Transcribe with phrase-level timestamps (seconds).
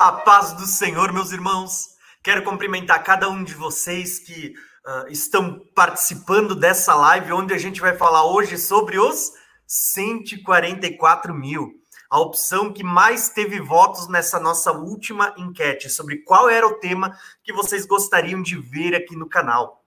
[0.00, 1.90] A paz do Senhor, meus irmãos.
[2.22, 4.54] Quero cumprimentar cada um de vocês que
[4.86, 9.30] uh, estão participando dessa live, onde a gente vai falar hoje sobre os
[9.66, 11.74] 144 mil.
[12.08, 17.14] A opção que mais teve votos nessa nossa última enquete sobre qual era o tema
[17.44, 19.84] que vocês gostariam de ver aqui no canal.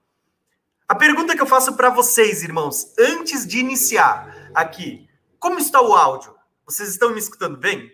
[0.86, 5.08] A pergunta que eu faço para vocês, irmãos, antes de iniciar aqui,
[5.40, 6.32] como está o áudio?
[6.64, 7.90] Vocês estão me escutando bem?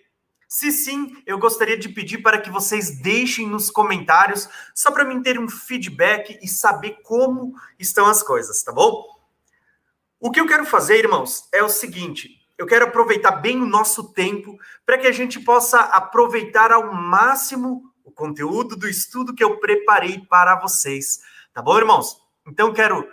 [0.52, 5.22] Se sim, eu gostaria de pedir para que vocês deixem nos comentários, só para mim
[5.22, 9.06] ter um feedback e saber como estão as coisas, tá bom?
[10.18, 14.12] O que eu quero fazer, irmãos, é o seguinte: eu quero aproveitar bem o nosso
[14.12, 19.60] tempo para que a gente possa aproveitar ao máximo o conteúdo do estudo que eu
[19.60, 21.20] preparei para vocês,
[21.54, 22.20] tá bom, irmãos?
[22.44, 23.08] Então, quero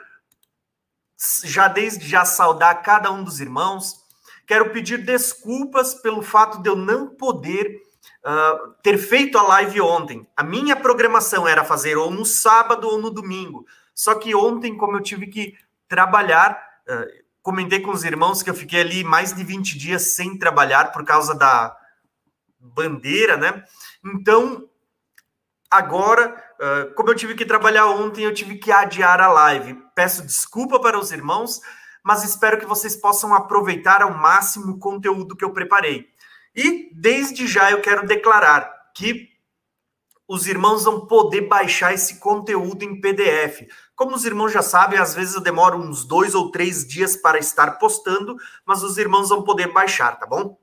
[1.43, 4.06] já desde já saudar cada um dos irmãos
[4.47, 7.81] Quero pedir desculpas pelo fato de eu não poder
[8.25, 10.25] uh, ter feito a live ontem.
[10.37, 13.65] A minha programação era fazer ou no sábado ou no domingo.
[13.93, 15.53] Só que ontem, como eu tive que
[15.87, 16.57] trabalhar,
[16.89, 20.93] uh, comentei com os irmãos que eu fiquei ali mais de 20 dias sem trabalhar
[20.93, 21.75] por causa da
[22.57, 23.63] bandeira, né?
[24.05, 24.69] Então,
[25.69, 29.77] agora, uh, como eu tive que trabalhar ontem, eu tive que adiar a live.
[29.93, 31.61] Peço desculpa para os irmãos,
[32.07, 36.07] mas espero que vocês possam aproveitar ao máximo o conteúdo que eu preparei.
[36.55, 39.27] E desde já eu quero declarar que
[40.25, 43.67] os irmãos vão poder baixar esse conteúdo em PDF.
[43.93, 47.39] Como os irmãos já sabem, às vezes eu demoro uns dois ou três dias para
[47.39, 50.57] estar postando, mas os irmãos vão poder baixar, tá bom?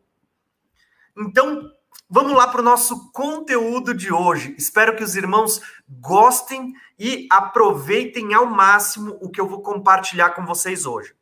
[1.14, 1.70] Então,
[2.08, 4.54] vamos lá para o nosso conteúdo de hoje.
[4.56, 10.46] Espero que os irmãos gostem e aproveitem ao máximo o que eu vou compartilhar com
[10.46, 11.14] vocês hoje.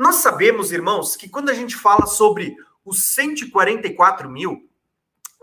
[0.00, 2.56] Nós sabemos, irmãos, que quando a gente fala sobre
[2.86, 4.66] os 144 mil,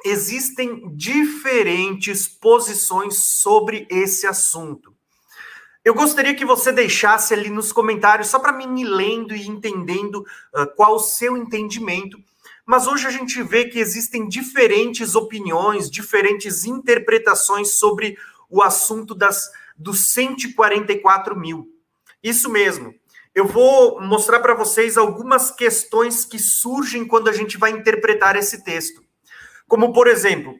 [0.03, 4.95] existem diferentes posições sobre esse assunto.
[5.85, 10.25] Eu gostaria que você deixasse ali nos comentários, só para mim ir lendo e entendendo
[10.55, 12.17] uh, qual o seu entendimento.
[12.65, 18.17] Mas hoje a gente vê que existem diferentes opiniões, diferentes interpretações sobre
[18.49, 21.71] o assunto das, dos 144 mil.
[22.23, 22.95] Isso mesmo
[23.37, 28.63] eu vou mostrar para vocês algumas questões que surgem quando a gente vai interpretar esse
[28.63, 28.99] texto.
[29.67, 30.59] Como, por exemplo,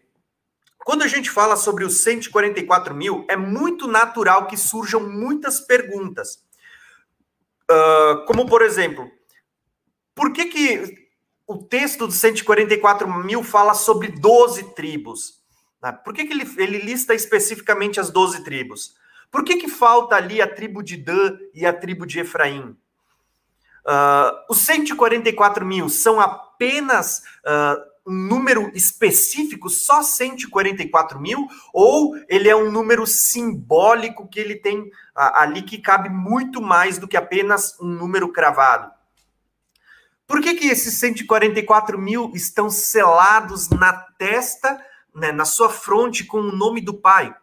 [0.86, 6.44] quando a gente fala sobre os 144 mil, é muito natural que surjam muitas perguntas.
[7.68, 9.10] Uh, como, por exemplo,
[10.14, 11.10] por que, que
[11.48, 15.42] o texto dos 144 mil fala sobre 12 tribos?
[15.82, 15.94] Né?
[15.94, 18.96] Por que, que ele, ele lista especificamente as 12 tribos?
[19.32, 22.78] Por que, que falta ali a tribo de Dan e a tribo de Efraim?
[23.86, 32.50] Uh, os 144 mil são apenas uh, um número específico, só 144 mil, ou ele
[32.50, 37.18] é um número simbólico que ele tem uh, ali que cabe muito mais do que
[37.18, 38.92] apenas um número cravado?
[40.26, 44.84] Por que, que esses 144 mil estão selados na testa,
[45.16, 47.34] né, na sua fronte, com o nome do Pai?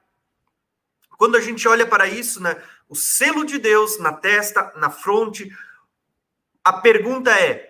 [1.16, 2.56] Quando a gente olha para isso, né,
[2.88, 5.50] o selo de Deus na testa, na fronte,
[6.62, 7.68] a pergunta é: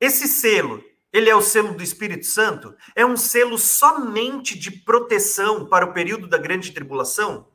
[0.00, 0.82] esse selo,
[1.12, 2.74] ele é o selo do Espírito Santo?
[2.94, 7.48] É um selo somente de proteção para o período da grande tribulação?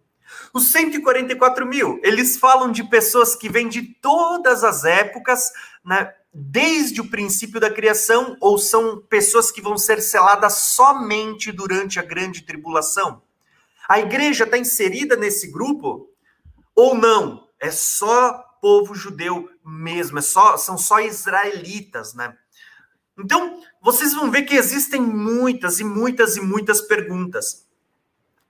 [0.53, 5.51] Os 144 mil, eles falam de pessoas que vêm de todas as épocas,
[5.83, 11.99] né, desde o princípio da criação, ou são pessoas que vão ser seladas somente durante
[11.99, 13.21] a grande tribulação?
[13.91, 16.09] A igreja está inserida nesse grupo
[16.73, 17.45] ou não?
[17.59, 22.33] É só povo judeu mesmo, é só, são só israelitas, né?
[23.19, 27.67] Então, vocês vão ver que existem muitas e muitas e muitas perguntas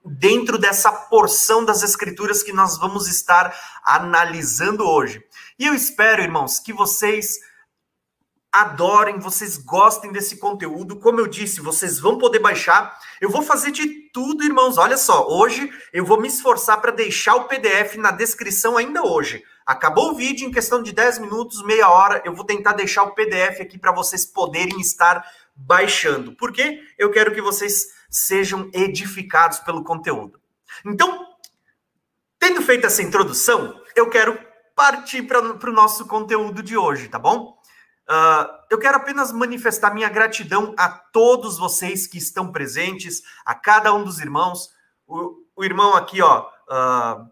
[0.06, 3.52] dentro dessa porção das escrituras que nós vamos estar
[3.84, 5.24] analisando hoje.
[5.58, 7.40] E eu espero, irmãos, que vocês
[8.52, 11.00] adorem, vocês gostem desse conteúdo.
[11.00, 13.00] Como eu disse, vocês vão poder baixar.
[13.22, 14.78] Eu vou fazer de tudo, irmãos.
[14.78, 19.44] Olha só, hoje eu vou me esforçar para deixar o PDF na descrição ainda hoje.
[19.66, 23.12] Acabou o vídeo em questão de 10 minutos, meia hora, eu vou tentar deixar o
[23.12, 25.26] PDF aqui para vocês poderem estar
[25.56, 26.36] baixando.
[26.36, 30.42] Porque eu quero que vocês sejam edificados pelo conteúdo.
[30.86, 31.26] Então,
[32.38, 34.38] tendo feito essa introdução, eu quero
[34.76, 37.61] partir para o nosso conteúdo de hoje, tá bom?
[38.12, 43.94] Uh, eu quero apenas manifestar minha gratidão a todos vocês que estão presentes, a cada
[43.94, 44.70] um dos irmãos.
[45.08, 46.46] O, o irmão aqui, ó.
[46.70, 47.26] Uh,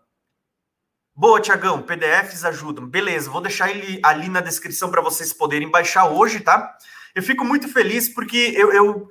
[1.13, 2.87] boa, Tiagão, PDFs ajudam.
[2.87, 6.77] Beleza, vou deixar ele ali na descrição para vocês poderem baixar hoje, tá?
[7.13, 9.09] Eu fico muito feliz porque eu, eu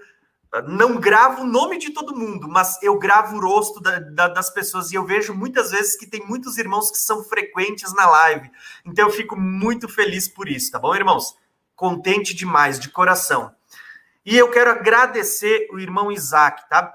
[0.68, 4.48] não gravo o nome de todo mundo, mas eu gravo o rosto da, da, das
[4.48, 8.50] pessoas e eu vejo muitas vezes que tem muitos irmãos que são frequentes na live.
[8.86, 11.36] Então eu fico muito feliz por isso, tá bom, irmãos?
[11.78, 13.54] Contente demais, de coração.
[14.26, 16.92] E eu quero agradecer o irmão Isaac, tá?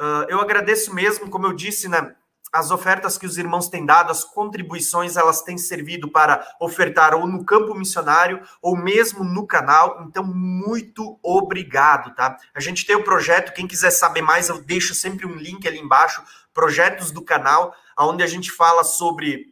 [0.00, 2.16] Uh, eu agradeço mesmo, como eu disse, né?
[2.52, 7.26] as ofertas que os irmãos têm dado, as contribuições, elas têm servido para ofertar ou
[7.26, 10.04] no campo missionário ou mesmo no canal.
[10.06, 12.36] Então, muito obrigado, tá?
[12.54, 15.78] A gente tem o projeto, quem quiser saber mais, eu deixo sempre um link ali
[15.78, 19.51] embaixo, projetos do canal, onde a gente fala sobre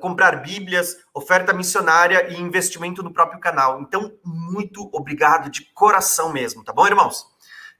[0.00, 3.80] Comprar Bíblias, oferta missionária e investimento no próprio canal.
[3.80, 7.26] Então, muito obrigado de coração mesmo, tá bom, irmãos?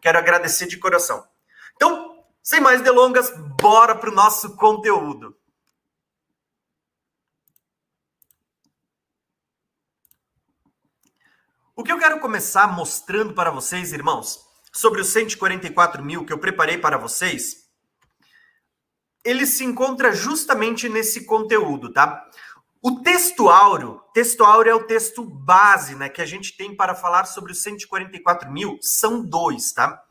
[0.00, 1.24] Quero agradecer de coração.
[1.76, 5.36] Então, sem mais delongas, bora para o nosso conteúdo.
[11.76, 14.40] O que eu quero começar mostrando para vocês, irmãos,
[14.72, 17.63] sobre os 144 mil que eu preparei para vocês,
[19.24, 22.28] ele se encontra justamente nesse conteúdo, tá?
[22.82, 26.94] O texto áureo, texto áureo é o texto base, né, que a gente tem para
[26.94, 30.04] falar sobre os 144 mil, são dois, tá?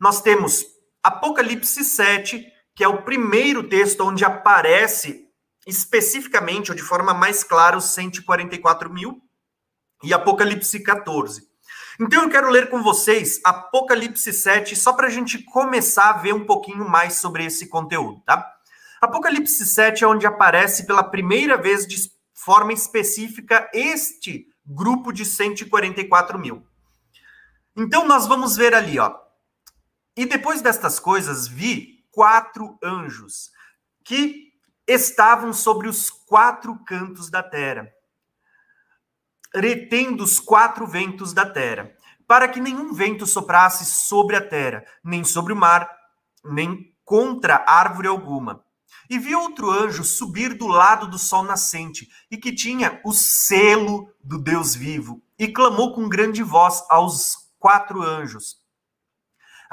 [0.00, 0.66] Nós temos
[1.00, 2.44] Apocalipse 7,
[2.74, 5.28] que é o primeiro texto onde aparece
[5.66, 9.22] especificamente ou de forma mais clara os 144 mil,
[10.02, 11.48] e Apocalipse 14.
[12.00, 16.34] Então eu quero ler com vocês Apocalipse 7, só para a gente começar a ver
[16.34, 18.52] um pouquinho mais sobre esse conteúdo, tá?
[19.00, 26.38] Apocalipse 7 é onde aparece pela primeira vez de forma específica este grupo de 144
[26.38, 26.66] mil.
[27.76, 29.14] Então nós vamos ver ali, ó.
[30.16, 33.50] E depois destas coisas vi quatro anjos
[34.04, 34.52] que
[34.86, 37.90] estavam sobre os quatro cantos da terra,
[39.54, 41.90] retendo os quatro ventos da terra,
[42.26, 45.88] para que nenhum vento soprasse sobre a terra, nem sobre o mar,
[46.44, 48.64] nem contra árvore alguma.
[49.08, 54.08] E vi outro anjo subir do lado do sol nascente, e que tinha o selo
[54.22, 58.64] do Deus vivo, e clamou com grande voz aos quatro anjos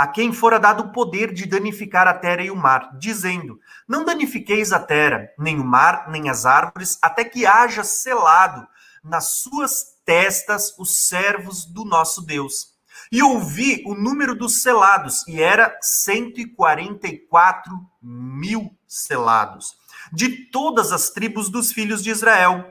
[0.01, 4.03] a quem fora dado o poder de danificar a terra e o mar, dizendo: Não
[4.03, 8.67] danifiqueis a terra, nem o mar, nem as árvores, até que haja selado
[9.03, 12.71] nas suas testas os servos do nosso Deus.
[13.11, 17.71] E ouvi o número dos selados, e era 144
[18.01, 19.75] mil selados,
[20.13, 22.65] de todas as tribos dos filhos de Israel.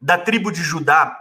[0.00, 1.16] Da tribo de Judá,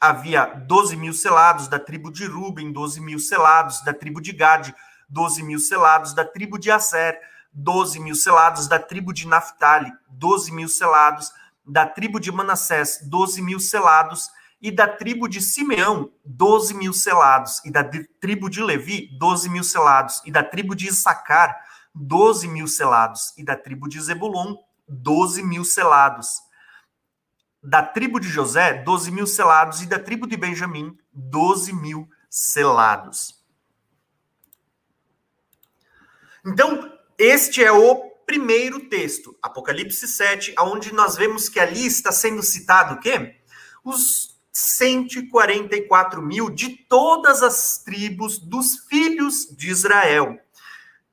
[0.00, 4.74] havia 12 mil selados, da tribo de Ruben, 12 mil selados, da tribo de Gade,
[5.08, 7.20] 12 mil selados, da tribo de Aser,
[7.52, 11.30] 12 mil selados, da tribo de Naphtali, 12 mil selados,
[11.66, 14.30] da tribo de Manassés, 12 mil selados,
[14.60, 17.82] e da tribo de Simeão, 12 mil selados, e da
[18.20, 21.56] tribo de Levi, 12 mil selados, e da tribo de Issacar,
[21.94, 24.56] 12 mil selados, e da tribo de Zebulon,
[24.88, 26.42] 12 mil selados
[27.62, 33.40] da tribo de José, 12 mil selados, e da tribo de Benjamim, 12 mil selados.
[36.44, 42.42] Então, este é o primeiro texto, Apocalipse 7, onde nós vemos que ali está sendo
[42.42, 43.34] citado o quê?
[43.84, 50.38] Os 144 mil de todas as tribos dos filhos de Israel.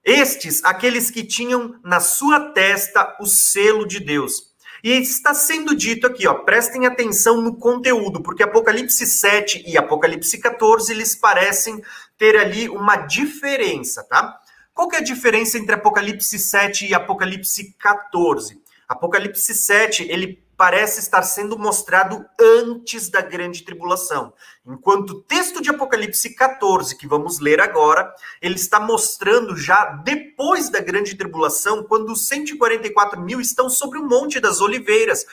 [0.02, 4.54] Estes, aqueles que tinham na sua testa o selo de Deus.
[4.82, 10.38] E está sendo dito aqui, ó, prestem atenção no conteúdo, porque Apocalipse 7 e Apocalipse
[10.38, 11.84] 14, eles parecem
[12.18, 14.40] ter ali uma diferença, tá?
[14.80, 18.62] Qual que é a diferença entre Apocalipse 7 e Apocalipse 14?
[18.88, 24.32] Apocalipse 7, ele parece estar sendo mostrado antes da grande tribulação.
[24.66, 28.10] Enquanto o texto de Apocalipse 14, que vamos ler agora,
[28.42, 34.08] ele está mostrando já depois da grande tribulação, quando os 144 mil estão sobre o
[34.08, 35.26] Monte das Oliveiras.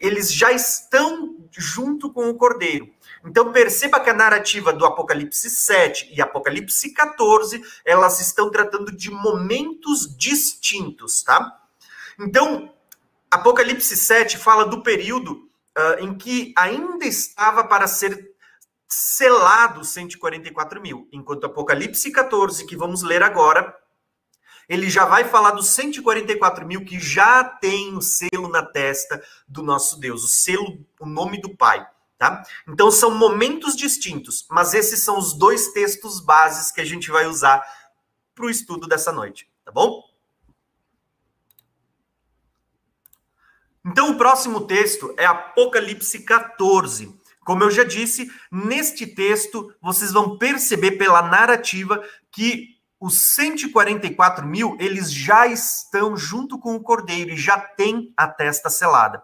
[0.00, 2.90] Eles já estão junto com o Cordeiro.
[3.24, 9.10] Então perceba que a narrativa do Apocalipse 7 e Apocalipse 14, elas estão tratando de
[9.10, 11.60] momentos distintos, tá?
[12.18, 12.72] Então,
[13.30, 18.32] Apocalipse 7 fala do período uh, em que ainda estava para ser
[18.88, 23.76] selado 144 mil, enquanto Apocalipse 14, que vamos ler agora,
[24.68, 29.62] ele já vai falar dos 144 mil que já tem o selo na testa do
[29.62, 31.86] nosso Deus, o selo, o nome do Pai.
[32.18, 32.42] Tá?
[32.66, 37.26] Então são momentos distintos, mas esses são os dois textos bases que a gente vai
[37.26, 37.62] usar
[38.34, 40.02] para o estudo dessa noite, tá bom?
[43.90, 50.36] Então, o próximo texto é Apocalipse 14, Como eu já disse, neste texto vocês vão
[50.36, 57.36] perceber pela narrativa que os 144 mil eles já estão junto com o cordeiro e
[57.38, 59.22] já têm a testa selada.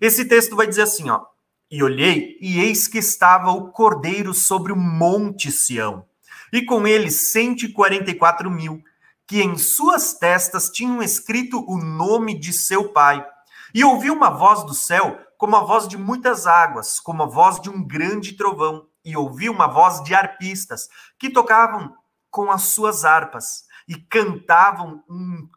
[0.00, 1.26] Esse texto vai dizer assim, ó.
[1.70, 6.06] E olhei, e eis que estava o cordeiro sobre o monte Sião,
[6.52, 8.82] e com ele 144 mil,
[9.26, 13.26] que em suas testas tinham escrito o nome de seu pai.
[13.74, 17.60] E ouvi uma voz do céu, como a voz de muitas águas, como a voz
[17.60, 21.94] de um grande trovão, e ouvi uma voz de arpistas, que tocavam
[22.30, 25.48] com as suas harpas, e cantavam um,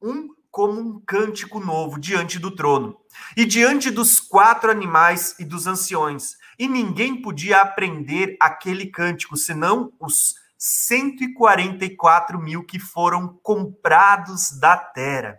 [0.00, 2.94] um como um cântico novo diante do trono,
[3.34, 6.36] e diante dos quatro animais e dos anciões.
[6.58, 15.38] E ninguém podia aprender aquele cântico, senão os 144 mil que foram comprados da terra.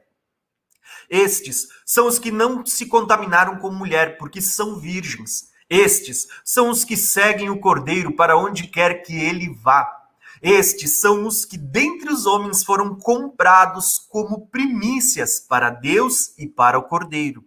[1.07, 5.51] Estes são os que não se contaminaram com mulher, porque são virgens.
[5.69, 10.02] Estes são os que seguem o cordeiro para onde quer que ele vá.
[10.43, 16.77] Estes são os que dentre os homens foram comprados como primícias para Deus e para
[16.77, 17.45] o cordeiro.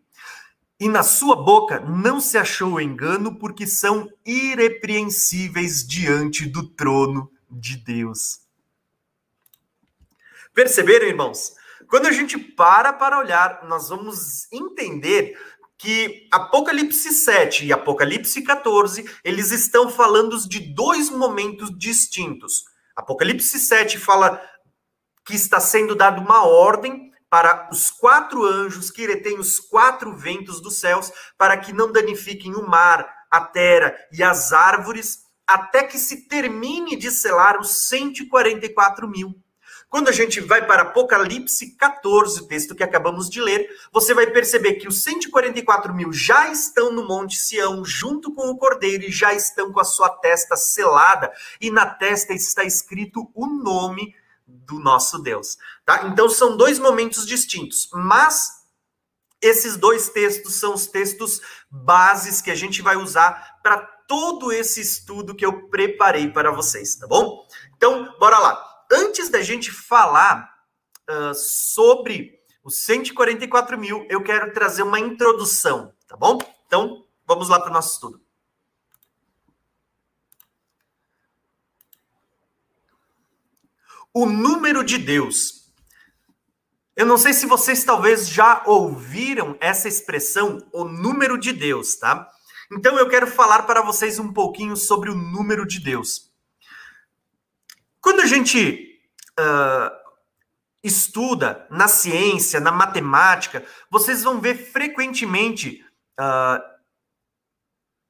[0.81, 7.76] E na sua boca não se achou engano, porque são irrepreensíveis diante do trono de
[7.76, 8.41] Deus.
[10.55, 11.55] Perceberam, irmãos?
[11.88, 15.38] Quando a gente para para olhar, nós vamos entender
[15.76, 22.65] que Apocalipse 7 e Apocalipse 14, eles estão falando de dois momentos distintos.
[22.97, 24.43] Apocalipse 7 fala
[25.25, 30.61] que está sendo dada uma ordem para os quatro anjos que retêm os quatro ventos
[30.61, 35.99] dos céus, para que não danifiquem o mar, a terra e as árvores, até que
[35.99, 39.35] se termine de selar os 144 mil.
[39.88, 44.26] Quando a gente vai para Apocalipse 14, o texto que acabamos de ler, você vai
[44.26, 49.12] perceber que os 144 mil já estão no Monte Sião, junto com o Cordeiro, e
[49.12, 54.14] já estão com a sua testa selada, e na testa está escrito o nome
[54.47, 55.57] do nosso Deus.
[55.85, 56.09] Tá?
[56.09, 58.50] Então são dois momentos distintos, mas
[59.40, 61.40] esses dois textos são os textos
[61.71, 63.78] bases que a gente vai usar para
[64.09, 67.47] todo esse estudo que eu preparei para vocês, tá bom?
[67.76, 70.52] Então, bora lá antes da gente falar
[71.09, 76.38] uh, sobre os 144 mil, eu quero trazer uma introdução, tá bom?
[76.66, 78.21] Então, vamos lá para o nosso estudo.
[84.12, 85.71] O número de Deus.
[86.97, 92.28] Eu não sei se vocês talvez já ouviram essa expressão, o número de Deus, tá?
[92.73, 96.25] Então eu quero falar para vocês um pouquinho sobre o número de Deus.
[98.07, 99.01] Quando a gente
[99.37, 99.91] uh,
[100.81, 106.63] estuda na ciência, na matemática, vocês vão ver frequentemente uh,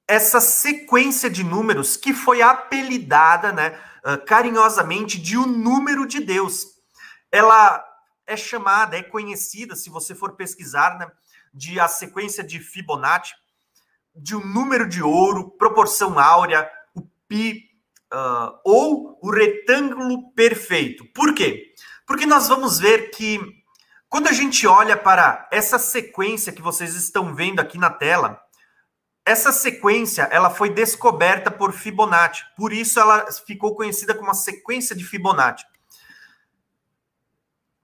[0.07, 6.67] essa sequência de números que foi apelidada, né, uh, carinhosamente, de o número de Deus.
[7.33, 7.83] Ela
[8.27, 11.11] é chamada, é conhecida, se você for pesquisar, né,
[11.55, 13.33] de a sequência de Fibonacci,
[14.15, 17.66] de um número de ouro, proporção áurea, o pi,
[18.13, 21.05] uh, ou o retângulo perfeito.
[21.13, 21.75] Por quê?
[22.07, 23.41] Porque nós vamos ver que
[24.09, 28.41] quando a gente olha para essa sequência que vocês estão vendo aqui na tela,
[29.25, 34.95] essa sequência ela foi descoberta por Fibonacci, por isso ela ficou conhecida como a sequência
[34.95, 35.67] de Fibonacci.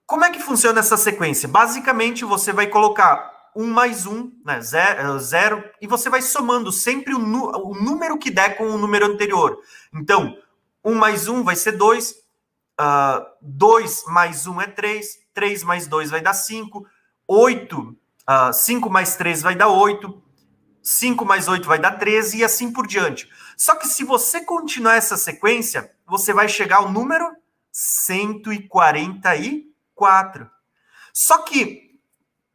[0.07, 1.49] Como é que funciona essa sequência?
[1.49, 7.14] Basicamente, você vai colocar um mais um, né, zero, zero, e você vai somando sempre
[7.14, 9.59] o, o, número que der com o número anterior.
[9.94, 10.37] Então,
[10.85, 12.12] um mais um vai ser dois,
[12.80, 16.87] uh, dois mais um é três, três mais dois vai dar cinco,
[17.28, 17.97] oito,
[18.28, 20.23] uh, cinco mais três vai dar oito,
[20.82, 23.28] cinco mais oito vai dar treze e assim por diante.
[23.56, 27.30] Só que se você continuar essa sequência, você vai chegar ao número
[27.71, 30.50] 144.
[31.12, 31.91] Só que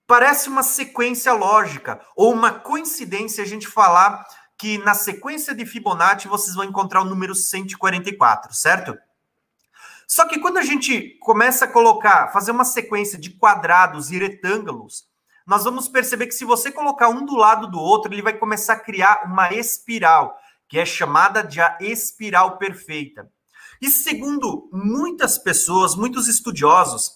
[0.07, 4.25] Parece uma sequência lógica ou uma coincidência a gente falar
[4.57, 8.97] que na sequência de Fibonacci vocês vão encontrar o número 144, certo?
[10.07, 15.05] Só que quando a gente começa a colocar, fazer uma sequência de quadrados e retângulos,
[15.45, 18.73] nós vamos perceber que se você colocar um do lado do outro, ele vai começar
[18.73, 23.29] a criar uma espiral, que é chamada de a espiral perfeita.
[23.81, 27.11] E segundo muitas pessoas, muitos estudiosos,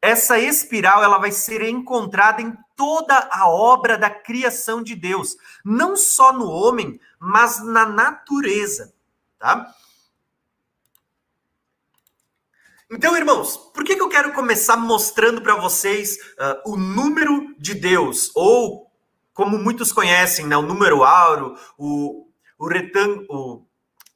[0.00, 5.96] essa espiral ela vai ser encontrada em toda a obra da criação de Deus, não
[5.96, 8.94] só no homem, mas na natureza,
[9.38, 9.74] tá?
[12.88, 17.74] Então, irmãos, por que, que eu quero começar mostrando para vocês uh, o número de
[17.74, 18.86] Deus, ou
[19.34, 23.66] como muitos conhecem, né, o número áureo, o, o retângulo,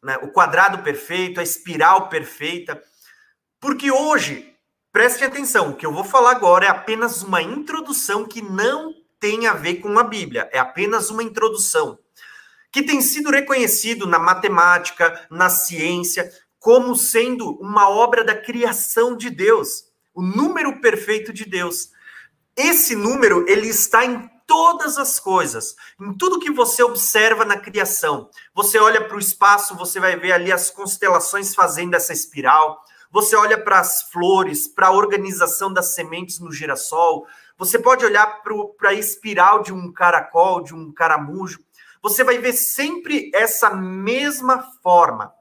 [0.03, 2.81] né, o quadrado perfeito, a espiral perfeita.
[3.59, 4.50] Porque hoje,
[4.93, 9.47] preste atenção, o que eu vou falar agora é apenas uma introdução que não tem
[9.47, 11.99] a ver com a Bíblia, é apenas uma introdução
[12.73, 19.31] que tem sido reconhecido na matemática, na ciência, como sendo uma obra da criação de
[19.31, 21.91] Deus, o número perfeito de Deus.
[22.57, 28.29] Esse número, ele está em todas as coisas, em tudo que você observa na criação.
[28.55, 32.83] Você olha para o espaço, você vai ver ali as constelações fazendo essa espiral.
[33.11, 37.27] Você olha para as flores, para a organização das sementes no girassol.
[37.59, 41.59] Você pode olhar para a espiral de um caracol, de um caramujo
[42.03, 45.33] você vai ver sempre essa mesma forma.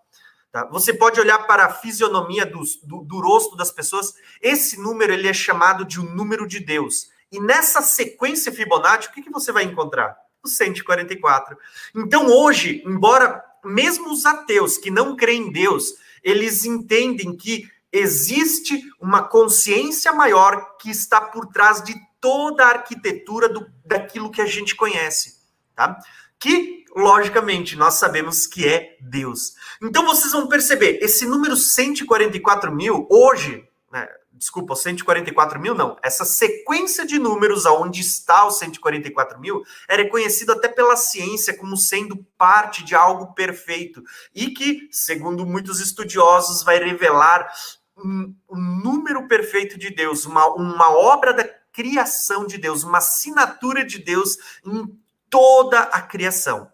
[0.51, 0.65] Tá?
[0.65, 2.63] Você pode olhar para a fisionomia do,
[3.03, 4.13] do, rosto das pessoas.
[4.41, 7.09] Esse número ele é chamado de um número de Deus.
[7.31, 10.17] E nessa sequência Fibonacci, o que, que você vai encontrar?
[10.43, 11.57] O 144.
[11.95, 18.81] Então, hoje, embora mesmo os ateus que não creem em Deus, eles entendem que existe
[18.99, 24.45] uma consciência maior que está por trás de toda a arquitetura do, daquilo que a
[24.45, 25.39] gente conhece.
[25.75, 25.97] Tá?
[26.39, 29.53] que, logicamente, nós sabemos que é Deus.
[29.83, 34.07] Então vocês vão perceber, esse número 144 mil, hoje, né,
[34.39, 40.53] desculpa, 144 mil não, essa sequência de números aonde está o 144 mil é reconhecido
[40.53, 44.01] até pela ciência como sendo parte de algo perfeito
[44.33, 47.51] e que, segundo muitos estudiosos, vai revelar
[47.97, 51.43] um, um número perfeito de Deus, uma, uma obra da
[51.73, 54.97] criação de Deus, uma assinatura de Deus em
[55.29, 56.71] toda a criação.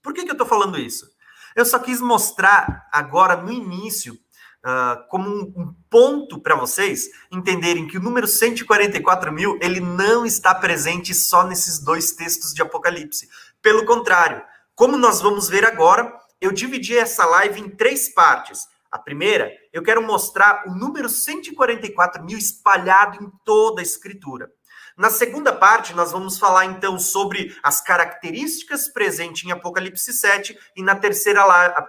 [0.00, 1.12] Por que, que eu estou falando isso?
[1.56, 4.18] Eu só quis mostrar agora no início,
[4.64, 10.24] uh, como um, um ponto para vocês entenderem que o número 144 mil ele não
[10.24, 13.28] está presente só nesses dois textos de Apocalipse.
[13.60, 14.42] Pelo contrário,
[14.74, 18.66] como nós vamos ver agora, eu dividi essa live em três partes.
[18.90, 24.50] A primeira, eu quero mostrar o número 144 mil espalhado em toda a Escritura.
[24.96, 30.82] Na segunda parte, nós vamos falar então sobre as características presentes em Apocalipse 7, e
[30.82, 31.42] na terceira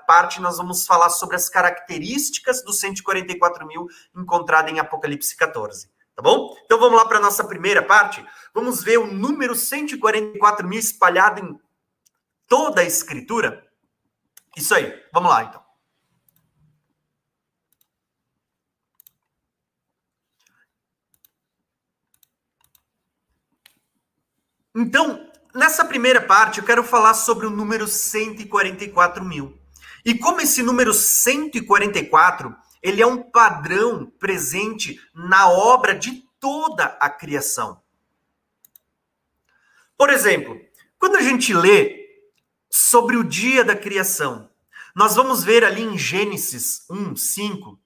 [0.07, 5.87] parte, nós vamos falar sobre as características dos 144 mil encontradas em Apocalipse 14.
[6.15, 6.57] Tá bom?
[6.63, 8.25] Então vamos lá para a nossa primeira parte.
[8.53, 11.59] Vamos ver o número 144 mil espalhado em
[12.47, 13.67] toda a Escritura.
[14.55, 15.64] Isso aí, vamos lá então.
[24.75, 29.57] Então, nessa primeira parte, eu quero falar sobre o número 144 mil.
[30.03, 37.09] E como esse número 144, ele é um padrão presente na obra de toda a
[37.09, 37.81] criação.
[39.97, 40.59] Por exemplo,
[40.99, 42.05] quando a gente lê
[42.69, 44.49] sobre o dia da criação,
[44.93, 47.79] nós vamos ver ali em Gênesis 1, 5,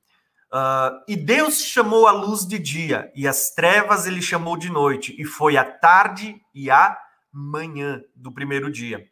[0.52, 5.16] Uh, e Deus chamou a luz de dia, e as trevas ele chamou de noite,
[5.20, 6.98] e foi a tarde e a
[7.32, 9.08] manhã do primeiro dia.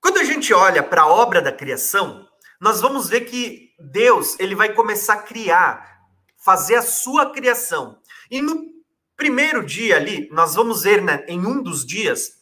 [0.00, 2.26] Quando a gente olha para a obra da criação,
[2.60, 6.00] nós vamos ver que Deus ele vai começar a criar,
[6.36, 8.00] fazer a sua criação.
[8.28, 8.72] E no
[9.16, 12.32] primeiro dia ali, nós vamos ver né, em um dos dias,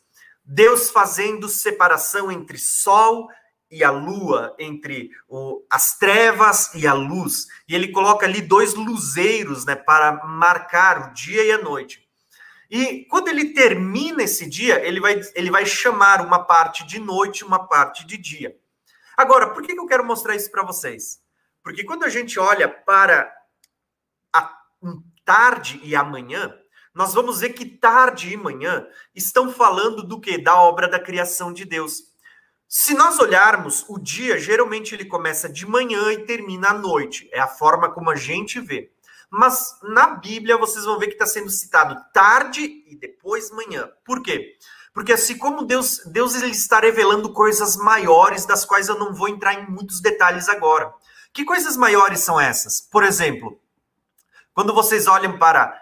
[0.42, 3.28] Deus fazendo separação entre sol
[3.70, 7.46] e a lua, entre o, as trevas e a luz.
[7.68, 12.08] E ele coloca ali dois luzeiros né, para marcar o dia e a noite.
[12.70, 17.44] E quando ele termina esse dia, ele vai, ele vai chamar uma parte de noite
[17.44, 18.56] uma parte de dia.
[19.16, 21.20] Agora, por que eu quero mostrar isso para vocês?
[21.62, 23.30] Porque quando a gente olha para
[24.32, 24.50] a
[25.24, 26.56] tarde e amanhã,
[26.94, 30.38] nós vamos ver que tarde e manhã estão falando do que?
[30.38, 32.09] Da obra da criação de Deus.
[32.72, 37.28] Se nós olharmos, o dia geralmente ele começa de manhã e termina à noite.
[37.32, 38.92] É a forma como a gente vê.
[39.28, 43.90] Mas na Bíblia vocês vão ver que está sendo citado tarde e depois manhã.
[44.04, 44.56] Por quê?
[44.94, 49.28] Porque assim como Deus, Deus ele está revelando coisas maiores, das quais eu não vou
[49.28, 50.94] entrar em muitos detalhes agora.
[51.32, 52.80] Que coisas maiores são essas?
[52.80, 53.60] Por exemplo,
[54.54, 55.76] quando vocês olham para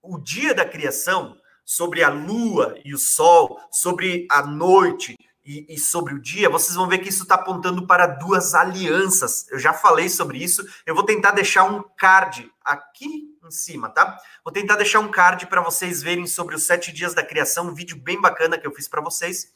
[0.00, 5.78] o dia da criação, sobre a lua e o sol, sobre a noite, e, e,
[5.78, 9.46] sobre o dia, vocês vão ver que isso está apontando para duas alianças.
[9.50, 10.64] Eu já falei sobre isso.
[10.86, 14.16] Eu vou tentar deixar um card aqui em cima, tá?
[14.44, 17.74] Vou tentar deixar um card para vocês verem sobre os sete dias da criação, um
[17.74, 19.52] vídeo bem bacana que eu fiz para vocês,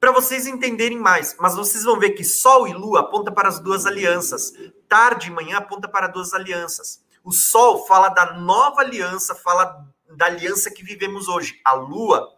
[0.00, 1.36] para vocês entenderem mais.
[1.38, 4.54] Mas vocês vão ver que Sol e Lua aponta para as duas alianças,
[4.88, 7.02] tarde e manhã aponta para duas alianças.
[7.22, 11.60] O Sol fala da nova aliança, fala da aliança que vivemos hoje.
[11.64, 12.28] A lua,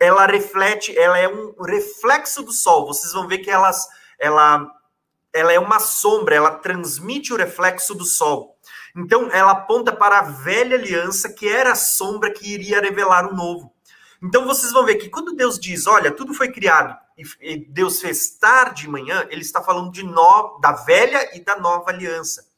[0.00, 2.86] ela reflete, ela é um reflexo do sol.
[2.86, 3.86] Vocês vão ver que elas,
[4.18, 4.66] ela,
[5.32, 8.56] ela é uma sombra, ela transmite o reflexo do sol.
[8.96, 13.36] Então, ela aponta para a velha aliança, que era a sombra que iria revelar o
[13.36, 13.72] novo.
[14.22, 16.96] Então, vocês vão ver que quando Deus diz, olha, tudo foi criado
[17.40, 21.58] e Deus fez tarde e manhã, ele está falando de no, da velha e da
[21.58, 22.48] nova aliança.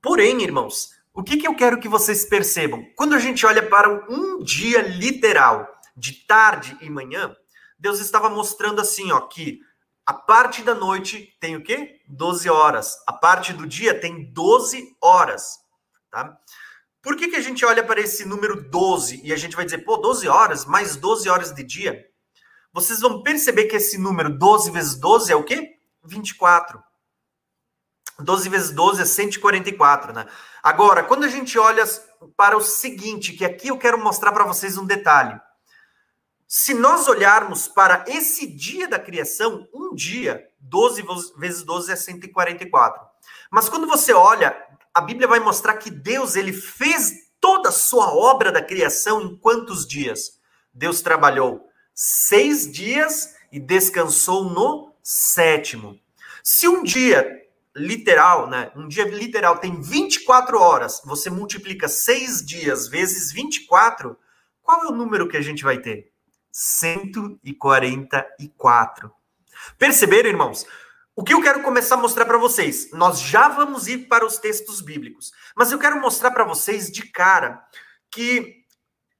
[0.00, 2.84] Porém, irmãos, o que, que eu quero que vocês percebam?
[2.96, 7.34] Quando a gente olha para um dia literal, de tarde e manhã,
[7.78, 9.60] Deus estava mostrando assim, ó, que
[10.06, 12.00] a parte da noite tem o quê?
[12.08, 12.96] 12 horas.
[13.06, 15.58] A parte do dia tem 12 horas,
[16.10, 16.36] tá?
[17.00, 19.78] Por que, que a gente olha para esse número 12 e a gente vai dizer,
[19.78, 22.06] pô, 12 horas, mais 12 horas de dia?
[22.72, 25.78] Vocês vão perceber que esse número 12 vezes 12 é o quê?
[26.02, 26.82] 24.
[28.18, 30.26] 12 vezes 12 é 144, né?
[30.62, 31.84] Agora, quando a gente olha
[32.36, 35.38] para o seguinte, que aqui eu quero mostrar para vocês um detalhe.
[36.46, 41.04] Se nós olharmos para esse dia da criação, um dia, 12
[41.36, 43.00] vezes 12 é 144.
[43.50, 44.56] Mas quando você olha,
[44.92, 49.36] a Bíblia vai mostrar que Deus ele fez toda a sua obra da criação em
[49.36, 50.38] quantos dias?
[50.72, 55.98] Deus trabalhou seis dias e descansou no sétimo.
[56.42, 58.70] Se um dia literal, né?
[58.76, 64.16] Um dia literal tem 24 horas, você multiplica seis dias vezes 24,
[64.62, 66.13] qual é o número que a gente vai ter?
[66.54, 69.10] 144.
[69.76, 70.64] Perceberam, irmãos?
[71.16, 72.92] O que eu quero começar a mostrar para vocês?
[72.92, 77.10] Nós já vamos ir para os textos bíblicos, mas eu quero mostrar para vocês de
[77.10, 77.60] cara
[78.10, 78.64] que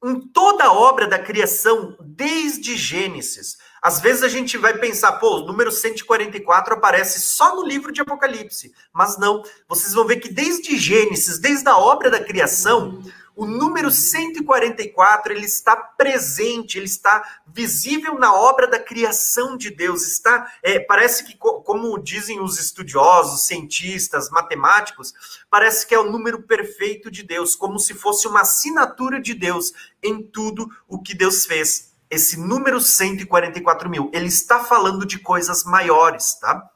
[0.05, 5.39] em toda a obra da criação, desde Gênesis, às vezes a gente vai pensar, pô,
[5.39, 9.43] o número 144 aparece só no livro de Apocalipse, mas não.
[9.67, 13.03] Vocês vão ver que desde Gênesis, desde a obra da criação,
[13.37, 20.07] o número 144, ele está presente, ele está visível na obra da criação de Deus.
[20.07, 25.13] Está, é, parece que, como dizem os estudiosos, cientistas, matemáticos,
[25.51, 29.73] parece que é o número perfeito de Deus, como se fosse uma assinatura de Deus
[30.03, 31.93] em tudo o que Deus fez.
[32.09, 36.71] Esse número 144 mil, ele está falando de coisas maiores, tá?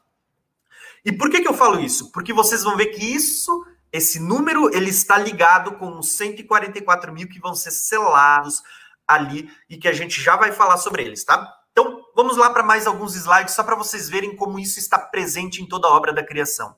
[1.05, 2.11] E por que, que eu falo isso?
[2.11, 7.27] Porque vocês vão ver que isso esse número ele está ligado com os 144 mil
[7.27, 8.61] que vão ser selados
[9.07, 11.55] ali e que a gente já vai falar sobre eles, tá?
[11.71, 15.61] Então, vamos lá para mais alguns slides só para vocês verem como isso está presente
[15.61, 16.75] em toda a obra da criação.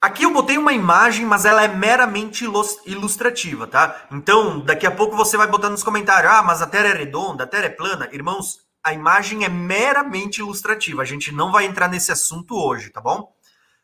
[0.00, 2.46] Aqui eu botei uma imagem, mas ela é meramente
[2.86, 4.06] ilustrativa, tá?
[4.10, 7.44] Então, daqui a pouco você vai botar nos comentários: ah, mas a Terra é redonda,
[7.44, 8.08] a Terra é plana.
[8.10, 11.02] Irmãos, a imagem é meramente ilustrativa.
[11.02, 13.34] A gente não vai entrar nesse assunto hoje, tá bom?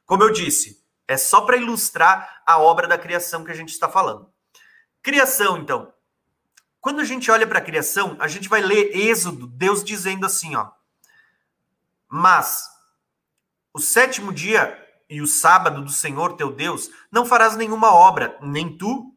[0.04, 3.88] Como eu disse, é só para ilustrar a obra da criação que a gente está
[3.88, 4.30] falando.
[5.02, 5.92] Criação, então.
[6.80, 10.54] Quando a gente olha para a criação, a gente vai ler Êxodo, Deus dizendo assim,
[10.54, 10.70] ó.
[12.08, 12.68] Mas
[13.72, 18.76] o sétimo dia e o sábado do Senhor teu Deus não farás nenhuma obra, nem
[18.76, 19.15] tu,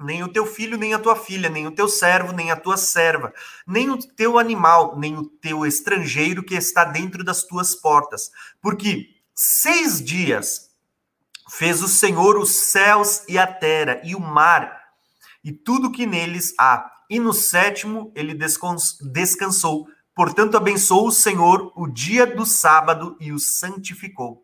[0.00, 2.76] nem o teu filho, nem a tua filha, nem o teu servo, nem a tua
[2.76, 3.32] serva,
[3.66, 8.30] nem o teu animal, nem o teu estrangeiro que está dentro das tuas portas.
[8.60, 10.70] Porque seis dias
[11.48, 14.86] fez o Senhor os céus e a terra e o mar
[15.42, 16.90] e tudo que neles há.
[17.08, 19.88] E no sétimo ele descansou.
[20.14, 24.32] Portanto, abençoou o Senhor o dia do sábado e o santificou.
[24.32, 24.42] O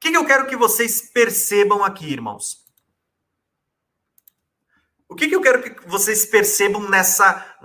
[0.00, 2.67] que, eu quero que vocês percebam aqui, irmãos?
[5.08, 7.56] O que, que, eu quero que vocês percebam nessa,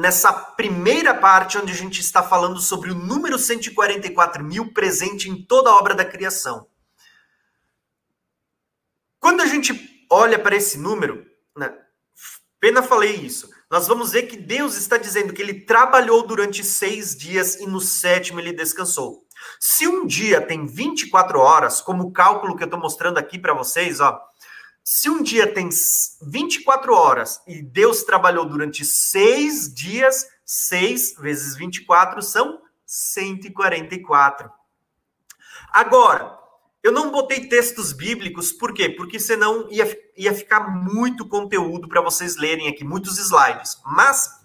[0.00, 5.42] nessa primeira parte, onde a gente está falando sobre o número 144 mil presente em
[5.42, 6.68] toda a obra da criação?
[9.18, 11.24] Quando a gente olha para esse número,
[11.56, 11.74] né,
[12.60, 17.16] pena falei isso, nós vamos ver que Deus está dizendo que ele trabalhou durante seis
[17.16, 19.24] dias e no sétimo ele descansou.
[19.58, 23.54] Se um dia tem 24 horas, como o cálculo que eu estou mostrando aqui para
[23.54, 24.20] vocês, ó,
[24.92, 25.68] se um dia tem
[26.20, 34.50] 24 horas e Deus trabalhou durante seis dias, seis vezes 24 são 144.
[35.72, 36.36] Agora,
[36.82, 38.88] eu não botei textos bíblicos, por quê?
[38.88, 43.80] Porque senão ia, ia ficar muito conteúdo para vocês lerem aqui, muitos slides.
[43.86, 44.40] Mas,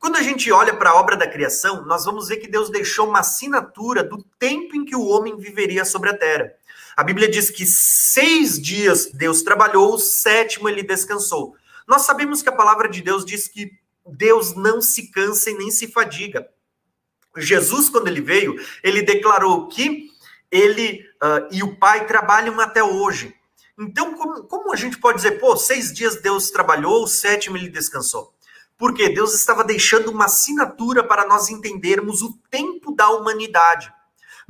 [0.00, 3.08] quando a gente olha para a obra da criação, nós vamos ver que Deus deixou
[3.08, 6.52] uma assinatura do tempo em que o homem viveria sobre a terra.
[6.96, 11.56] A Bíblia diz que seis dias Deus trabalhou, o sétimo ele descansou.
[11.86, 13.72] Nós sabemos que a palavra de Deus diz que
[14.06, 16.48] Deus não se cansa e nem se fadiga.
[17.36, 20.08] Jesus, quando ele veio, ele declarou que
[20.50, 23.34] ele uh, e o pai trabalham até hoje.
[23.78, 27.68] Então, como, como a gente pode dizer, pô, seis dias Deus trabalhou, o sétimo ele
[27.68, 28.34] descansou?
[28.76, 33.92] Porque Deus estava deixando uma assinatura para nós entendermos o tempo da humanidade.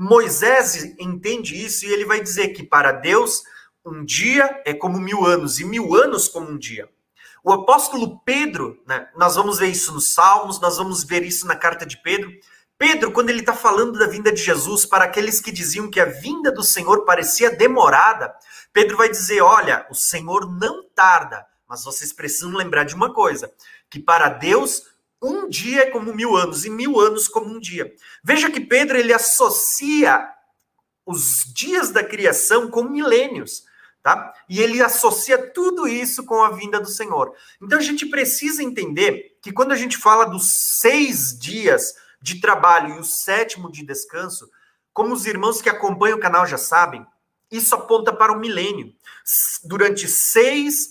[0.02, 3.42] Moisés entende isso e ele vai dizer que para Deus
[3.84, 6.88] um dia é como mil anos e mil anos como um dia.
[7.44, 11.54] O apóstolo Pedro, né, nós vamos ver isso nos Salmos, nós vamos ver isso na
[11.54, 12.32] carta de Pedro.
[12.78, 16.06] Pedro, quando ele está falando da vinda de Jesus, para aqueles que diziam que a
[16.06, 18.34] vinda do Senhor parecia demorada,
[18.72, 23.52] Pedro vai dizer: olha, o Senhor não tarda, mas vocês precisam lembrar de uma coisa:
[23.90, 24.82] que para Deus
[25.22, 27.94] um dia é como mil anos e mil anos como um dia.
[28.22, 30.28] Veja que Pedro ele associa
[31.04, 33.64] os dias da criação com milênios.
[34.02, 34.32] Tá?
[34.48, 37.34] E ele associa tudo isso com a vinda do Senhor.
[37.60, 42.94] Então a gente precisa entender que quando a gente fala dos seis dias de trabalho
[42.94, 44.50] e o sétimo de descanso,
[44.92, 47.06] como os irmãos que acompanham o canal já sabem,
[47.50, 48.94] isso aponta para o milênio.
[49.64, 50.88] Durante seis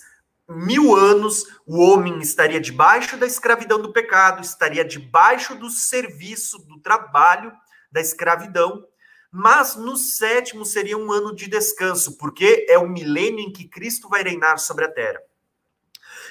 [0.49, 6.79] mil anos, o homem estaria debaixo da escravidão do pecado, estaria debaixo do serviço, do
[6.79, 7.51] trabalho
[7.91, 8.83] da escravidão,
[9.31, 14.09] mas no sétimo seria um ano de descanso, porque é o milênio em que Cristo
[14.09, 15.19] vai reinar sobre a terra.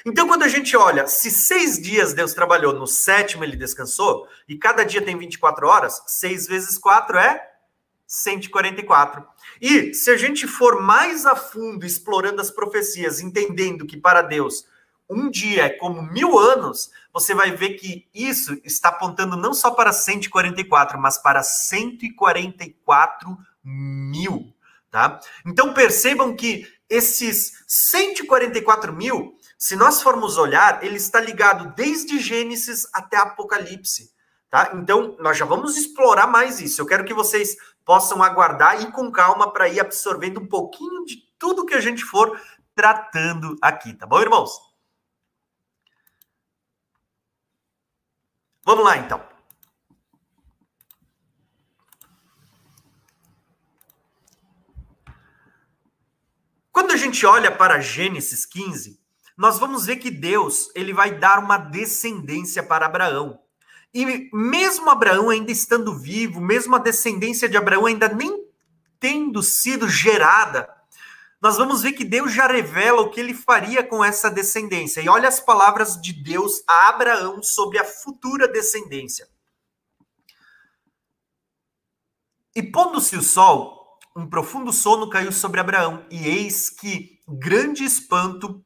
[0.05, 4.57] Então, quando a gente olha, se seis dias Deus trabalhou, no sétimo ele descansou, e
[4.57, 7.48] cada dia tem 24 horas, seis vezes quatro é
[8.09, 9.23] 144.
[9.61, 14.65] E se a gente for mais a fundo explorando as profecias, entendendo que para Deus
[15.07, 19.71] um dia é como mil anos, você vai ver que isso está apontando não só
[19.71, 24.53] para 144, mas para 144 mil.
[24.91, 25.19] Tá?
[25.45, 32.87] Então percebam que esses 144 mil, se nós formos olhar, ele está ligado desde Gênesis
[32.91, 34.11] até Apocalipse.
[34.49, 34.71] Tá?
[34.73, 36.81] Então, nós já vamos explorar mais isso.
[36.81, 37.55] Eu quero que vocês
[37.89, 42.05] possam aguardar e com calma para ir absorvendo um pouquinho de tudo que a gente
[42.05, 42.39] for
[42.75, 44.51] tratando aqui, tá bom, irmãos?
[48.63, 49.27] Vamos lá, então.
[56.71, 59.01] Quando a gente olha para Gênesis 15,
[59.35, 63.43] nós vamos ver que Deus ele vai dar uma descendência para Abraão.
[63.93, 68.47] E mesmo Abraão ainda estando vivo, mesmo a descendência de Abraão ainda nem
[68.99, 70.69] tendo sido gerada,
[71.41, 75.01] nós vamos ver que Deus já revela o que ele faria com essa descendência.
[75.01, 79.27] E olha as palavras de Deus a Abraão sobre a futura descendência.
[82.53, 88.61] E pondo-se o sol, um profundo sono caiu sobre Abraão, e eis que grande espanto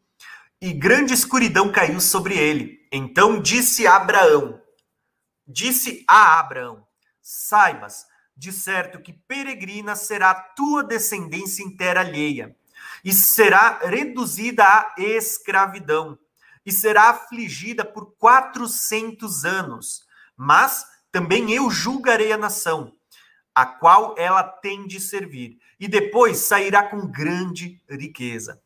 [0.59, 2.88] e grande escuridão caiu sobre ele.
[2.91, 4.62] Então disse Abraão:
[5.47, 6.86] Disse a Abraão:
[7.21, 12.56] Saibas, de certo que peregrina será a tua descendência em terra alheia
[13.03, 16.17] e será reduzida à escravidão,
[16.65, 20.06] e será afligida por quatrocentos anos.
[20.38, 22.95] Mas também eu julgarei a nação,
[23.53, 28.62] a qual ela tem de servir, e depois sairá com grande riqueza.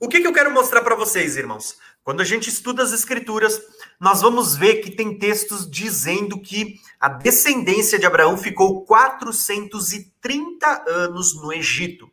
[0.00, 1.78] O que, que eu quero mostrar para vocês, irmãos?
[2.04, 3.62] Quando a gente estuda as escrituras,
[4.00, 11.40] nós vamos ver que tem textos dizendo que a descendência de Abraão ficou 430 anos
[11.40, 12.10] no Egito.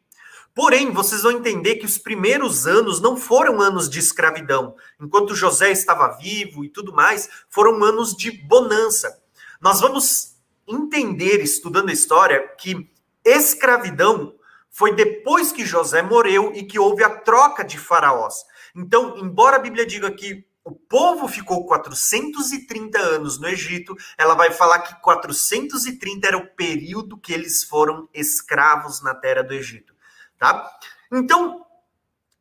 [0.53, 4.75] Porém, vocês vão entender que os primeiros anos não foram anos de escravidão.
[4.99, 9.19] Enquanto José estava vivo e tudo mais, foram anos de bonança.
[9.59, 10.35] Nós vamos
[10.67, 12.87] entender, estudando a história, que
[13.25, 14.35] escravidão
[14.69, 18.45] foi depois que José morreu e que houve a troca de faraós.
[18.75, 24.51] Então, embora a Bíblia diga que o povo ficou 430 anos no Egito, ela vai
[24.51, 29.93] falar que 430 era o período que eles foram escravos na terra do Egito,
[30.37, 30.69] tá?
[31.11, 31.65] Então,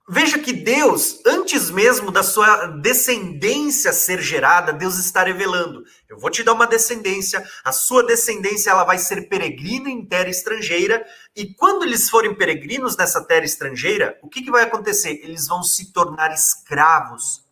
[0.09, 6.31] veja que Deus, antes mesmo da sua descendência ser gerada, Deus está revelando: eu vou
[6.31, 11.55] te dar uma descendência, a sua descendência ela vai ser peregrina em terra estrangeira, e
[11.55, 15.21] quando eles forem peregrinos nessa terra estrangeira, o que, que vai acontecer?
[15.23, 17.45] Eles vão se tornar escravos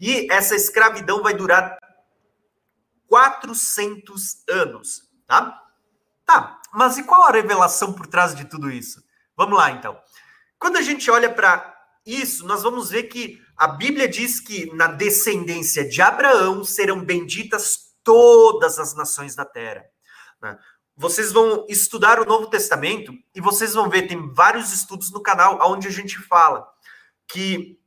[0.00, 1.78] e essa escravidão vai durar
[3.06, 5.62] 400 anos, tá?
[6.26, 9.02] Tá, mas e qual a revelação por trás de tudo isso?
[9.36, 9.98] Vamos lá, então.
[10.58, 11.71] Quando a gente olha para
[12.04, 17.92] isso, nós vamos ver que a Bíblia diz que na descendência de Abraão serão benditas
[18.02, 19.84] todas as nações da terra.
[20.40, 20.58] Né?
[20.96, 25.58] Vocês vão estudar o Novo Testamento e vocês vão ver, tem vários estudos no canal
[25.70, 26.66] onde a gente fala
[27.28, 27.78] que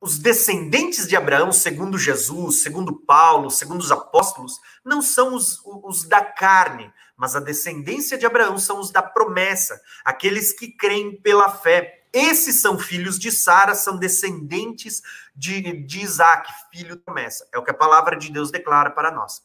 [0.00, 6.04] os descendentes de Abraão, segundo Jesus, segundo Paulo, segundo os apóstolos, não são os, os
[6.04, 11.50] da carne, mas a descendência de Abraão são os da promessa, aqueles que creem pela
[11.50, 11.99] fé.
[12.12, 15.02] Esses são filhos de Sara, são descendentes
[15.34, 17.48] de, de Isaac, filho da promessa.
[17.52, 19.42] É o que a palavra de Deus declara para nós.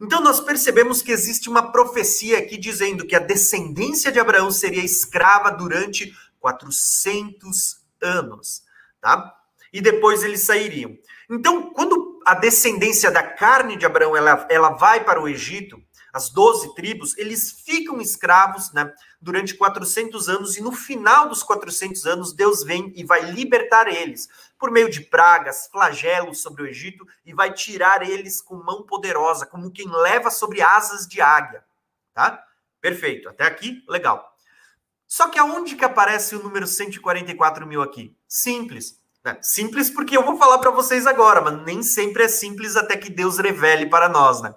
[0.00, 4.84] Então, nós percebemos que existe uma profecia aqui dizendo que a descendência de Abraão seria
[4.84, 8.64] escrava durante 400 anos
[9.04, 9.34] tá?
[9.70, 10.96] E depois eles sairiam.
[11.30, 15.78] Então, quando a descendência da carne de Abraão ela, ela vai para o Egito,
[16.14, 22.06] as doze tribos, eles ficam escravos né, durante 400 anos, e no final dos 400
[22.06, 27.04] anos, Deus vem e vai libertar eles, por meio de pragas, flagelos sobre o Egito,
[27.26, 31.64] e vai tirar eles com mão poderosa, como quem leva sobre asas de águia.
[32.14, 32.40] Tá?
[32.80, 34.36] Perfeito, até aqui, legal.
[35.08, 38.16] Só que aonde que aparece o número 144 mil aqui?
[38.28, 39.00] Simples.
[39.24, 39.36] Né?
[39.42, 43.10] Simples porque eu vou falar para vocês agora, mas nem sempre é simples até que
[43.10, 44.54] Deus revele para nós, né?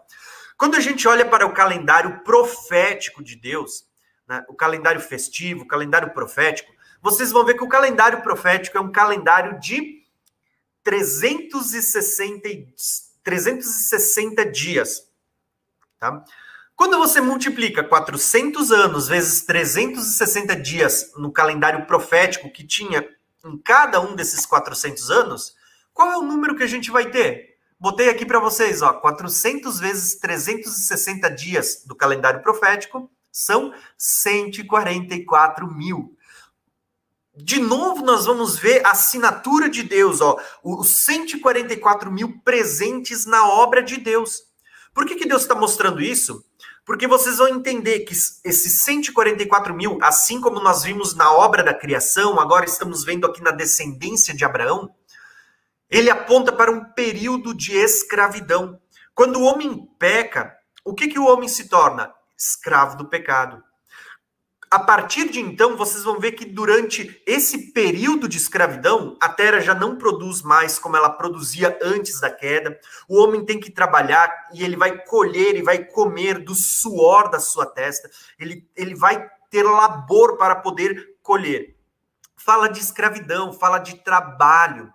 [0.57, 3.85] Quando a gente olha para o calendário profético de Deus,
[4.27, 8.81] né, o calendário festivo, o calendário profético, vocês vão ver que o calendário profético é
[8.81, 10.03] um calendário de
[10.83, 12.49] 360,
[13.23, 15.07] 360 dias.
[15.99, 16.25] Tá?
[16.75, 23.07] Quando você multiplica 400 anos vezes 360 dias no calendário profético que tinha
[23.45, 25.55] em cada um desses 400 anos,
[25.93, 27.46] qual é o número que a gente vai ter?
[27.79, 36.17] Botei aqui para vocês, ó, 400 vezes 360 dias do calendário profético são 144 mil.
[37.35, 43.47] De novo, nós vamos ver a assinatura de Deus, ó, os 144 mil presentes na
[43.47, 44.41] obra de Deus.
[44.91, 46.43] Por que, que Deus está mostrando isso?
[46.83, 51.75] Porque vocês vão entender que esses 144 mil, assim como nós vimos na obra da
[51.75, 54.89] criação, agora estamos vendo aqui na descendência de Abraão,
[55.89, 58.79] ele aponta para um período de escravidão.
[59.13, 62.13] Quando o homem peca, o que, que o homem se torna?
[62.37, 63.63] Escravo do pecado
[64.69, 69.59] a partir de então, vocês vão ver que durante esse período de escravidão, a terra
[69.59, 72.77] já não produz mais como ela produzia antes da queda.
[73.07, 77.39] O homem tem que trabalhar e ele vai colher e vai comer do suor da
[77.39, 78.09] sua testa.
[78.37, 81.77] Ele, ele vai ter labor para poder colher.
[82.35, 84.93] Fala de escravidão, fala de trabalho.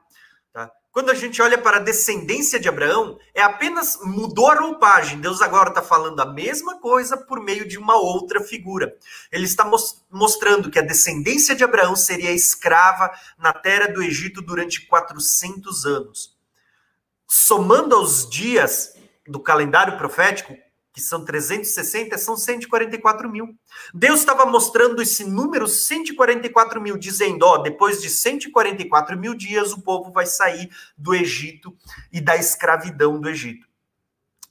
[0.92, 5.22] Quando a gente olha para a descendência de Abraão, é apenas mudou a roupagem.
[5.22, 8.94] Deus agora está falando a mesma coisa por meio de uma outra figura.
[9.32, 9.64] Ele está
[10.10, 16.36] mostrando que a descendência de Abraão seria escrava na terra do Egito durante 400 anos.
[17.26, 18.94] Somando aos dias
[19.26, 20.54] do calendário profético,
[20.92, 23.56] que são 360, são 144 mil.
[23.94, 29.80] Deus estava mostrando esse número 144 mil, dizendo: ó, depois de 144 mil dias, o
[29.80, 31.74] povo vai sair do Egito
[32.12, 33.66] e da escravidão do Egito.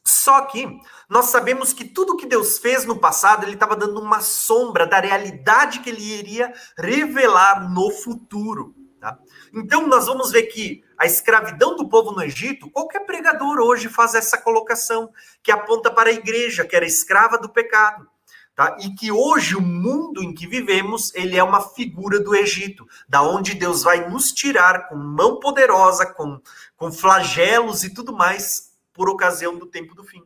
[0.04, 4.20] Só que nós sabemos que tudo que Deus fez no passado, ele estava dando uma
[4.22, 8.76] sombra da realidade que ele iria revelar no futuro.
[9.02, 9.18] Tá?
[9.52, 14.14] Então, nós vamos ver que a escravidão do povo no Egito, qualquer pregador hoje faz
[14.14, 15.10] essa colocação,
[15.42, 18.08] que aponta para a igreja, que era escrava do pecado.
[18.54, 18.78] Tá?
[18.80, 23.24] E que hoje o mundo em que vivemos, ele é uma figura do Egito, da
[23.24, 26.40] onde Deus vai nos tirar com mão poderosa, com,
[26.78, 30.22] com flagelos e tudo mais, por ocasião do tempo do fim.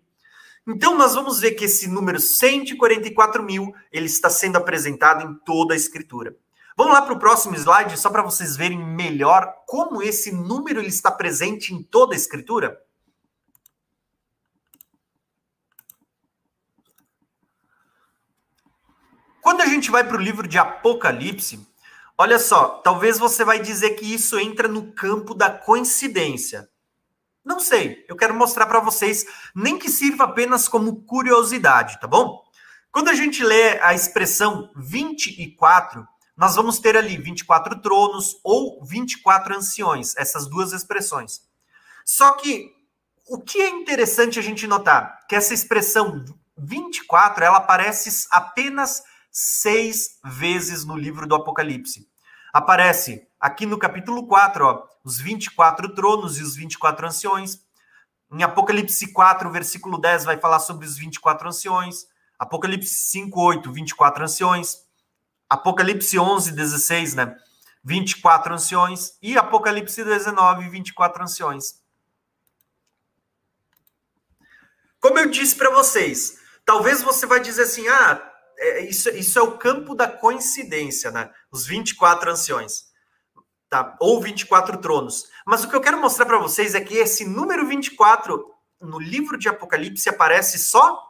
[0.67, 5.73] Então, nós vamos ver que esse número 144 mil, ele está sendo apresentado em toda
[5.73, 6.35] a Escritura.
[6.77, 10.89] Vamos lá para o próximo slide, só para vocês verem melhor como esse número ele
[10.89, 12.77] está presente em toda a escritura.
[19.41, 21.65] Quando a gente vai para o livro de Apocalipse,
[22.17, 26.67] olha só, talvez você vai dizer que isso entra no campo da coincidência.
[27.43, 29.23] Não sei, eu quero mostrar para vocês,
[29.55, 32.43] nem que sirva apenas como curiosidade, tá bom?
[32.91, 39.55] Quando a gente lê a expressão 24, nós vamos ter ali 24 tronos ou 24
[39.55, 41.41] anciões, essas duas expressões.
[42.05, 42.73] Só que
[43.27, 46.23] o que é interessante a gente notar que essa expressão
[46.57, 52.07] 24 ela aparece apenas seis vezes no livro do Apocalipse.
[52.53, 57.59] Aparece aqui no capítulo 4, ó, os 24 tronos e os 24 anciões.
[58.31, 62.05] Em Apocalipse 4, versículo 10, vai falar sobre os 24 anciões.
[62.39, 64.84] Apocalipse 5, 8, 24 anciões.
[65.49, 67.35] Apocalipse 11, 16, né?
[67.83, 69.17] 24 anciões.
[69.21, 71.83] E Apocalipse 19, 24 anciões.
[74.99, 79.41] Como eu disse para vocês, talvez você vai dizer assim: ah, é, isso, isso é
[79.41, 81.31] o campo da coincidência, né?
[81.51, 82.85] Os 24 anciões.
[83.69, 83.95] tá?
[83.99, 85.29] Ou 24 tronos.
[85.45, 89.37] Mas o que eu quero mostrar para vocês é que esse número 24 no livro
[89.37, 91.01] de Apocalipse aparece só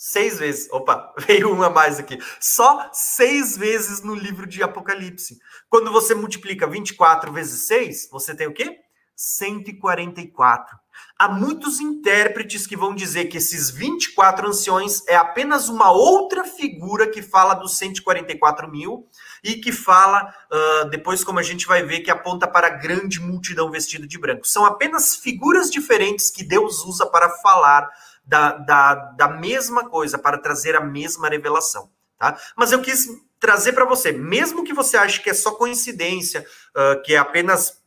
[0.00, 0.66] seis vezes.
[0.72, 2.18] Opa, veio uma mais aqui.
[2.40, 5.38] Só seis vezes no livro de Apocalipse.
[5.68, 8.78] Quando você multiplica 24 vezes 6, você tem o quê?
[9.14, 10.78] 144.
[11.18, 17.06] Há muitos intérpretes que vão dizer que esses 24 anciões é apenas uma outra figura
[17.06, 19.06] que fala dos 144 mil
[19.44, 23.20] e que fala, uh, depois como a gente vai ver, que aponta para a grande
[23.20, 24.48] multidão vestida de branco.
[24.48, 27.86] São apenas figuras diferentes que Deus usa para falar
[28.30, 31.90] da, da, da mesma coisa, para trazer a mesma revelação.
[32.16, 32.38] Tá?
[32.56, 33.08] Mas eu quis
[33.40, 37.82] trazer para você, mesmo que você ache que é só coincidência, uh, que é apenas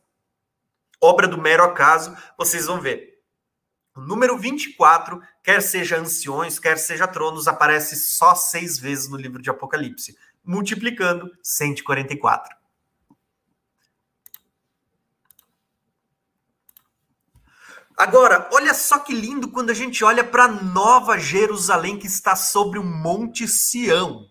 [1.00, 3.22] obra do mero acaso, vocês vão ver.
[3.96, 9.40] O número 24, quer seja anciões, quer seja tronos, aparece só seis vezes no livro
[9.40, 10.14] de Apocalipse,
[10.44, 12.54] multiplicando 144.
[17.96, 22.78] Agora, olha só que lindo quando a gente olha para Nova Jerusalém que está sobre
[22.78, 24.26] o Monte Sião,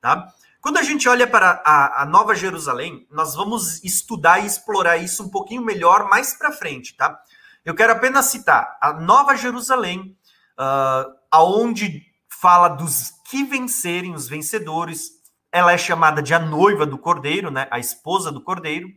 [0.00, 0.32] tá?
[0.62, 5.24] Quando a gente olha para a, a, Nova Jerusalém, nós vamos estudar e explorar isso
[5.24, 7.20] um pouquinho melhor mais para frente, tá?
[7.64, 10.16] Eu quero apenas citar a Nova Jerusalém,
[10.58, 15.20] uh, aonde fala dos que vencerem, os vencedores.
[15.50, 17.68] Ela é chamada de a noiva do Cordeiro, né?
[17.70, 18.88] A esposa do Cordeiro.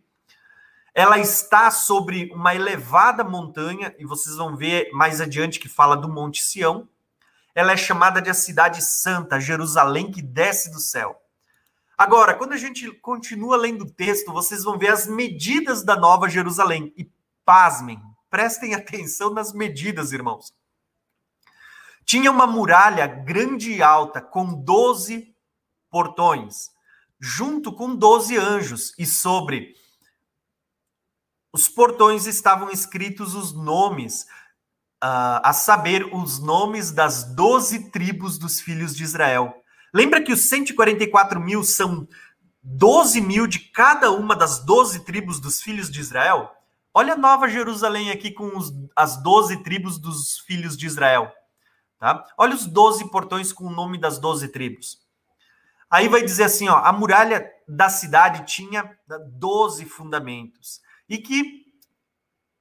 [0.97, 6.07] Ela está sobre uma elevada montanha, e vocês vão ver mais adiante que fala do
[6.07, 6.87] Monte Sião.
[7.53, 11.21] Ela é chamada de a cidade santa, Jerusalém que desce do céu.
[11.97, 16.29] Agora, quando a gente continua lendo o texto, vocês vão ver as medidas da Nova
[16.29, 16.93] Jerusalém.
[16.95, 17.11] E
[17.43, 20.53] pasmem, prestem atenção nas medidas, irmãos.
[22.05, 25.35] Tinha uma muralha grande e alta, com 12
[25.89, 26.69] portões,
[27.19, 29.75] junto com 12 anjos, e sobre
[31.55, 34.23] os portões estavam escritos os nomes,
[35.01, 39.63] uh, a saber, os nomes das 12 tribos dos filhos de Israel.
[39.93, 42.05] Lembra que os 144 mil são
[42.61, 46.51] 12 mil de cada uma das 12 tribos dos filhos de Israel?
[46.93, 51.31] Olha a Nova Jerusalém aqui com os, as 12 tribos dos filhos de Israel.
[51.97, 52.21] Tá?
[52.37, 54.99] Olha os 12 portões com o nome das 12 tribos.
[55.89, 61.65] Aí vai dizer assim, ó, a muralha da cidade tinha 12 fundamentos e que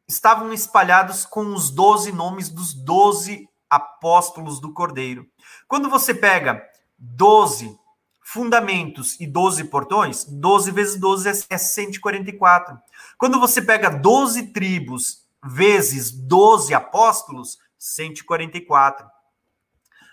[0.06, 5.26] estavam espalhados com os 12 nomes dos 12 apóstolos do Cordeiro.
[5.66, 6.62] Quando você pega
[6.98, 7.78] 12
[8.22, 12.78] fundamentos e 12 portões, 12 vezes 12 é 144.
[13.18, 19.06] Quando você pega 12 tribos vezes 12 apóstolos, 144.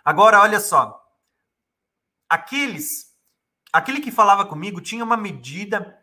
[0.03, 0.99] Agora, olha só.
[2.27, 3.15] Aqueles,
[3.71, 6.00] aquele que falava comigo tinha uma medida,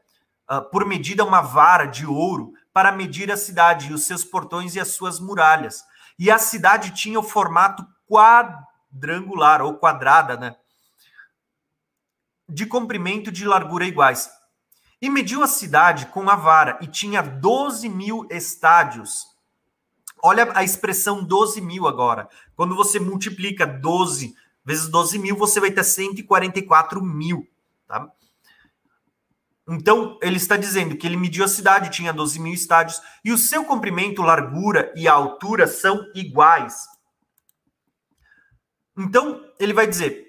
[0.50, 4.74] uh, por medida, uma vara de ouro para medir a cidade e os seus portões
[4.74, 5.84] e as suas muralhas.
[6.18, 10.56] E a cidade tinha o formato quadrangular ou quadrada, né?
[12.48, 14.30] de comprimento e de largura iguais.
[15.00, 19.26] E mediu a cidade com a vara, e tinha 12 mil estádios.
[20.22, 22.28] Olha a expressão 12 mil agora.
[22.56, 24.34] Quando você multiplica 12
[24.64, 27.46] vezes 12 mil, você vai ter 144 mil.
[27.86, 28.10] Tá?
[29.68, 33.38] Então, ele está dizendo que ele mediu a cidade, tinha 12 mil estádios, e o
[33.38, 36.74] seu comprimento, largura e altura são iguais.
[38.96, 40.28] Então, ele vai dizer: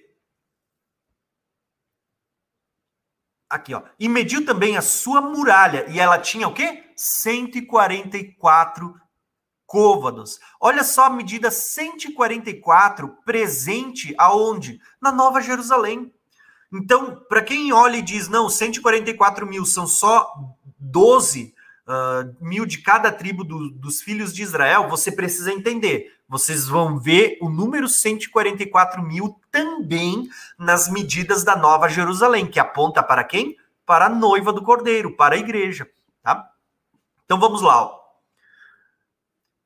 [3.49, 3.81] Aqui, ó.
[3.97, 5.89] E mediu também a sua muralha.
[5.89, 6.93] E ela tinha o quê?
[6.95, 8.93] 144
[9.65, 10.39] côvados.
[10.61, 14.79] Olha só a medida 144 presente aonde?
[15.01, 16.13] Na Nova Jerusalém.
[16.71, 20.31] Então, para quem olha e diz, não, 144 mil são só
[20.77, 21.53] 12
[21.87, 26.15] uh, mil de cada tribo do, dos filhos de Israel, você precisa entender.
[26.27, 33.01] Vocês vão ver o número 144 mil também nas medidas da Nova Jerusalém, que aponta
[33.01, 33.57] para quem?
[33.83, 35.89] Para a noiva do Cordeiro, para a igreja.
[36.21, 36.51] Tá?
[37.25, 37.99] Então vamos lá.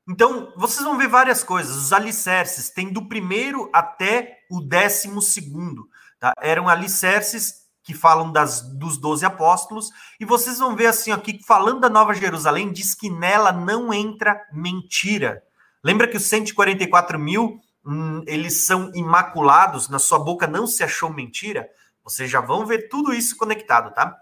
[0.08, 1.76] Então, vocês vão ver várias coisas.
[1.76, 5.88] Os alicerces tem do primeiro até o décimo segundo.
[6.24, 6.32] Tá?
[6.40, 11.80] Eram alicerces que falam das, dos doze apóstolos, e vocês vão ver assim aqui, falando
[11.80, 15.42] da Nova Jerusalém, diz que nela não entra mentira.
[15.82, 21.12] Lembra que os 144 mil, hum, eles são imaculados, na sua boca não se achou
[21.12, 21.68] mentira?
[22.02, 24.18] Vocês já vão ver tudo isso conectado, tá?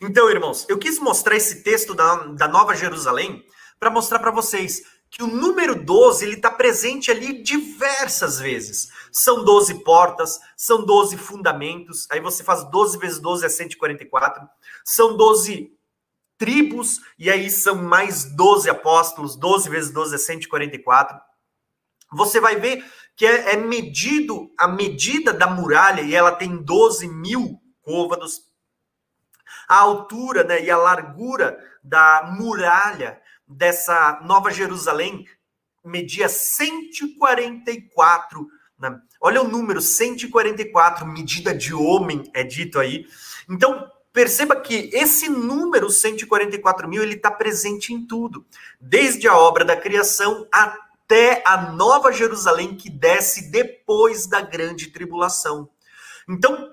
[0.00, 3.46] Então, irmãos, eu quis mostrar esse texto da, da Nova Jerusalém
[3.78, 4.82] para mostrar para vocês
[5.12, 8.90] que o número 12 ele está presente ali diversas vezes.
[9.12, 14.48] São 12 portas, são 12 fundamentos, aí você faz 12 vezes 12 é 144.
[14.82, 15.70] São 12
[16.38, 21.20] tribos, e aí são mais 12 apóstolos, 12 vezes 12 é 144.
[22.14, 22.82] Você vai ver
[23.14, 28.50] que é, é medido a medida da muralha, e ela tem 12 mil côvados.
[29.68, 33.21] A altura né, e a largura da muralha
[33.52, 35.26] dessa Nova Jerusalém
[35.84, 38.48] media 144.
[38.78, 39.00] Né?
[39.20, 43.06] Olha o número, 144, medida de homem, é dito aí.
[43.48, 48.44] Então, perceba que esse número 144 mil ele está presente em tudo,
[48.80, 55.68] desde a obra da criação até a Nova Jerusalém que desce depois da grande tribulação.
[56.28, 56.72] Então,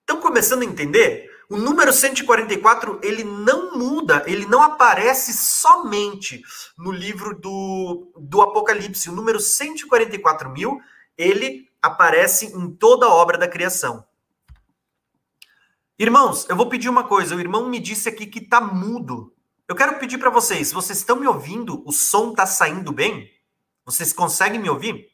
[0.00, 1.31] estão começando a entender?
[1.52, 6.42] O número 144, ele não muda, ele não aparece somente
[6.78, 9.10] no livro do, do Apocalipse.
[9.10, 10.80] O número 144 mil,
[11.14, 14.02] ele aparece em toda a obra da criação.
[15.98, 17.36] Irmãos, eu vou pedir uma coisa.
[17.36, 19.34] O irmão me disse aqui que tá mudo.
[19.68, 21.82] Eu quero pedir para vocês, vocês estão me ouvindo?
[21.86, 23.30] O som tá saindo bem?
[23.84, 25.11] Vocês conseguem me ouvir?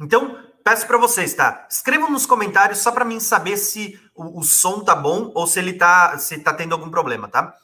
[0.00, 1.66] Então, peço para vocês, tá?
[1.70, 5.58] Escrevam nos comentários só para mim saber se o, o, som tá bom ou se
[5.58, 7.56] ele tá, se tá tendo algum problema, tá?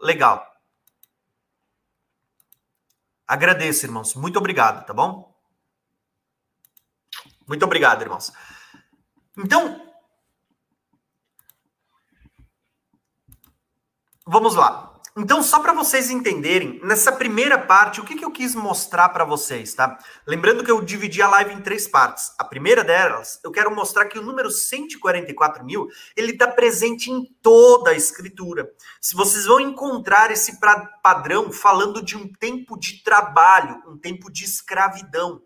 [0.00, 0.44] Legal.
[3.26, 4.14] Agradeço, irmãos.
[4.14, 5.34] Muito obrigado, tá bom?
[7.46, 8.32] Muito obrigado, irmãos.
[9.36, 9.92] Então,
[14.24, 14.95] vamos lá.
[15.18, 19.24] Então, só para vocês entenderem, nessa primeira parte, o que, que eu quis mostrar para
[19.24, 19.96] vocês, tá?
[20.26, 22.32] Lembrando que eu dividi a live em três partes.
[22.38, 27.24] A primeira delas, eu quero mostrar que o número 144 mil, ele está presente em
[27.40, 28.70] toda a escritura.
[29.00, 30.60] Se vocês vão encontrar esse
[31.02, 35.40] padrão falando de um tempo de trabalho, um tempo de escravidão,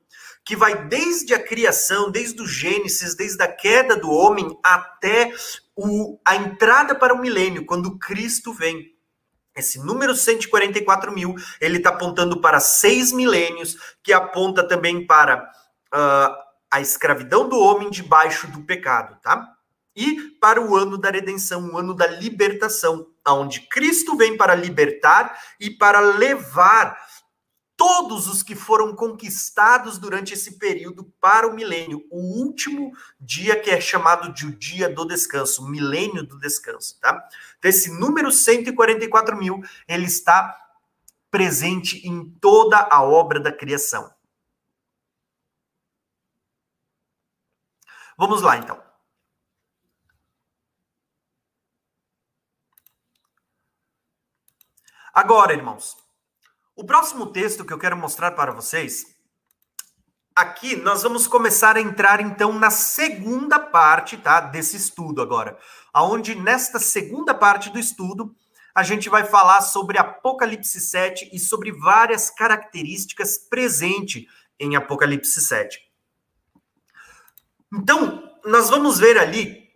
[0.44, 5.32] que vai desde a criação, desde o Gênesis, desde a queda do homem até
[5.76, 8.98] o, a entrada para o milênio, quando Cristo vem.
[9.56, 15.42] Esse número 144 mil, ele está apontando para seis milênios, que aponta também para
[15.92, 16.34] uh,
[16.70, 19.54] a escravidão do homem debaixo do pecado, tá?
[19.94, 25.36] E para o ano da redenção, o ano da libertação, onde Cristo vem para libertar
[25.58, 26.96] e para levar
[27.80, 33.70] todos os que foram conquistados durante esse período para o milênio, o último dia que
[33.70, 37.26] é chamado de o dia do descanso, o milênio do descanso, tá?
[37.58, 40.54] Então, esse número 144 mil, ele está
[41.30, 44.12] presente em toda a obra da criação.
[48.14, 48.78] Vamos lá, então.
[55.14, 55.96] Agora, irmãos,
[56.80, 59.04] o próximo texto que eu quero mostrar para vocês,
[60.34, 65.58] aqui nós vamos começar a entrar então na segunda parte, tá, desse estudo agora,
[65.92, 68.34] aonde nesta segunda parte do estudo
[68.74, 74.24] a gente vai falar sobre Apocalipse 7 e sobre várias características presentes
[74.58, 75.78] em Apocalipse 7.
[77.74, 79.69] Então, nós vamos ver ali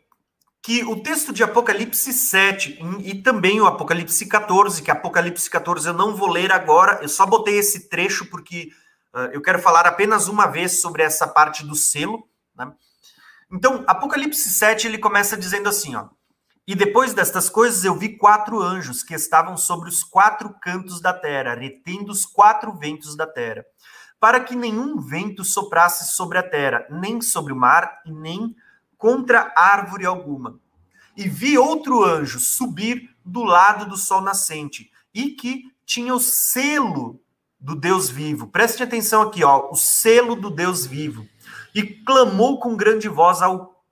[0.64, 5.92] que o texto de Apocalipse 7 e também o Apocalipse 14, que Apocalipse 14 eu
[5.92, 8.70] não vou ler agora, eu só botei esse trecho porque
[9.14, 12.26] uh, eu quero falar apenas uma vez sobre essa parte do selo.
[12.56, 12.72] Né?
[13.52, 16.08] Então, Apocalipse 7 ele começa dizendo assim: ó,
[16.66, 21.12] E depois destas coisas eu vi quatro anjos que estavam sobre os quatro cantos da
[21.12, 23.66] terra, retendo os quatro ventos da terra,
[24.18, 28.56] para que nenhum vento soprasse sobre a terra, nem sobre o mar, e nem
[28.98, 30.58] contra árvore alguma.
[31.16, 37.20] E vi outro anjo subir do lado do sol nascente e que tinha o selo
[37.58, 38.48] do Deus vivo.
[38.48, 41.26] Preste atenção aqui, ó, o selo do Deus vivo.
[41.74, 43.82] E clamou com grande voz ao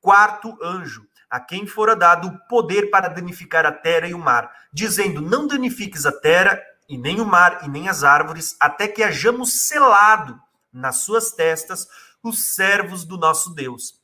[0.00, 4.50] quarto anjo, a quem fora dado o poder para danificar a terra e o mar,
[4.72, 9.02] dizendo: Não danifiques a terra e nem o mar e nem as árvores, até que
[9.02, 10.40] hajamos selado
[10.72, 11.86] nas suas testas
[12.22, 14.01] os servos do nosso Deus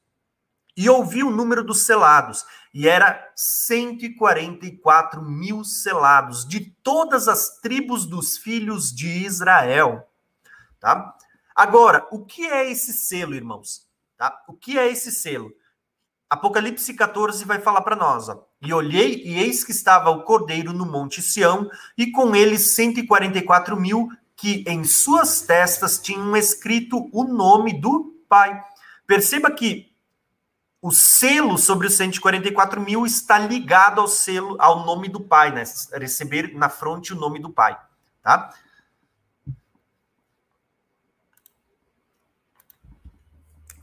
[0.79, 8.07] e ouvi o número dos selados, e era 144 mil selados, de todas as tribos
[8.07, 10.09] dos filhos de Israel.
[10.79, 11.17] Tá?
[11.53, 13.89] Agora, o que é esse selo, irmãos?
[14.17, 14.41] Tá?
[14.47, 15.51] O que é esse selo?
[16.31, 18.29] Apocalipse 14 vai falar para nós.
[18.29, 18.47] Ó.
[18.63, 23.77] E olhei, e eis que estava o cordeiro no monte Sião, e com ele 144
[23.77, 28.63] mil que em suas testas tinham escrito o nome do Pai.
[29.09, 29.89] Perceba que
[30.81, 35.65] o selo sobre os 144 mil está ligado ao selo, ao nome do Pai, né?
[35.95, 37.79] Receber na fronte o nome do Pai,
[38.23, 38.55] tá?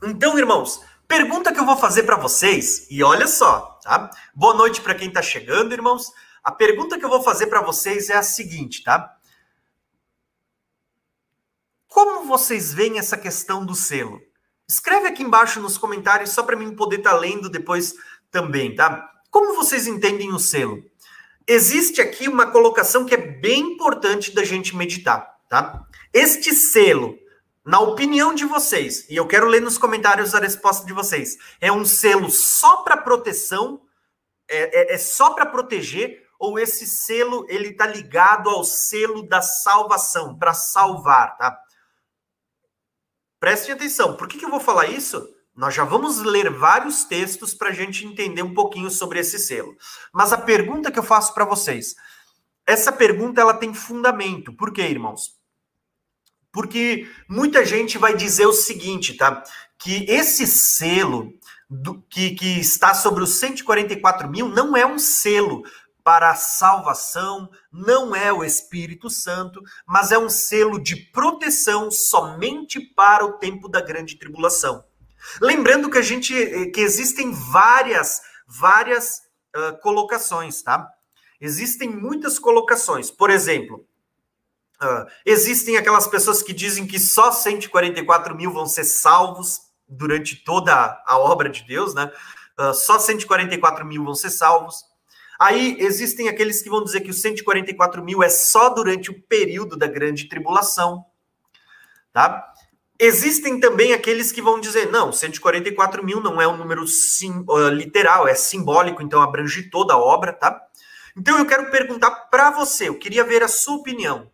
[0.02, 4.10] Então, irmãos, pergunta que eu vou fazer para vocês, e olha só, tá?
[4.34, 6.10] Boa noite para quem está chegando, irmãos.
[6.42, 9.18] A pergunta que eu vou fazer para vocês é a seguinte, tá?
[11.88, 14.20] Como vocês veem essa questão do selo?
[14.68, 17.94] Escreve aqui embaixo nos comentários só para mim poder estar tá lendo depois
[18.30, 19.08] também, tá?
[19.30, 20.82] Como vocês entendem o selo?
[21.46, 25.86] Existe aqui uma colocação que é bem importante da gente meditar, tá?
[26.12, 27.16] Este selo,
[27.64, 31.70] na opinião de vocês, e eu quero ler nos comentários a resposta de vocês, é
[31.70, 33.80] um selo só para proteção?
[34.48, 36.24] É, é, é só para proteger?
[36.40, 41.56] Ou esse selo ele está ligado ao selo da salvação, para salvar, tá?
[43.38, 45.28] Prestem atenção, por que, que eu vou falar isso?
[45.54, 49.74] Nós já vamos ler vários textos para a gente entender um pouquinho sobre esse selo.
[50.12, 51.94] Mas a pergunta que eu faço para vocês,
[52.66, 54.52] essa pergunta ela tem fundamento.
[54.52, 55.36] Por quê, irmãos?
[56.52, 59.42] Porque muita gente vai dizer o seguinte, tá?
[59.78, 61.32] Que esse selo
[61.68, 65.64] do, que, que está sobre os 144 mil não é um selo
[66.06, 72.78] para a salvação, não é o Espírito Santo, mas é um selo de proteção somente
[72.78, 74.84] para o tempo da grande tribulação.
[75.42, 76.32] Lembrando que a gente
[76.70, 79.22] que existem várias várias
[79.56, 80.88] uh, colocações, tá?
[81.40, 83.10] Existem muitas colocações.
[83.10, 83.84] Por exemplo,
[84.80, 91.02] uh, existem aquelas pessoas que dizem que só 144 mil vão ser salvos durante toda
[91.04, 92.12] a obra de Deus, né?
[92.56, 94.84] Uh, só 144 mil vão ser salvos.
[95.38, 99.76] Aí existem aqueles que vão dizer que os 144 mil é só durante o período
[99.76, 101.04] da grande tribulação.
[102.12, 102.52] Tá?
[102.98, 107.68] Existem também aqueles que vão dizer, não, 144 mil não é um número sim, uh,
[107.68, 110.58] literal, é simbólico, então abrange toda a obra, tá?
[111.14, 114.30] Então eu quero perguntar para você, eu queria ver a sua opinião.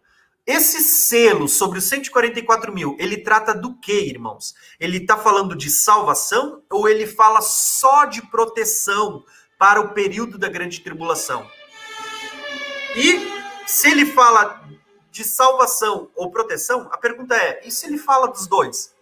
[0.46, 4.55] Esse selo sobre os 144 mil, ele trata do que, irmãos?
[4.78, 9.24] Ele está falando de salvação ou ele fala só de proteção
[9.63, 11.49] para o período da grande tribulação.
[12.97, 13.33] E
[13.65, 14.61] se ele fala
[15.09, 18.93] de salvação ou proteção, a pergunta é: e se ele fala dos dois?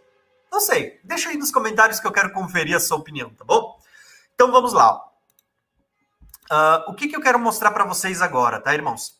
[0.52, 1.00] Não sei.
[1.02, 3.80] Deixa aí nos comentários que eu quero conferir a sua opinião, tá bom?
[4.34, 5.02] Então vamos lá.
[6.52, 9.18] Uh, o que, que eu quero mostrar para vocês agora, tá, irmãos?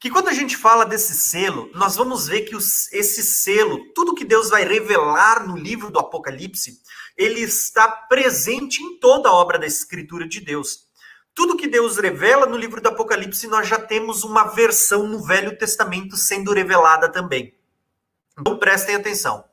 [0.00, 4.14] Que quando a gente fala desse selo, nós vamos ver que os, esse selo, tudo
[4.14, 6.80] que Deus vai revelar no livro do Apocalipse,
[7.16, 10.86] ele está presente em toda a obra da Escritura de Deus.
[11.34, 15.58] Tudo que Deus revela no livro do Apocalipse, nós já temos uma versão no Velho
[15.58, 17.56] Testamento sendo revelada também.
[18.38, 19.47] Então prestem atenção.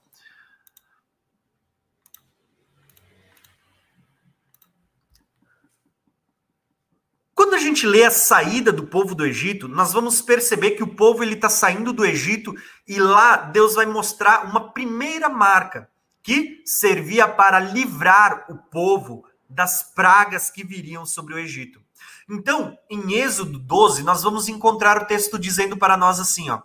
[7.45, 10.95] Quando a gente lê a saída do povo do Egito, nós vamos perceber que o
[10.95, 12.55] povo ele está saindo do Egito
[12.87, 15.87] e lá Deus vai mostrar uma primeira marca
[16.23, 21.79] que servia para livrar o povo das pragas que viriam sobre o Egito.
[22.27, 26.63] Então, em Êxodo 12, nós vamos encontrar o texto dizendo para nós assim, ó,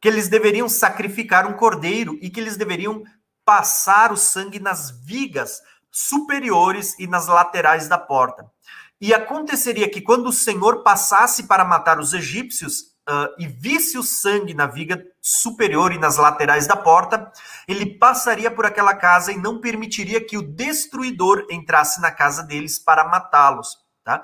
[0.00, 3.02] que eles deveriam sacrificar um cordeiro e que eles deveriam
[3.44, 8.48] passar o sangue nas vigas superiores e nas laterais da porta.
[9.04, 14.02] E aconteceria que quando o Senhor passasse para matar os egípcios, uh, e visse o
[14.02, 17.30] sangue na viga superior e nas laterais da porta,
[17.68, 22.78] ele passaria por aquela casa e não permitiria que o destruidor entrasse na casa deles
[22.78, 23.76] para matá-los.
[24.02, 24.22] Tá?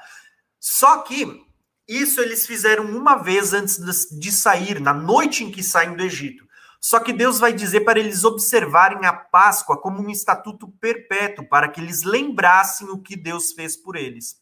[0.59, 1.45] Só que
[1.87, 6.43] isso eles fizeram uma vez antes de sair, na noite em que saem do Egito.
[6.81, 11.69] Só que Deus vai dizer para eles observarem a Páscoa como um estatuto perpétuo, para
[11.69, 14.40] que eles lembrassem o que Deus fez por eles.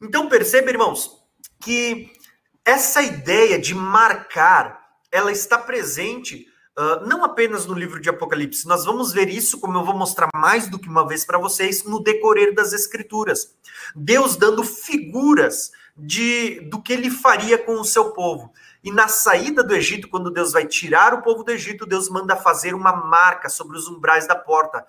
[0.00, 1.22] Então perceba, irmãos,
[1.60, 2.12] que
[2.64, 4.80] essa ideia de marcar,
[5.10, 6.46] ela está presente
[6.78, 8.68] uh, não apenas no livro de Apocalipse.
[8.68, 11.82] Nós vamos ver isso, como eu vou mostrar mais do que uma vez para vocês,
[11.84, 13.56] no decorrer das Escrituras.
[13.94, 18.52] Deus dando figuras de do que ele faria com o seu povo.
[18.84, 22.36] E na saída do Egito, quando Deus vai tirar o povo do Egito, Deus manda
[22.36, 24.86] fazer uma marca sobre os umbrais da porta.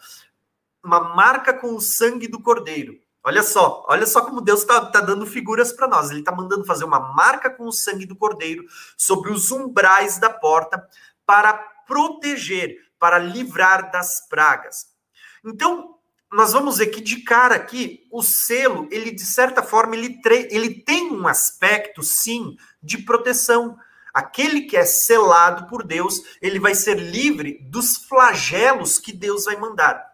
[0.84, 3.00] Uma marca com o sangue do cordeiro.
[3.24, 6.10] Olha só, olha só como Deus está tá dando figuras para nós.
[6.10, 8.66] Ele está mandando fazer uma marca com o sangue do cordeiro
[8.98, 10.88] sobre os umbrais da porta
[11.26, 11.54] para
[11.86, 14.88] proteger, para livrar das pragas.
[15.44, 15.96] Então,
[16.32, 20.76] nós vamos ver que de cara aqui, o selo, ele de certa forma, ele, ele
[20.82, 23.78] tem um aspecto, sim, de proteção.
[24.14, 29.58] Aquele que é selado por Deus, ele vai ser livre dos flagelos que Deus vai
[29.58, 30.08] mandar.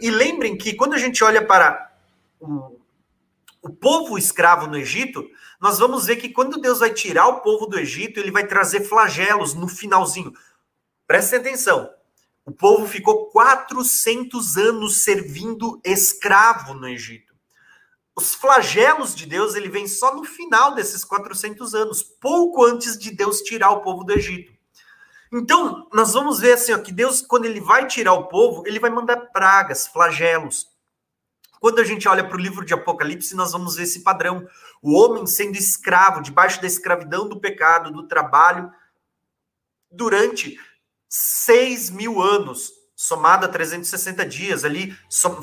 [0.00, 1.89] E lembrem que quando a gente olha para
[2.40, 2.80] o,
[3.62, 5.28] o povo escravo no Egito,
[5.60, 8.82] nós vamos ver que quando Deus vai tirar o povo do Egito, ele vai trazer
[8.84, 10.32] flagelos no finalzinho.
[11.06, 11.90] Prestem atenção.
[12.44, 17.34] O povo ficou 400 anos servindo escravo no Egito.
[18.16, 23.10] Os flagelos de Deus, ele vem só no final desses 400 anos, pouco antes de
[23.10, 24.52] Deus tirar o povo do Egito.
[25.32, 28.80] Então, nós vamos ver assim, ó, que Deus, quando ele vai tirar o povo, ele
[28.80, 30.69] vai mandar pragas, flagelos.
[31.60, 34.48] Quando a gente olha para o livro de Apocalipse, nós vamos ver esse padrão.
[34.82, 38.72] O homem sendo escravo, debaixo da escravidão do pecado, do trabalho,
[39.90, 40.58] durante
[41.06, 44.96] seis mil anos, somado a 360 dias, ali,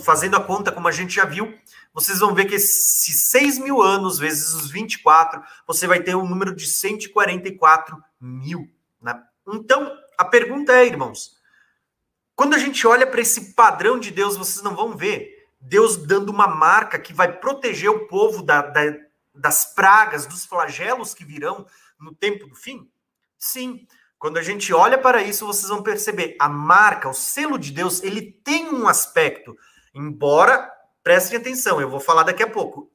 [0.04, 1.56] fazendo a conta como a gente já viu,
[1.94, 6.28] vocês vão ver que esses 6 mil anos vezes os 24, você vai ter um
[6.28, 8.72] número de 144 mil.
[9.02, 9.20] Né?
[9.48, 11.38] Então, a pergunta é, irmãos,
[12.36, 16.30] quando a gente olha para esse padrão de Deus, vocês não vão ver Deus dando
[16.30, 18.82] uma marca que vai proteger o povo da, da,
[19.34, 21.66] das pragas, dos flagelos que virão
[22.00, 22.90] no tempo do fim?
[23.38, 23.88] Sim.
[24.20, 28.02] Quando a gente olha para isso, vocês vão perceber a marca, o selo de Deus,
[28.02, 29.56] ele tem um aspecto,
[29.94, 30.76] embora
[31.08, 32.92] Prestem atenção, eu vou falar daqui a pouco.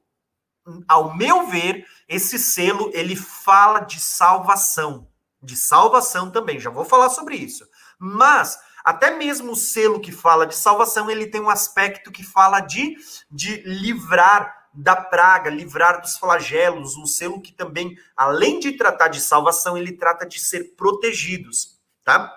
[0.87, 5.09] Ao meu ver, esse selo ele fala de salvação,
[5.41, 6.59] de salvação também.
[6.59, 7.67] Já vou falar sobre isso.
[7.97, 12.59] Mas até mesmo o selo que fala de salvação, ele tem um aspecto que fala
[12.59, 12.97] de,
[13.31, 19.21] de livrar da praga, livrar dos flagelos, um selo que também, além de tratar de
[19.21, 22.33] salvação, ele trata de ser protegidos, tá?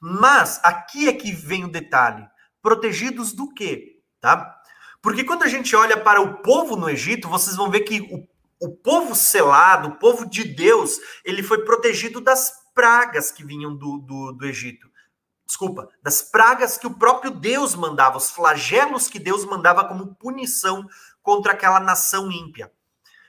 [0.00, 2.26] Mas aqui é que vem o detalhe.
[2.60, 4.00] Protegidos do quê?
[4.20, 4.60] Tá?
[5.00, 8.26] Porque quando a gente olha para o povo no Egito, vocês vão ver que o,
[8.60, 13.98] o povo selado, o povo de Deus, ele foi protegido das pragas que vinham do,
[13.98, 14.88] do, do Egito.
[15.46, 20.86] Desculpa, das pragas que o próprio Deus mandava, os flagelos que Deus mandava como punição
[21.22, 22.70] contra aquela nação ímpia.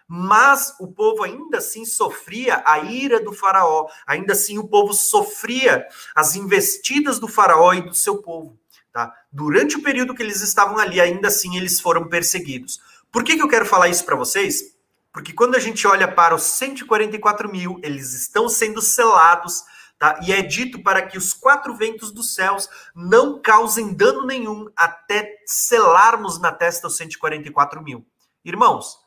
[0.07, 5.85] Mas o povo ainda assim sofria a ira do Faraó, ainda assim o povo sofria
[6.15, 8.57] as investidas do Faraó e do seu povo.
[8.91, 9.13] Tá?
[9.31, 12.79] Durante o período que eles estavam ali, ainda assim eles foram perseguidos.
[13.11, 14.75] Por que, que eu quero falar isso para vocês?
[15.11, 19.63] Porque quando a gente olha para os 144 mil, eles estão sendo selados,
[19.97, 20.19] tá?
[20.23, 25.37] E é dito para que os quatro ventos dos céus não causem dano nenhum até
[25.45, 28.05] selarmos na testa os 144 mil.
[28.43, 28.97] Irmãos,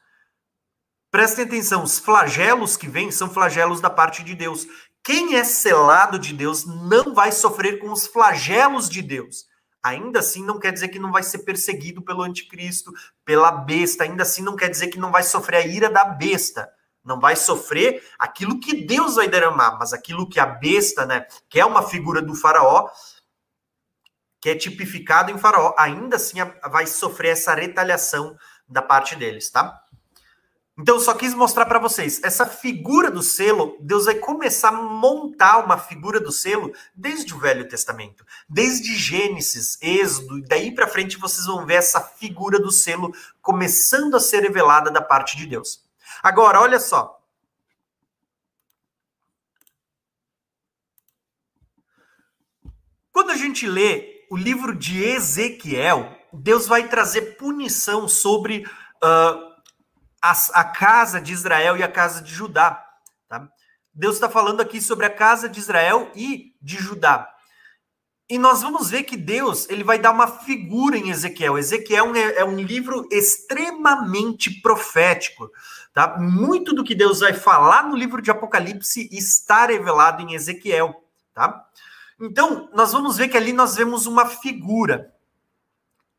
[1.11, 4.67] prestem atenção, os flagelos que vêm são flagelos da parte de Deus.
[5.03, 9.47] Quem é selado de Deus não vai sofrer com os flagelos de Deus.
[9.83, 12.93] Ainda assim não quer dizer que não vai ser perseguido pelo anticristo,
[13.25, 16.71] pela besta, ainda assim não quer dizer que não vai sofrer a ira da besta.
[17.05, 21.59] Não vai sofrer aquilo que Deus vai derramar, mas aquilo que a besta, né, que
[21.59, 22.89] é uma figura do faraó,
[24.41, 26.39] que é tipificado em faraó, ainda assim
[26.71, 28.37] vai sofrer essa retaliação
[28.69, 29.83] da parte deles, tá?
[30.79, 33.77] Então, só quis mostrar para vocês essa figura do selo.
[33.81, 39.77] Deus vai começar a montar uma figura do selo desde o Velho Testamento, desde Gênesis,
[39.83, 44.41] Êxodo, e daí para frente vocês vão ver essa figura do selo começando a ser
[44.41, 45.85] revelada da parte de Deus.
[46.23, 47.19] Agora, olha só.
[53.13, 58.65] Quando a gente lê o livro de Ezequiel, Deus vai trazer punição sobre.
[59.03, 59.51] Uh,
[60.21, 62.85] a, a casa de Israel e a casa de Judá.
[63.29, 63.49] Tá?
[63.95, 67.29] Deus está falando aqui sobre a casa de Israel e de Judá.
[68.29, 71.59] E nós vamos ver que Deus ele vai dar uma figura em Ezequiel.
[71.59, 75.51] Ezequiel é, é um livro extremamente profético.
[75.93, 76.19] Tá?
[76.19, 81.05] Muito do que Deus vai falar no livro de Apocalipse está revelado em Ezequiel.
[81.35, 81.67] Tá?
[82.21, 85.15] Então, nós vamos ver que ali nós vemos uma figura.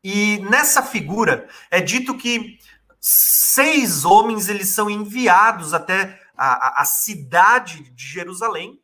[0.04, 2.58] E nessa figura é dito que
[3.00, 8.80] seis homens eles são enviados até a, a, a cidade de Jerusalém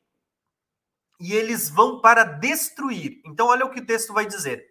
[1.21, 3.21] e eles vão para destruir.
[3.25, 4.67] Então, olha o que o texto vai dizer.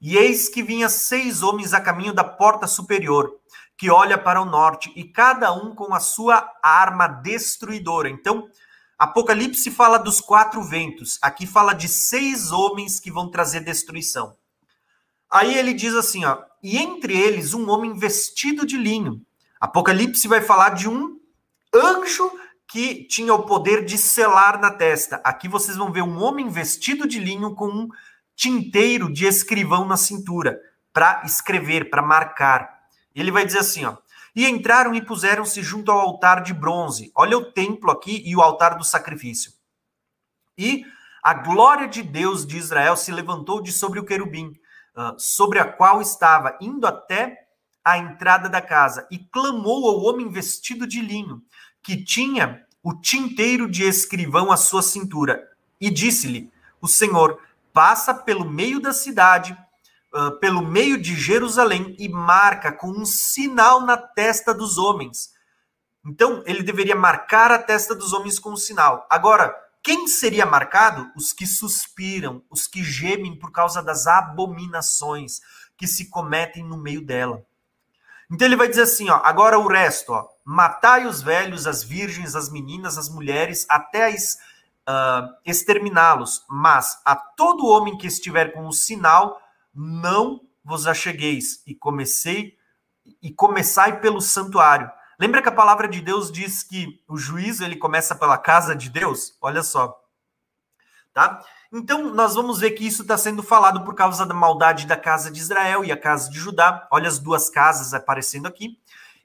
[0.00, 3.38] E eis que vinha seis homens a caminho da porta superior,
[3.80, 8.10] que olha para o norte, e cada um com a sua arma destruidora.
[8.10, 8.46] Então,
[8.98, 14.36] Apocalipse fala dos quatro ventos, aqui fala de seis homens que vão trazer destruição.
[15.30, 19.24] Aí ele diz assim, ó, e entre eles um homem vestido de linho.
[19.58, 21.18] Apocalipse vai falar de um
[21.74, 22.30] anjo
[22.68, 25.22] que tinha o poder de selar na testa.
[25.24, 27.88] Aqui vocês vão ver um homem vestido de linho com um
[28.36, 30.60] tinteiro de escrivão na cintura.
[30.92, 32.79] para escrever, para marcar.
[33.14, 33.96] Ele vai dizer assim, ó.
[34.34, 37.10] E entraram e puseram-se junto ao altar de bronze.
[37.14, 39.52] Olha o templo aqui e o altar do sacrifício.
[40.56, 40.84] E
[41.22, 44.52] a glória de Deus de Israel se levantou de sobre o querubim,
[44.96, 47.46] uh, sobre a qual estava, indo até
[47.84, 51.42] a entrada da casa, e clamou ao homem vestido de linho,
[51.82, 55.42] que tinha o tinteiro de escrivão à sua cintura,
[55.80, 56.50] e disse-lhe:
[56.80, 57.40] O Senhor
[57.72, 59.56] passa pelo meio da cidade,
[60.14, 65.32] uh, pelo meio de Jerusalém, e marca com um sinal na testa dos homens.
[66.04, 69.06] Então, ele deveria marcar a testa dos homens com um sinal.
[69.10, 71.10] Agora, quem seria marcado?
[71.16, 75.40] Os que suspiram, os que gemem por causa das abominações
[75.76, 77.42] que se cometem no meio dela.
[78.30, 82.36] Então ele vai dizer assim, ó, agora o resto, ó, matai os velhos, as virgens,
[82.36, 84.38] as meninas, as mulheres, até as,
[84.88, 89.40] uh, exterminá-los, mas a todo homem que estiver com o sinal,
[89.80, 92.58] não vos achegueis, e comecei
[93.22, 94.90] e começai pelo santuário.
[95.18, 98.90] Lembra que a palavra de Deus diz que o juízo ele começa pela casa de
[98.90, 99.36] Deus?
[99.40, 99.98] Olha só.
[101.12, 101.42] Tá?
[101.72, 105.30] Então, nós vamos ver que isso está sendo falado por causa da maldade da casa
[105.30, 106.86] de Israel e a casa de Judá.
[106.90, 108.78] Olha as duas casas aparecendo aqui.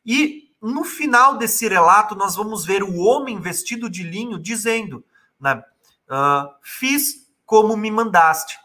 [0.05, 5.03] E no final desse relato, nós vamos ver o homem vestido de linho dizendo:
[5.39, 5.63] né,
[6.09, 8.57] uh, Fiz como me mandaste.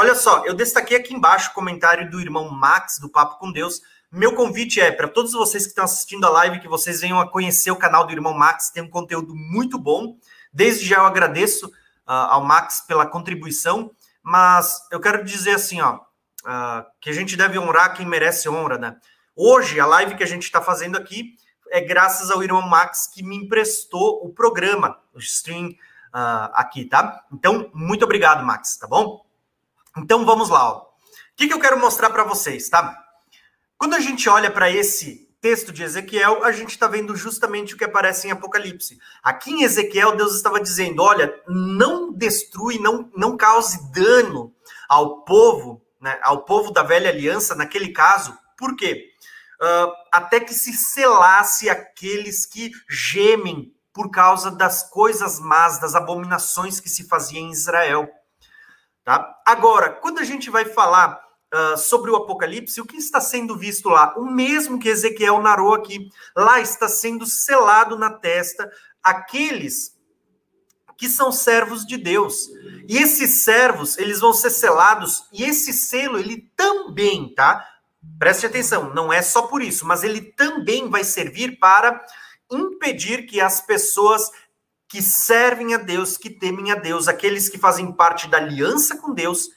[0.00, 3.82] Olha só, eu destaquei aqui embaixo o comentário do irmão Max, do Papo com Deus,
[4.10, 7.30] meu convite é para todos vocês que estão assistindo a live que vocês venham a
[7.30, 10.16] conhecer o canal do Irmão Max, tem um conteúdo muito bom.
[10.50, 11.72] Desde já eu agradeço uh,
[12.30, 13.90] ao Max pela contribuição,
[14.22, 18.78] mas eu quero dizer assim, ó, uh, que a gente deve honrar quem merece honra,
[18.78, 18.96] né?
[19.36, 21.34] Hoje, a live que a gente está fazendo aqui
[21.70, 27.22] é graças ao Irmão Max que me emprestou o programa, o stream uh, aqui, tá?
[27.30, 29.28] Então, muito obrigado, Max, tá bom?
[29.96, 30.78] Então, vamos lá, ó.
[30.78, 30.86] O
[31.36, 32.96] que, que eu quero mostrar para vocês, tá?
[33.78, 37.78] Quando a gente olha para esse texto de Ezequiel, a gente está vendo justamente o
[37.78, 38.98] que aparece em Apocalipse.
[39.22, 44.54] Aqui em Ezequiel, Deus estava dizendo: olha, não destrui, não, não cause dano
[44.88, 48.36] ao povo, né, ao povo da velha aliança, naquele caso.
[48.56, 49.06] Por quê?
[49.62, 56.80] Uh, até que se selasse aqueles que gemem por causa das coisas más, das abominações
[56.80, 58.08] que se faziam em Israel.
[59.04, 59.40] Tá?
[59.46, 61.20] Agora, quando a gente vai falar
[61.54, 64.14] uh, sobre o Apocalipse, o que está sendo visto lá?
[64.16, 66.08] O mesmo que Ezequiel narrou aqui.
[66.36, 68.70] Lá está sendo selado na testa
[69.02, 69.98] aqueles
[71.00, 72.50] que são servos de Deus.
[72.86, 77.66] E esses servos, eles vão ser selados, e esse selo, ele também, tá?
[78.18, 82.04] Preste atenção, não é só por isso, mas ele também vai servir para
[82.50, 84.30] impedir que as pessoas
[84.90, 89.14] que servem a Deus, que temem a Deus, aqueles que fazem parte da aliança com
[89.14, 89.48] Deus,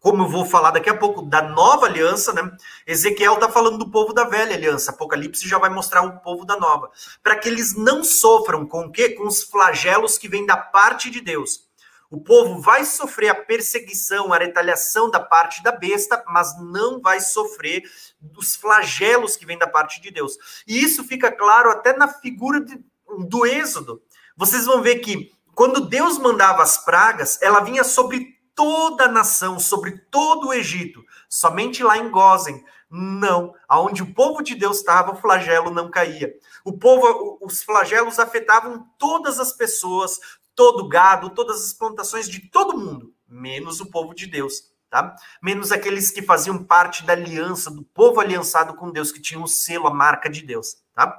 [0.00, 2.50] como eu vou falar daqui a pouco, da nova aliança, né?
[2.84, 6.56] Ezequiel está falando do povo da velha aliança, Apocalipse já vai mostrar o povo da
[6.56, 6.90] nova,
[7.22, 9.10] para que eles não sofram com o quê?
[9.10, 11.70] Com os flagelos que vêm da parte de Deus.
[12.10, 17.20] O povo vai sofrer a perseguição, a retaliação da parte da besta, mas não vai
[17.20, 17.84] sofrer
[18.20, 20.36] dos flagelos que vêm da parte de Deus.
[20.66, 22.84] E isso fica claro até na figura de,
[23.28, 24.02] do Êxodo.
[24.36, 29.58] Vocês vão ver que quando Deus mandava as pragas, ela vinha sobre toda a nação,
[29.58, 31.02] sobre todo o Egito.
[31.28, 33.54] Somente lá em Gozen, não.
[33.68, 36.32] Aonde o povo de Deus estava, o flagelo não caía.
[36.64, 40.18] O povo, os flagelos afetavam todas as pessoas,
[40.54, 44.70] todo o gado, todas as plantações de todo mundo, menos o povo de Deus.
[44.90, 45.16] Tá?
[45.42, 49.48] Menos aqueles que faziam parte da aliança, do povo aliançado com Deus, que tinham o
[49.48, 50.76] selo, a marca de Deus.
[50.94, 51.18] Tá?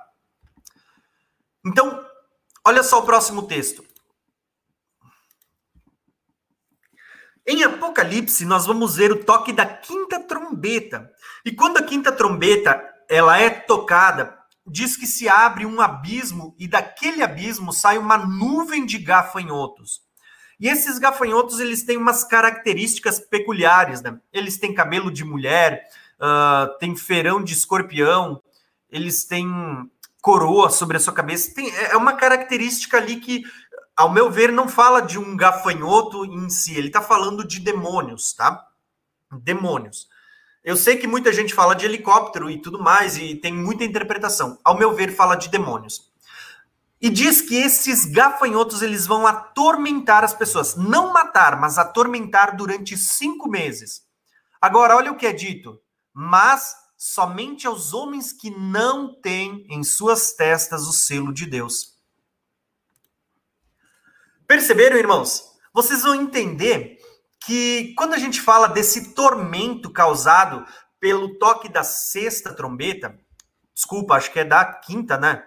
[1.65, 2.05] Então,
[2.65, 3.83] olha só o próximo texto.
[7.45, 11.11] Em Apocalipse, nós vamos ver o toque da quinta trombeta.
[11.43, 16.67] E quando a quinta trombeta ela é tocada, diz que se abre um abismo e
[16.67, 20.01] daquele abismo sai uma nuvem de gafanhotos.
[20.57, 24.17] E esses gafanhotos eles têm umas características peculiares, né?
[24.31, 28.41] Eles têm cabelo de mulher, uh, têm ferão de escorpião,
[28.89, 29.45] eles têm
[30.23, 31.53] coroa sobre a sua cabeça.
[31.53, 33.43] Tem, é uma característica ali que
[33.95, 38.33] ao meu ver, não fala de um gafanhoto em si, ele está falando de demônios,
[38.33, 38.67] tá?
[39.31, 40.07] Demônios.
[40.63, 44.57] Eu sei que muita gente fala de helicóptero e tudo mais, e tem muita interpretação.
[44.63, 46.11] Ao meu ver, fala de demônios.
[46.99, 50.75] E diz que esses gafanhotos eles vão atormentar as pessoas.
[50.75, 54.03] Não matar, mas atormentar durante cinco meses.
[54.61, 55.79] Agora, olha o que é dito.
[56.13, 56.75] Mas
[57.05, 61.97] somente aos homens que não têm em suas testas o selo de Deus.
[64.47, 65.51] Perceberam, irmãos?
[65.73, 66.97] Vocês vão entender
[67.45, 70.65] que quando a gente fala desse tormento causado
[70.97, 73.19] pelo toque da sexta trombeta,
[73.73, 75.43] desculpa, acho que é da quinta, né?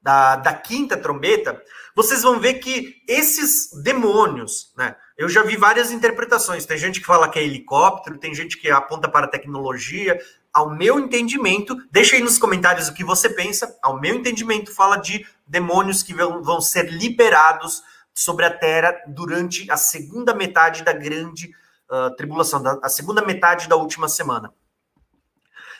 [0.00, 1.62] Da, da quinta trombeta,
[1.94, 4.96] vocês vão ver que esses demônios, né?
[5.18, 6.64] Eu já vi várias interpretações.
[6.64, 10.18] Tem gente que fala que é helicóptero, tem gente que aponta para tecnologia.
[10.54, 13.76] Ao meu entendimento, deixa aí nos comentários o que você pensa.
[13.82, 17.82] Ao meu entendimento, fala de demônios que vão, ser liberados
[18.14, 21.50] sobre a terra durante a segunda metade da grande
[21.90, 24.54] uh, tribulação, da, a segunda metade da última semana.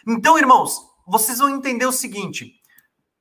[0.04, 2.60] Então, irmãos, vocês vão entender o seguinte: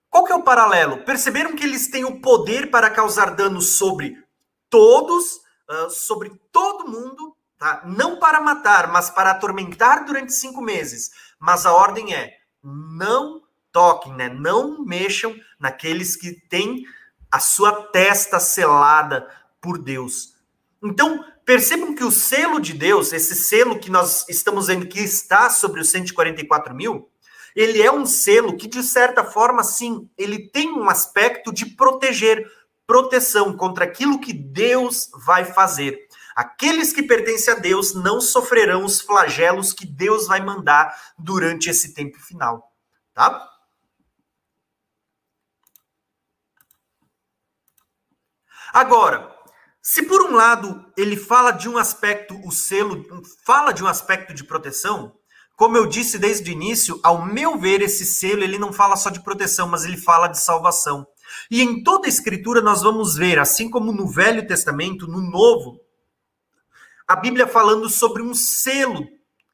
[0.10, 1.04] qual que é o paralelo?
[1.06, 4.18] Perceberam que eles têm o poder para causar dano sobre
[4.72, 5.36] todos,
[5.70, 7.84] uh, sobre todo mundo, tá?
[7.86, 11.12] Não para matar, mas para atormentar durante cinco meses.
[11.44, 14.30] Mas a ordem é: não toquem, né?
[14.30, 16.86] Não mexam naqueles que têm
[17.30, 19.30] a sua testa selada
[19.60, 20.36] por Deus.
[20.82, 25.50] Então, percebam que o selo de Deus, esse selo que nós estamos vendo que está
[25.50, 27.10] sobre os 144 mil,
[27.54, 32.50] ele é um selo que, de certa forma, sim, ele tem um aspecto de proteger,
[32.88, 36.08] proteção contra aquilo que Deus vai fazer.
[36.36, 41.94] Aqueles que pertencem a Deus não sofrerão os flagelos que Deus vai mandar durante esse
[41.94, 42.72] tempo final,
[43.14, 43.50] tá?
[48.74, 49.32] Agora,
[49.82, 53.06] se por um lado ele fala de um aspecto, o selo
[53.46, 55.16] fala de um aspecto de proteção,
[55.56, 59.12] como eu disse desde o início, ao meu ver, esse selo ele não fala só
[59.12, 61.06] de proteção, mas ele fala de salvação.
[61.52, 65.80] E em toda a Escritura nós vamos ver, assim como no Velho Testamento, no Novo,
[67.08, 69.08] a Bíblia falando sobre um selo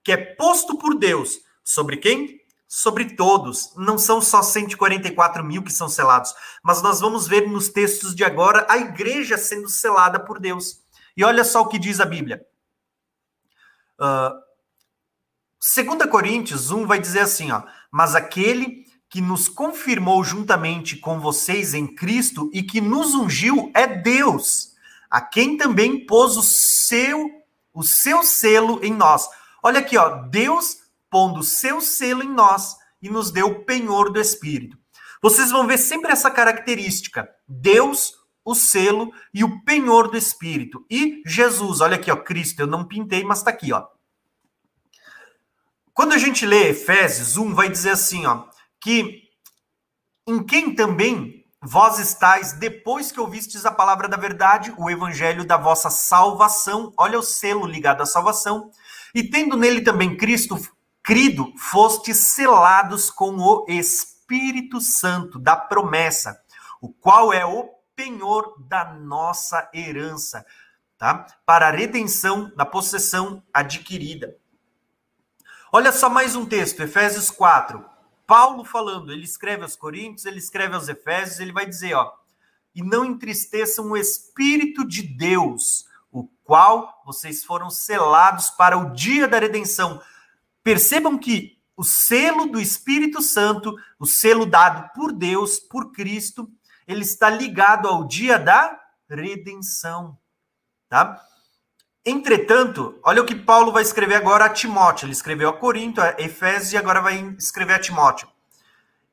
[0.04, 1.40] que é posto por Deus.
[1.64, 2.40] Sobre quem?
[2.68, 3.74] Sobre todos.
[3.76, 6.34] Não são só 144 mil que são selados,
[6.64, 10.82] mas nós vamos ver nos textos de agora a igreja sendo selada por Deus.
[11.16, 12.46] E olha só o que diz a Bíblia.
[14.00, 14.34] Uh,
[15.60, 21.74] 2 Coríntios 1 vai dizer assim, ó, mas aquele que nos confirmou juntamente com vocês
[21.74, 24.76] em Cristo e que nos ungiu é Deus,
[25.10, 27.39] a quem também pôs o seu
[27.80, 29.30] o seu selo em nós.
[29.64, 34.12] Olha aqui, ó, Deus pondo o seu selo em nós e nos deu o penhor
[34.12, 34.78] do Espírito.
[35.22, 40.86] Vocês vão ver sempre essa característica: Deus, o selo e o penhor do Espírito.
[40.90, 43.88] E Jesus, olha aqui, ó, Cristo, eu não pintei, mas está aqui, ó.
[45.94, 48.46] Quando a gente lê Efésios 1, vai dizer assim, ó,
[48.82, 49.24] que
[50.28, 55.58] em quem também vós estáis depois que ouvistes a palavra da verdade, o evangelho da
[55.58, 58.72] vossa salvação, olha o selo ligado à salvação,
[59.14, 60.58] e tendo nele também Cristo
[61.04, 66.40] crido, fostes selados com o Espírito Santo da promessa,
[66.82, 70.46] o qual é o penhor da nossa herança,
[70.98, 71.26] tá?
[71.46, 74.38] Para a redenção da possessão adquirida.
[75.72, 77.84] Olha só mais um texto, Efésios 4.
[78.30, 82.14] Paulo falando, ele escreve aos Coríntios, ele escreve aos Efésios, ele vai dizer, ó,
[82.76, 89.28] e não entristeçam o Espírito de Deus, o qual vocês foram selados para o dia
[89.28, 90.00] da redenção.
[90.62, 96.48] Percebam que o selo do Espírito Santo, o selo dado por Deus, por Cristo,
[96.88, 100.16] ele está ligado ao dia da redenção,
[100.88, 101.20] tá?
[102.10, 105.06] Entretanto, olha o que Paulo vai escrever agora a Timóteo.
[105.06, 108.28] Ele escreveu a Corinto, a Efésios e agora vai escrever a Timóteo.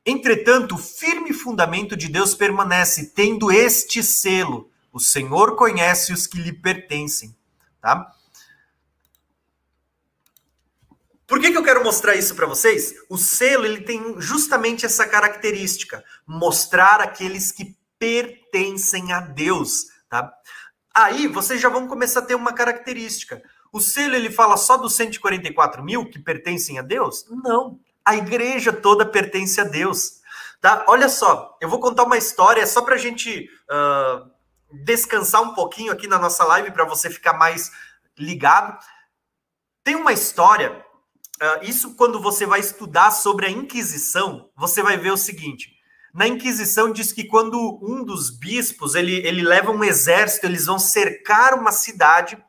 [0.05, 6.39] Entretanto, o firme fundamento de Deus permanece, tendo este selo: o Senhor conhece os que
[6.39, 7.37] lhe pertencem.
[7.83, 8.11] Tá?
[11.27, 12.95] Por que, que eu quero mostrar isso para vocês?
[13.11, 19.85] O selo ele tem justamente essa característica: mostrar aqueles que pertencem a Deus.
[20.09, 20.33] Tá?
[20.97, 23.43] Aí vocês já vão começar a ter uma característica.
[23.71, 27.27] O selo ele fala só dos 144 mil que pertencem a Deus?
[27.29, 27.79] Não.
[28.03, 30.23] A igreja toda pertence a Deus.
[30.59, 30.87] Tá?
[30.89, 34.31] Olha só, eu vou contar uma história só para a gente uh,
[34.85, 37.71] descansar um pouquinho aqui na nossa live para você ficar mais
[38.19, 38.83] ligado.
[39.85, 40.83] Tem uma história.
[41.43, 45.76] Uh, isso quando você vai estudar sobre a Inquisição, você vai ver o seguinte:
[46.17, 50.79] na Inquisição diz que quando um dos bispos ele, ele leva um exército, eles vão
[50.79, 52.43] cercar uma cidade.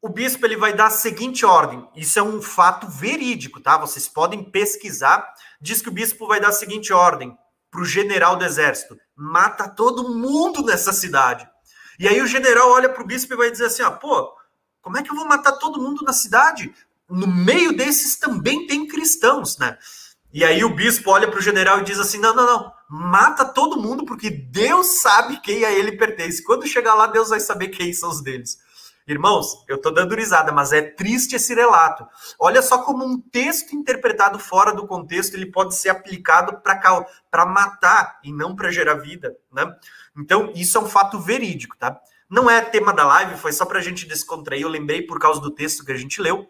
[0.00, 1.84] O bispo ele vai dar a seguinte ordem.
[1.96, 3.76] Isso é um fato verídico, tá?
[3.76, 5.34] Vocês podem pesquisar.
[5.60, 7.36] Diz que o bispo vai dar a seguinte ordem
[7.72, 11.44] para o general do exército: mata todo mundo nessa cidade.
[11.98, 14.32] E aí o general olha para o bispo e vai dizer assim: ó, pô,
[14.80, 16.72] como é que eu vou matar todo mundo na cidade?
[17.10, 19.76] No meio desses também tem cristãos, né?
[20.36, 23.42] E aí o bispo olha para o general e diz assim: não, não, não, mata
[23.42, 26.44] todo mundo, porque Deus sabe quem a ele pertence.
[26.44, 28.58] Quando chegar lá, Deus vai saber quem são os deles.
[29.08, 32.06] Irmãos, eu estou dando risada, mas é triste esse relato.
[32.38, 38.20] Olha só como um texto interpretado fora do contexto ele pode ser aplicado para matar
[38.22, 39.74] e não para gerar vida, né?
[40.18, 41.98] Então, isso é um fato verídico, tá?
[42.28, 44.60] Não é tema da live, foi só para a gente descontrair.
[44.60, 46.46] Eu lembrei por causa do texto que a gente leu.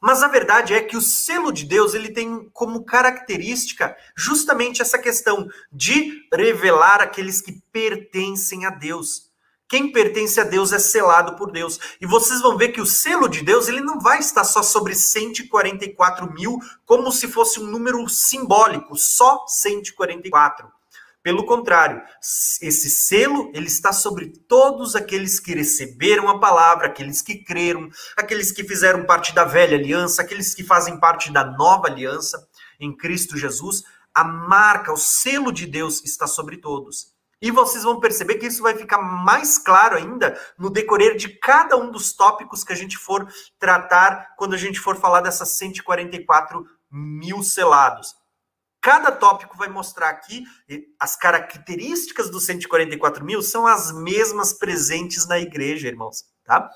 [0.00, 4.98] Mas a verdade é que o selo de Deus ele tem como característica justamente essa
[4.98, 9.26] questão de revelar aqueles que pertencem a Deus.
[9.68, 11.78] Quem pertence a Deus é selado por Deus.
[12.00, 14.94] E vocês vão ver que o selo de Deus ele não vai estar só sobre
[14.94, 20.70] 144 mil, como se fosse um número simbólico, só 144.
[21.26, 22.00] Pelo contrário,
[22.62, 28.52] esse selo ele está sobre todos aqueles que receberam a palavra, aqueles que creram, aqueles
[28.52, 32.46] que fizeram parte da velha aliança, aqueles que fazem parte da nova aliança
[32.78, 33.82] em Cristo Jesus.
[34.14, 37.12] A marca, o selo de Deus está sobre todos.
[37.42, 41.76] E vocês vão perceber que isso vai ficar mais claro ainda no decorrer de cada
[41.76, 43.26] um dos tópicos que a gente for
[43.58, 48.14] tratar quando a gente for falar dessas 144 mil selados.
[48.86, 50.44] Cada tópico vai mostrar aqui
[51.00, 56.70] as características dos 144 mil são as mesmas presentes na igreja, irmãos, tá?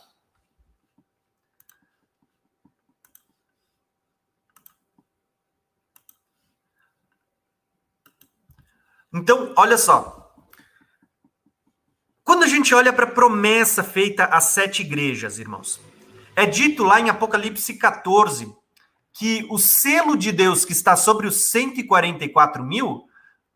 [9.14, 10.34] Então, olha só,
[12.24, 15.80] quando a gente olha para a promessa feita às sete igrejas, irmãos,
[16.34, 18.59] é dito lá em Apocalipse 14
[19.12, 23.04] que o selo de Deus que está sobre os 144 mil,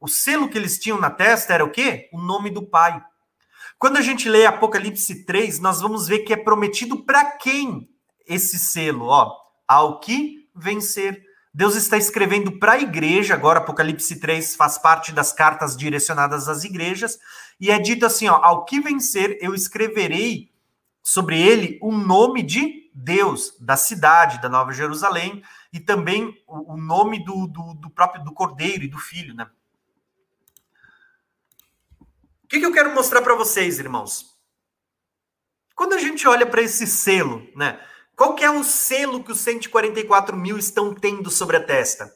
[0.00, 2.08] o selo que eles tinham na testa era o quê?
[2.12, 3.02] O nome do Pai.
[3.78, 7.88] Quando a gente lê Apocalipse 3, nós vamos ver que é prometido para quem
[8.26, 9.32] esse selo, ó,
[9.66, 11.22] ao que vencer.
[11.52, 16.64] Deus está escrevendo para a igreja, agora Apocalipse 3 faz parte das cartas direcionadas às
[16.64, 17.18] igrejas,
[17.60, 20.50] e é dito assim, ó, ao que vencer eu escreverei
[21.02, 25.42] sobre ele o nome de Deus, da cidade, da Nova Jerusalém,
[25.72, 29.50] e também o, nome do, do, do, próprio do Cordeiro e do Filho, né?
[32.44, 34.38] O que, que eu quero mostrar para vocês, irmãos?
[35.74, 37.80] Quando a gente olha para esse selo, né?
[38.14, 42.14] Qual que é o selo que os 144 mil estão tendo sobre a testa?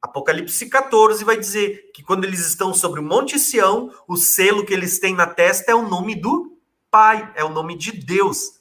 [0.00, 4.72] Apocalipse 14 vai dizer que quando eles estão sobre o Monte Sião, o selo que
[4.72, 6.58] eles têm na testa é o nome do
[6.90, 8.56] Pai, é o nome de Deus.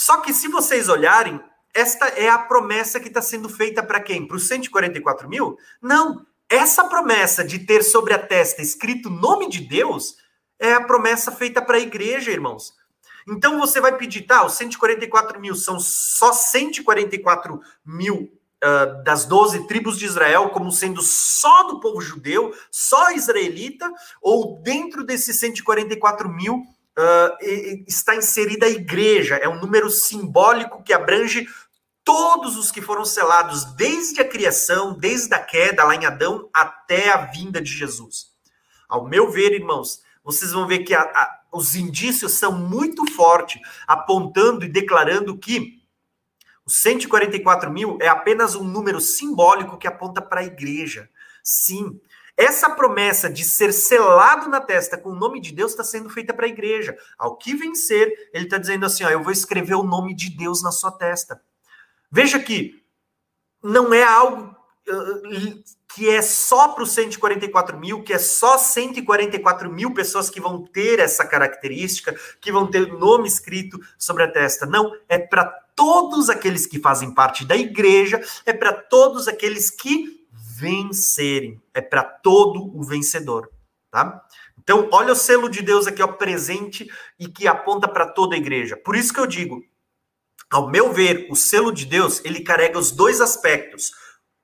[0.00, 1.38] Só que se vocês olharem,
[1.74, 4.26] esta é a promessa que está sendo feita para quem?
[4.26, 5.58] Para os 144 mil?
[5.78, 6.24] Não.
[6.48, 10.16] Essa promessa de ter sobre a testa escrito o nome de Deus
[10.58, 12.72] é a promessa feita para a igreja, irmãos.
[13.28, 18.32] Então você vai pedir, tá, os 144 mil são só 144 mil
[18.64, 23.92] uh, das 12 tribos de Israel como sendo só do povo judeu, só israelita,
[24.22, 26.64] ou dentro desses 144 mil
[27.00, 31.48] uh, está inserida a igreja, é um número simbólico que abrange
[32.04, 37.10] todos os que foram selados desde a criação, desde a queda lá em Adão até
[37.10, 38.30] a vinda de Jesus.
[38.88, 43.60] Ao meu ver, irmãos, vocês vão ver que a, a, os indícios são muito fortes,
[43.86, 45.80] apontando e declarando que
[46.66, 51.08] os 144 mil é apenas um número simbólico que aponta para a igreja.
[51.42, 52.00] Sim,
[52.40, 56.32] essa promessa de ser selado na testa com o nome de Deus está sendo feita
[56.32, 56.96] para a igreja.
[57.18, 60.62] Ao que vencer, ele está dizendo assim: ó, eu vou escrever o nome de Deus
[60.62, 61.40] na sua testa.
[62.10, 62.82] Veja que
[63.62, 64.56] não é algo
[65.94, 70.64] que é só para os 144 mil, que é só 144 mil pessoas que vão
[70.64, 74.66] ter essa característica, que vão ter o nome escrito sobre a testa.
[74.66, 75.44] Não, é para
[75.74, 80.19] todos aqueles que fazem parte da igreja, é para todos aqueles que
[80.60, 83.50] vencerem, é para todo o vencedor,
[83.90, 84.22] tá?
[84.58, 86.86] Então, olha o selo de Deus aqui, ó, presente
[87.18, 88.76] e que aponta para toda a igreja.
[88.76, 89.64] Por isso que eu digo,
[90.50, 93.92] ao meu ver, o selo de Deus, ele carrega os dois aspectos.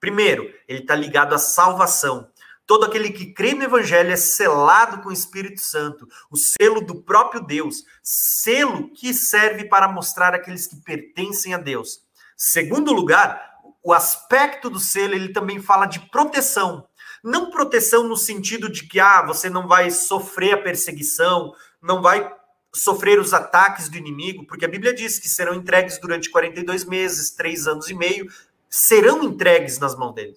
[0.01, 2.31] Primeiro, ele está ligado à salvação.
[2.67, 7.03] Todo aquele que crê no Evangelho é selado com o Espírito Santo, o selo do
[7.03, 12.01] próprio Deus, selo que serve para mostrar aqueles que pertencem a Deus.
[12.37, 13.46] Segundo lugar,
[13.87, 16.89] o aspecto do selo ele também fala de proteção.
[17.23, 22.29] Não proteção no sentido de que ah, você não vai sofrer a perseguição, não vai
[22.75, 27.31] sofrer os ataques do inimigo, porque a Bíblia diz que serão entregues durante 42 meses,
[27.31, 28.27] três anos e meio,
[28.69, 30.35] serão entregues nas mãos dele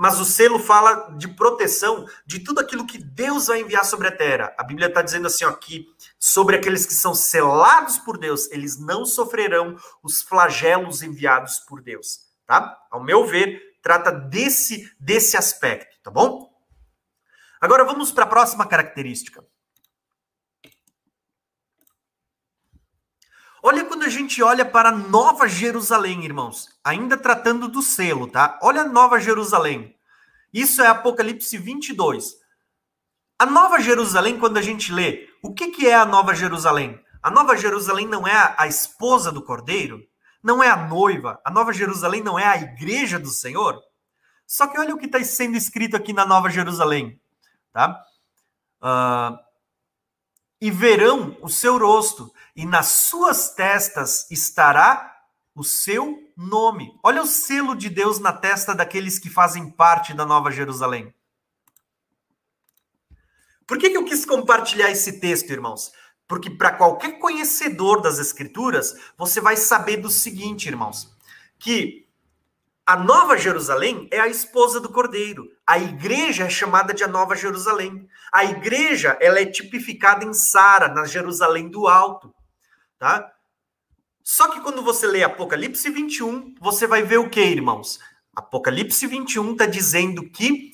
[0.00, 4.10] mas o selo fala de proteção de tudo aquilo que Deus vai enviar sobre a
[4.10, 4.50] terra.
[4.56, 5.86] A Bíblia está dizendo assim aqui,
[6.18, 12.29] sobre aqueles que são selados por Deus, eles não sofrerão os flagelos enviados por Deus,
[12.50, 12.76] tá?
[12.90, 16.50] Ao meu ver, trata desse desse aspecto, tá bom?
[17.60, 19.46] Agora vamos para a próxima característica.
[23.62, 28.58] Olha quando a gente olha para Nova Jerusalém, irmãos, ainda tratando do selo, tá?
[28.60, 29.96] Olha Nova Jerusalém.
[30.52, 32.34] Isso é Apocalipse 22.
[33.38, 37.00] A Nova Jerusalém, quando a gente lê, o que, que é a Nova Jerusalém?
[37.22, 40.09] A Nova Jerusalém não é a, a esposa do Cordeiro?
[40.42, 41.40] Não é a noiva?
[41.44, 43.80] A Nova Jerusalém não é a igreja do Senhor?
[44.46, 47.20] Só que olha o que está sendo escrito aqui na Nova Jerusalém,
[47.72, 48.02] tá?
[48.82, 49.38] Uh,
[50.60, 55.10] e verão o seu rosto, e nas suas testas estará
[55.54, 56.98] o seu nome.
[57.02, 61.14] Olha o selo de Deus na testa daqueles que fazem parte da Nova Jerusalém.
[63.66, 65.92] Por que, que eu quis compartilhar esse texto, irmãos?
[66.30, 71.12] Porque para qualquer conhecedor das Escrituras, você vai saber do seguinte, irmãos,
[71.58, 72.06] que
[72.86, 75.50] a Nova Jerusalém é a esposa do Cordeiro.
[75.66, 78.08] A igreja é chamada de a Nova Jerusalém.
[78.30, 82.32] A igreja, ela é tipificada em Sara, na Jerusalém do Alto,
[82.96, 83.32] tá?
[84.22, 87.98] Só que quando você lê Apocalipse 21, você vai ver o que, irmãos?
[88.36, 90.70] Apocalipse 21 está dizendo que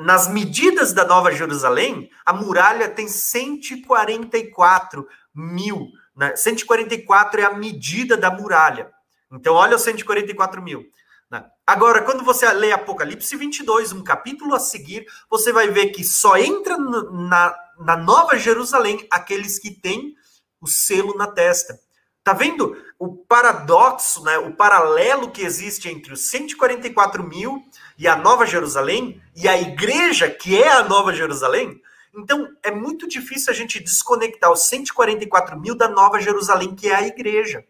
[0.00, 5.88] nas medidas da Nova Jerusalém, a muralha tem 144 mil.
[6.16, 6.34] Né?
[6.34, 8.90] 144 é a medida da muralha.
[9.30, 10.86] Então, olha os 144 mil.
[11.30, 11.44] Né?
[11.66, 16.36] Agora, quando você lê Apocalipse 22, um capítulo a seguir, você vai ver que só
[16.36, 20.14] entra na, na Nova Jerusalém aqueles que têm
[20.60, 21.78] o selo na testa.
[22.24, 27.62] Tá vendo o paradoxo, né, o paralelo que existe entre os 144 mil
[28.00, 31.80] e a Nova Jerusalém e a igreja que é a Nova Jerusalém?
[32.12, 36.94] Então é muito difícil a gente desconectar os 144 mil da Nova Jerusalém, que é
[36.96, 37.64] a igreja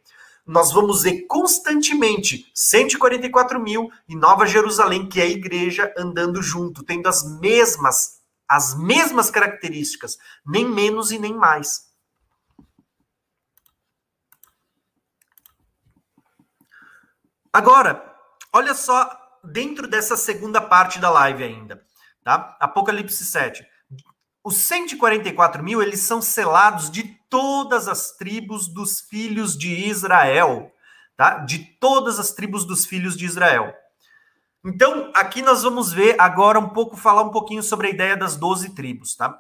[0.51, 6.83] nós vamos ver constantemente 144 mil e Nova Jerusalém, que é a igreja, andando junto,
[6.83, 11.89] tendo as mesmas, as mesmas características, nem menos e nem mais.
[17.53, 18.05] Agora,
[18.53, 21.83] olha só dentro dessa segunda parte da live ainda,
[22.23, 22.57] tá?
[22.61, 23.65] Apocalipse 7.
[24.43, 30.73] Os 144 mil, eles são selados de todas as tribos dos filhos de Israel,
[31.17, 31.39] tá?
[31.39, 33.75] De todas as tribos dos filhos de Israel.
[34.65, 38.37] Então, aqui nós vamos ver agora um pouco, falar um pouquinho sobre a ideia das
[38.37, 39.39] 12 tribos, tá?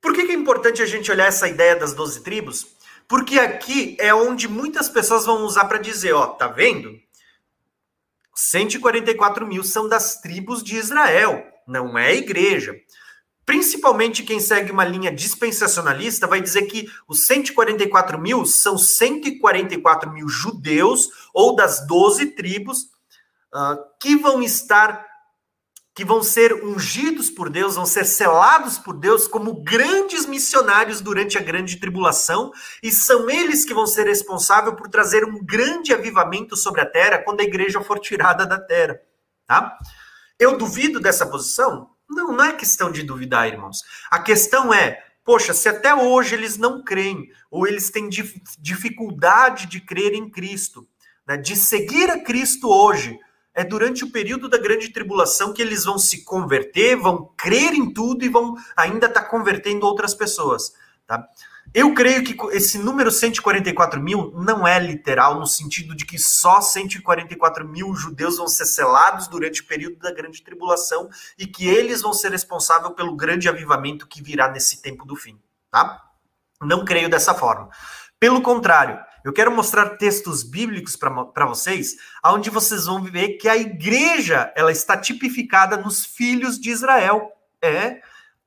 [0.00, 2.66] Por que, que é importante a gente olhar essa ideia das 12 tribos?
[3.06, 6.98] Porque aqui é onde muitas pessoas vão usar para dizer, ó, tá vendo?
[8.48, 12.74] 144 mil são das tribos de Israel não é igreja.
[13.46, 20.28] Principalmente quem segue uma linha dispensacionalista vai dizer que os 144 mil são 144 mil
[20.28, 22.82] judeus ou das 12 tribos
[23.54, 25.06] uh, que vão estar,
[26.00, 31.36] que vão ser ungidos por Deus, vão ser selados por Deus como grandes missionários durante
[31.36, 32.50] a grande tribulação,
[32.82, 37.18] e são eles que vão ser responsáveis por trazer um grande avivamento sobre a terra
[37.18, 38.98] quando a igreja for tirada da terra,
[39.46, 39.76] tá?
[40.38, 41.90] Eu duvido dessa posição?
[42.08, 43.82] Não, não é questão de duvidar, irmãos.
[44.10, 49.66] A questão é, poxa, se até hoje eles não creem, ou eles têm dif dificuldade
[49.66, 50.88] de crer em Cristo,
[51.26, 53.20] né, de seguir a Cristo hoje,
[53.54, 57.92] é durante o período da grande tribulação que eles vão se converter, vão crer em
[57.92, 60.72] tudo e vão ainda estar tá convertendo outras pessoas.
[61.06, 61.28] Tá?
[61.72, 66.60] Eu creio que esse número 144 mil não é literal, no sentido de que só
[66.60, 71.08] 144 mil judeus vão ser selados durante o período da grande tribulação
[71.38, 75.38] e que eles vão ser responsáveis pelo grande avivamento que virá nesse tempo do fim,
[75.70, 76.02] tá?
[76.60, 77.70] Não creio dessa forma.
[78.18, 83.56] Pelo contrário, eu quero mostrar textos bíblicos para vocês, onde vocês vão ver que a
[83.56, 87.30] igreja ela está tipificada nos filhos de Israel.
[87.62, 88.00] É,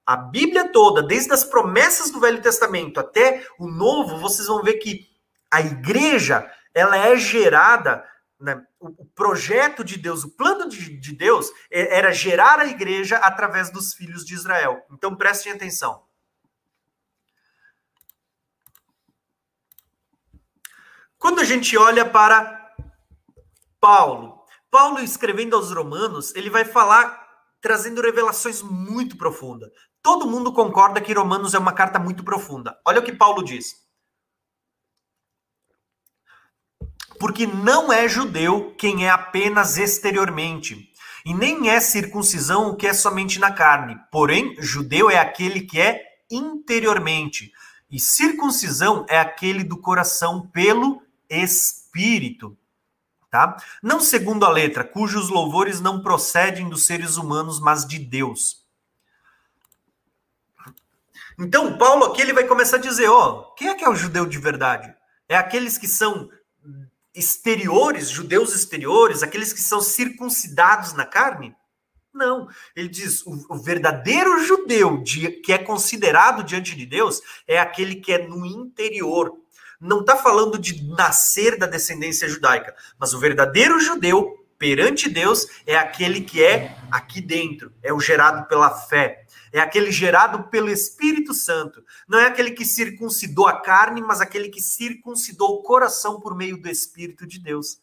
[0.05, 4.73] a Bíblia toda, desde as promessas do Velho Testamento até o Novo, vocês vão ver
[4.73, 5.07] que
[5.49, 8.03] a igreja ela é gerada,
[8.39, 13.17] né, o, projeto de Deus, o plano de, de Deus é, era gerar a igreja
[13.17, 14.83] através dos filhos de Israel.
[14.91, 16.03] Então prestem atenção.
[21.23, 22.75] Quando a gente olha para
[23.79, 27.17] Paulo, Paulo escrevendo aos Romanos, ele vai falar
[27.61, 29.69] trazendo revelações muito profundas.
[30.01, 32.77] Todo mundo concorda que Romanos é uma carta muito profunda.
[32.85, 33.73] Olha o que Paulo diz.
[37.17, 40.91] Porque não é judeu quem é apenas exteriormente,
[41.25, 43.97] e nem é circuncisão o que é somente na carne.
[44.11, 47.49] Porém, judeu é aquele que é interiormente,
[47.89, 51.01] e circuncisão é aquele do coração pelo
[51.41, 52.57] espírito.
[53.30, 53.57] Tá?
[53.81, 58.64] Não segundo a letra, cujos louvores não procedem dos seres humanos, mas de Deus
[61.39, 64.27] Então, Paulo aqui ele vai começar a dizer, ó, quem é que é o judeu
[64.27, 64.93] de verdade?
[65.27, 66.30] É aqueles que são
[67.15, 71.55] exteriores, judeus exteriores, aqueles que são circuncidados na carne?
[72.14, 77.60] Não, ele diz: o, o verdadeiro judeu de, que é considerado diante de Deus é
[77.60, 79.35] aquele que é no interior.
[79.84, 85.76] Não está falando de nascer da descendência judaica, mas o verdadeiro judeu perante Deus é
[85.76, 91.34] aquele que é aqui dentro, é o gerado pela fé, é aquele gerado pelo Espírito
[91.34, 91.84] Santo.
[92.07, 96.61] Não é aquele que circuncidou a carne, mas aquele que circuncidou o coração por meio
[96.61, 97.81] do Espírito de Deus.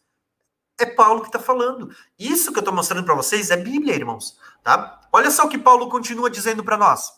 [0.79, 1.95] É Paulo que está falando.
[2.17, 4.39] Isso que eu estou mostrando para vocês é Bíblia, irmãos.
[4.63, 5.07] Tá?
[5.13, 7.11] Olha só o que Paulo continua dizendo para nós.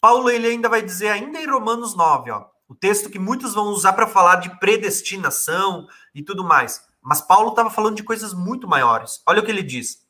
[0.00, 3.66] Paulo ele ainda vai dizer, ainda em Romanos 9, ó, o texto que muitos vão
[3.66, 6.80] usar para falar de predestinação e tudo mais.
[7.00, 9.22] Mas Paulo estava falando de coisas muito maiores.
[9.26, 10.04] Olha o que ele diz.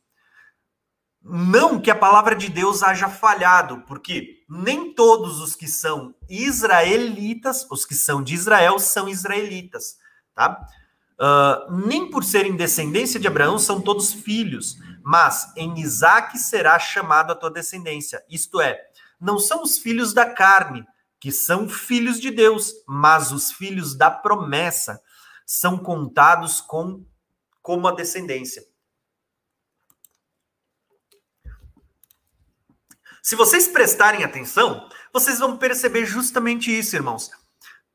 [1.21, 7.67] Não que a palavra de Deus haja falhado, porque nem todos os que são israelitas,
[7.69, 9.97] os que são de Israel, são israelitas,
[10.33, 10.65] tá?
[11.19, 17.31] Uh, nem por serem descendência de Abraão são todos filhos, mas em Isaac será chamado
[17.31, 18.23] a tua descendência.
[18.29, 18.79] Isto é,
[19.19, 20.85] não são os filhos da carne,
[21.19, 25.01] que são filhos de Deus, mas os filhos da promessa
[25.45, 27.05] são contados com
[27.61, 28.63] como a descendência.
[33.21, 37.29] Se vocês prestarem atenção, vocês vão perceber justamente isso, irmãos.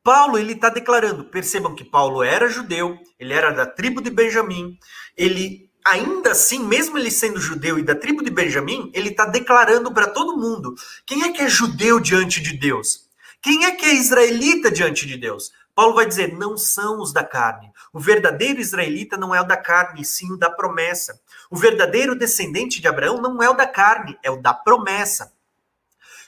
[0.03, 4.79] Paulo ele está declarando, percebam que Paulo era judeu, ele era da tribo de Benjamim,
[5.17, 9.93] ele ainda assim, mesmo ele sendo judeu e da tribo de Benjamim, ele está declarando
[9.93, 10.75] para todo mundo
[11.07, 13.02] quem é que é judeu diante de Deus,
[13.43, 15.53] quem é que é israelita diante de Deus.
[15.75, 17.71] Paulo vai dizer: não são os da carne.
[17.93, 21.21] O verdadeiro israelita não é o da carne, sim o da promessa.
[21.51, 25.33] O verdadeiro descendente de Abraão não é o da carne, é o da promessa.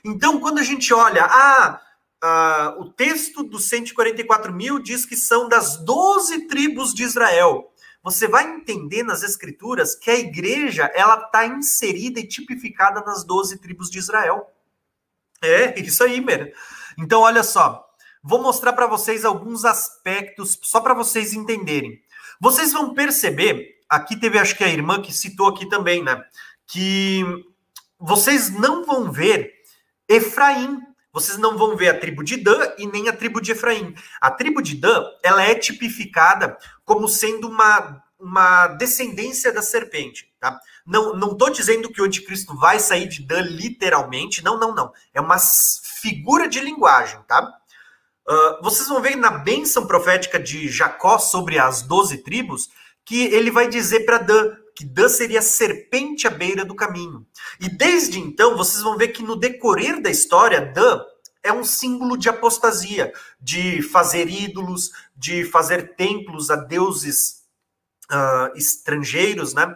[0.05, 1.81] Então, quando a gente olha, ah,
[2.23, 7.70] uh, o texto dos 144 mil diz que são das 12 tribos de Israel.
[8.03, 13.59] Você vai entender nas escrituras que a igreja ela está inserida e tipificada nas 12
[13.59, 14.53] tribos de Israel.
[15.41, 16.55] É, isso aí, Mer.
[16.99, 17.85] Então, olha só.
[18.23, 22.01] Vou mostrar para vocês alguns aspectos, só para vocês entenderem.
[22.41, 26.25] Vocês vão perceber, aqui teve acho que a irmã que citou aqui também, né?
[26.66, 27.23] Que
[27.99, 29.53] vocês não vão ver
[30.09, 30.81] Efraim
[31.15, 33.95] vocês não vão ver a tribo de Dan e nem a tribo de Efraim.
[34.21, 40.59] A tribo de Dan, ela é tipificada como sendo uma, uma descendência da serpente, tá?
[40.85, 44.93] Não não tô dizendo que o anticristo vai sair de Dan literalmente, não, não, não.
[45.15, 45.39] É uma
[46.05, 47.51] figura de linguagem, tá?
[48.28, 52.68] Uh, vocês vão ver na bênção profética de Jacó sobre as doze tribos
[53.06, 57.24] que ele vai dizer para Dan que Dan seria serpente à beira do caminho.
[57.60, 61.01] E desde então, vocês vão ver que no decorrer da história, Dan
[61.43, 67.44] é um símbolo de apostasia, de fazer ídolos, de fazer templos a deuses
[68.10, 69.74] uh, estrangeiros, né?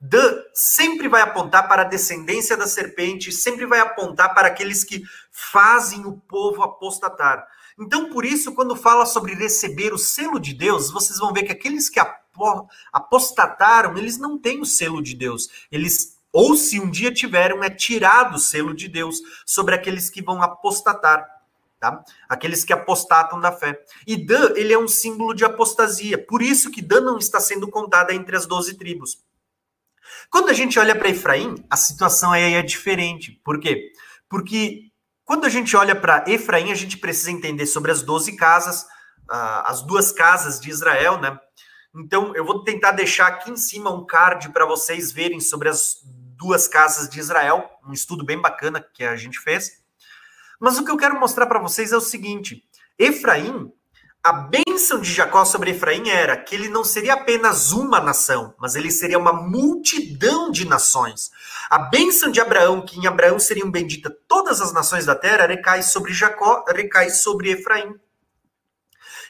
[0.00, 5.02] Dan sempre vai apontar para a descendência da serpente, sempre vai apontar para aqueles que
[5.30, 7.46] fazem o povo apostatar.
[7.78, 11.52] Então, por isso, quando fala sobre receber o selo de Deus, vocês vão ver que
[11.52, 12.00] aqueles que
[12.92, 15.48] apostataram, eles não têm o selo de Deus.
[15.70, 20.22] Eles, ou se um dia tiveram, é tirado o selo de Deus sobre aqueles que
[20.22, 21.26] vão apostatar.
[21.78, 22.04] Tá?
[22.28, 23.82] Aqueles que apostatam da fé.
[24.06, 26.18] E Dan, ele é um símbolo de apostasia.
[26.18, 29.18] Por isso que Dan não está sendo contada entre as doze tribos.
[30.30, 33.32] Quando a gente olha para Efraim, a situação aí é diferente.
[33.44, 33.92] Por quê?
[34.28, 34.90] Porque
[35.24, 38.82] quando a gente olha para Efraim, a gente precisa entender sobre as doze casas,
[39.30, 41.38] uh, as duas casas de Israel, né?
[41.94, 45.96] Então, eu vou tentar deixar aqui em cima um card para vocês verem sobre as
[46.36, 49.70] duas casas de Israel, um estudo bem bacana que a gente fez.
[50.60, 52.62] Mas o que eu quero mostrar para vocês é o seguinte:
[52.98, 53.72] Efraim,
[54.22, 58.74] a bênção de Jacó sobre Efraim era que ele não seria apenas uma nação, mas
[58.74, 61.30] ele seria uma multidão de nações.
[61.70, 65.82] A bênção de Abraão, que em Abraão seriam benditas todas as nações da terra, recai
[65.82, 67.94] sobre Jacó, recai sobre Efraim.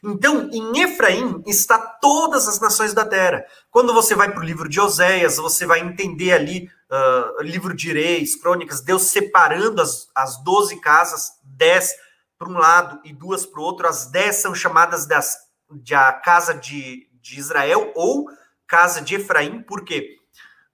[0.02, 3.44] Então, em Efraim está todas as nações da terra.
[3.70, 7.92] Quando você vai para o livro de Oséias, você vai entender ali, uh, livro de
[7.92, 11.94] Reis, Crônicas, Deus separando as, as 12 casas, 10
[12.40, 13.86] para um lado e duas para o outro.
[13.86, 15.36] As 10 são chamadas das,
[15.70, 18.30] de a casa de, de Israel ou
[18.66, 19.60] casa de Efraim.
[19.62, 20.16] Por quê?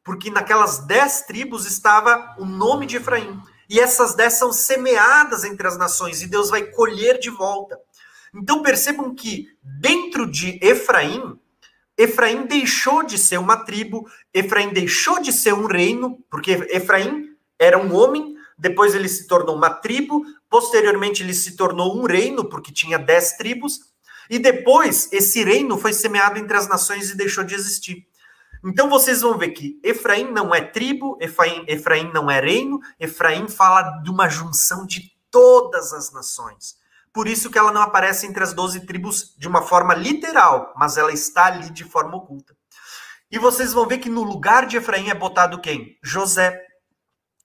[0.04, 3.42] Porque naquelas 10 tribos estava o nome de Efraim.
[3.68, 7.76] E essas 10 são semeadas entre as nações e Deus vai colher de volta.
[8.32, 11.36] Então percebam que dentro de Efraim,
[11.98, 17.76] Efraim deixou de ser uma tribo, Efraim deixou de ser um reino, porque Efraim era
[17.76, 22.72] um homem depois ele se tornou uma tribo, posteriormente ele se tornou um reino, porque
[22.72, 23.80] tinha dez tribos,
[24.28, 28.06] e depois esse reino foi semeado entre as nações e deixou de existir.
[28.64, 33.48] Então vocês vão ver que Efraim não é tribo, Efraim, Efraim não é reino, Efraim
[33.48, 36.76] fala de uma junção de todas as nações.
[37.12, 40.96] Por isso que ela não aparece entre as doze tribos de uma forma literal, mas
[40.96, 42.56] ela está ali de forma oculta.
[43.30, 45.96] E vocês vão ver que no lugar de Efraim é botado quem?
[46.02, 46.65] José.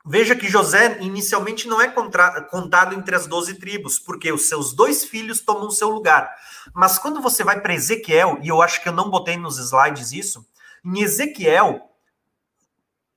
[0.06, 5.04] Veja que José inicialmente não é contado entre as doze tribos, porque os seus dois
[5.06, 6.36] filhos tomam seu lugar.
[6.74, 10.12] Mas quando você vai para Ezequiel, e eu acho que eu não botei nos slides
[10.12, 10.46] isso,
[10.84, 11.92] em Ezequiel,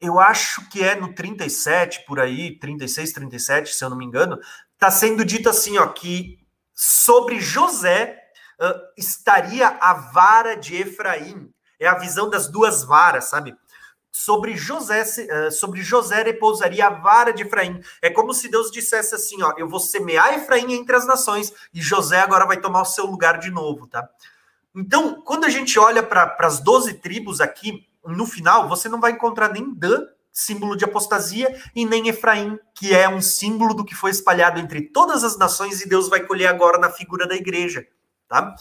[0.01, 4.39] eu acho que é no 37, por aí, 36, 37, se eu não me engano,
[4.75, 6.39] está sendo dito assim, ó, que
[6.75, 8.21] sobre José
[8.61, 11.51] uh, estaria a vara de Efraim.
[11.81, 13.57] É a visão das duas varas, sabe?
[14.17, 17.81] Sobre José, uh, sobre José repousaria a vara de Efraim.
[18.01, 21.83] É como se Deus dissesse assim, ó, eu vou semear Efraim entre as nações e
[21.83, 24.09] José agora vai tomar o seu lugar de novo, tá?
[24.73, 29.11] Então, quando a gente olha para as 12 tribos aqui, no final, você não vai
[29.11, 33.97] encontrar nem Dan, símbolo de apostasia, e nem Efraim, que é um símbolo do que
[33.97, 37.85] foi espalhado entre todas as nações e Deus vai colher agora na figura da igreja,
[38.29, 38.55] tá?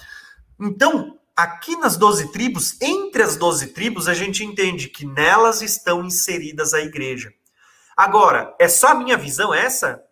[0.60, 6.04] Então, aqui nas 12 tribos, entre as 12 tribos, a gente entende que nelas estão
[6.04, 7.34] inseridas a igreja.
[7.96, 10.04] Agora, é só a minha visão essa?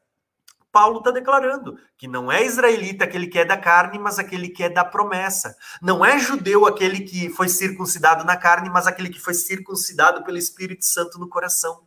[0.71, 4.63] Paulo está declarando que não é israelita aquele que é da carne, mas aquele que
[4.63, 5.55] é da promessa.
[5.81, 10.37] Não é judeu aquele que foi circuncidado na carne, mas aquele que foi circuncidado pelo
[10.37, 11.83] Espírito Santo no coração.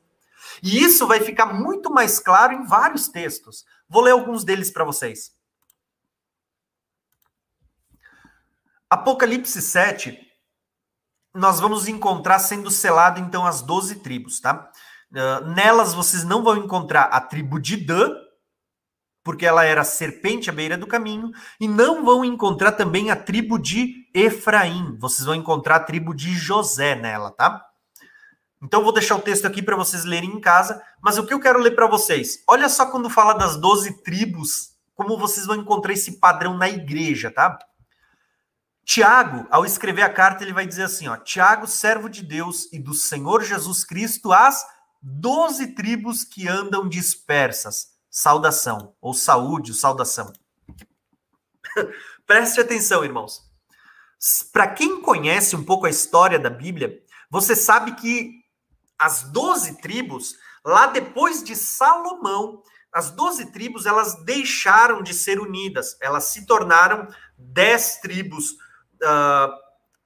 [0.63, 3.65] E isso vai ficar muito mais claro em vários textos.
[3.89, 5.34] Vou ler alguns deles para vocês.
[8.95, 10.17] Apocalipse 7,
[11.35, 14.71] nós vamos encontrar sendo selado então as 12 tribos, tá?
[15.11, 18.15] Uh, nelas vocês não vão encontrar a tribo de Dan,
[19.25, 23.59] porque ela era serpente à beira do caminho, e não vão encontrar também a tribo
[23.59, 24.97] de Efraim.
[25.01, 27.67] Vocês vão encontrar a tribo de José nela, tá?
[28.63, 31.41] Então vou deixar o texto aqui para vocês lerem em casa, mas o que eu
[31.41, 32.45] quero ler para vocês?
[32.47, 37.29] Olha só quando fala das 12 tribos, como vocês vão encontrar esse padrão na igreja,
[37.29, 37.59] tá?
[38.85, 42.79] Tiago, ao escrever a carta, ele vai dizer assim, ó: Tiago, servo de Deus e
[42.79, 44.65] do Senhor Jesus Cristo, as
[45.03, 50.33] 12 tribos que andam dispersas saudação, ou saúde, saudação.
[52.25, 53.43] Preste atenção, irmãos.
[54.53, 58.45] Para quem conhece um pouco a história da Bíblia, você sabe que
[58.97, 62.63] as doze tribos, lá depois de Salomão,
[62.93, 68.55] as doze tribos elas deixaram de ser unidas, elas se tornaram dez tribos,
[69.05, 69.53] uh,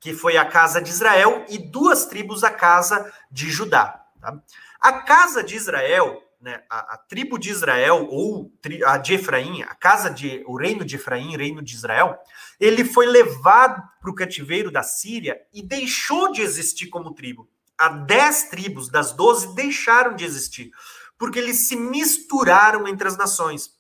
[0.01, 4.05] que foi a casa de Israel, e duas tribos, a casa de Judá.
[4.21, 4.39] Tá?
[4.81, 8.53] A casa de Israel né, a, a, tribo de Israel, ou
[8.87, 12.17] a de Efraim, a casa de, o reino de Efraim, reino de Israel,
[12.61, 17.49] ele foi levado para o cativeiro da Síria e deixou de existir como tribo.
[17.77, 20.71] Há dez tribos das doze deixaram de existir,
[21.17, 23.71] porque eles se misturaram entre as nações.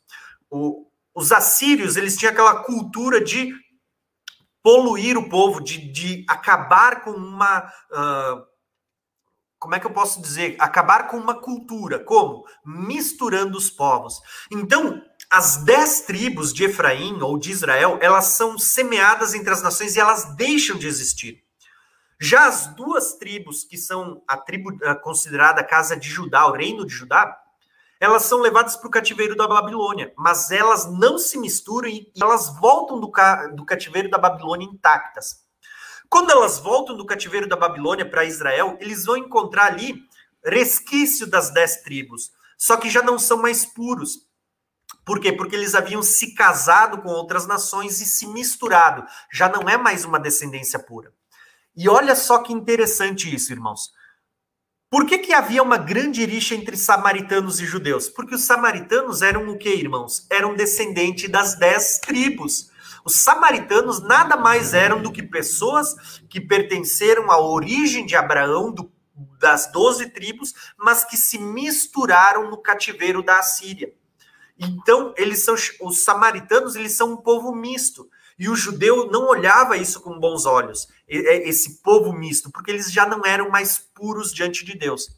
[0.50, 3.52] O, os assírios, eles tinham aquela cultura de
[4.68, 7.60] poluir o povo, de, de acabar com uma...
[7.90, 8.46] Uh,
[9.58, 10.56] como é que eu posso dizer?
[10.58, 11.98] Acabar com uma cultura.
[11.98, 12.44] Como?
[12.66, 14.20] Misturando os povos.
[14.52, 19.96] Então, as dez tribos de Efraim ou de Israel, elas são semeadas entre as nações
[19.96, 21.42] e elas deixam de existir.
[22.20, 24.70] Já as duas tribos, que são a tribo
[25.02, 27.34] considerada a casa de Judá, o reino de Judá,
[28.00, 32.48] elas são levadas para o cativeiro da Babilônia, mas elas não se misturam e elas
[32.58, 33.10] voltam do,
[33.54, 35.42] do cativeiro da Babilônia intactas.
[36.08, 40.02] Quando elas voltam do cativeiro da Babilônia para Israel, eles vão encontrar ali
[40.44, 44.26] resquício das dez tribos, só que já não são mais puros.
[45.04, 45.32] Por quê?
[45.32, 49.04] Porque eles haviam se casado com outras nações e se misturado.
[49.32, 51.12] Já não é mais uma descendência pura.
[51.76, 53.90] E olha só que interessante isso, irmãos.
[54.90, 58.08] Por que, que havia uma grande rixa entre samaritanos e judeus?
[58.08, 60.26] Porque os samaritanos eram o que, irmãos?
[60.30, 62.70] Eram descendentes das dez tribos.
[63.04, 68.90] Os samaritanos nada mais eram do que pessoas que pertenceram à origem de Abraão, do,
[69.38, 73.92] das doze tribos, mas que se misturaram no cativeiro da Assíria.
[74.58, 78.08] Então, eles são os samaritanos, eles são um povo misto.
[78.38, 82.92] E o judeu não olhava isso com bons olhos, é, esse povo misto, porque eles
[82.92, 85.08] já não eram mais puros diante de Deus.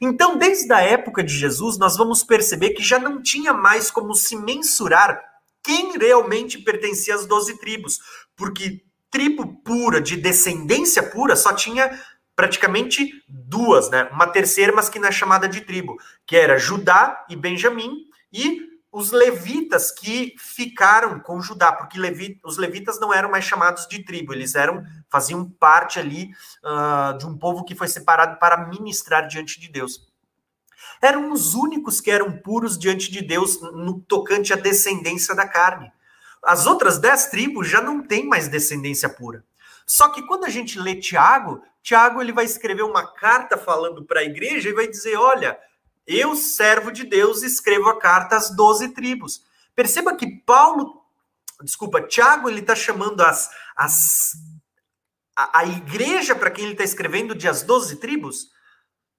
[0.00, 4.14] Então, desde a época de Jesus, nós vamos perceber que já não tinha mais como
[4.14, 5.20] se mensurar
[5.62, 7.98] quem realmente pertencia às doze tribos,
[8.36, 12.00] porque tribo pura, de descendência pura, só tinha
[12.34, 14.08] praticamente duas, né?
[14.12, 18.69] Uma terceira, mas que não é chamada de tribo, que era Judá e Benjamim, e
[18.92, 24.02] os levitas que ficaram com Judá, porque levi, os levitas não eram mais chamados de
[24.04, 26.30] tribo, eles eram faziam parte ali
[26.64, 30.08] uh, de um povo que foi separado para ministrar diante de Deus.
[31.00, 35.90] Eram os únicos que eram puros diante de Deus no tocante à descendência da carne.
[36.42, 39.44] As outras dez tribos já não têm mais descendência pura.
[39.86, 44.20] Só que quando a gente lê Tiago, Tiago ele vai escrever uma carta falando para
[44.20, 45.58] a igreja e vai dizer: olha,
[46.18, 49.44] eu, servo de Deus, escrevo a carta às doze tribos.
[49.74, 51.02] Perceba que Paulo,
[51.62, 54.32] desculpa, Tiago, ele está chamando as, as,
[55.36, 58.48] a, a igreja para quem ele está escrevendo de as doze tribos.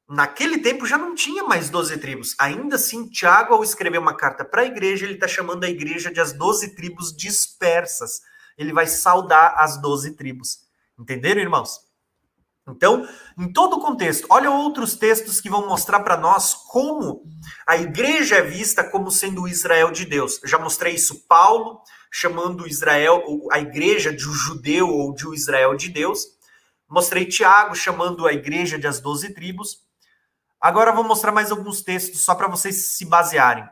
[0.09, 2.35] Naquele tempo já não tinha mais doze tribos.
[2.37, 6.11] Ainda assim, Tiago, ao escrever uma carta para a igreja, ele está chamando a igreja
[6.11, 8.21] de as doze tribos dispersas.
[8.57, 10.59] Ele vai saudar as doze tribos.
[10.99, 11.90] Entenderam, irmãos?
[12.67, 13.07] Então,
[13.37, 17.23] em todo o contexto, olha outros textos que vão mostrar para nós como
[17.67, 20.39] a igreja é vista como sendo o Israel de Deus.
[20.45, 21.81] já mostrei isso, Paulo
[22.11, 26.27] chamando Israel, a igreja de um judeu ou de um Israel de Deus.
[26.87, 29.79] Mostrei Tiago chamando a igreja de as doze tribos.
[30.59, 33.67] Agora vou mostrar mais alguns textos só para vocês se basearem.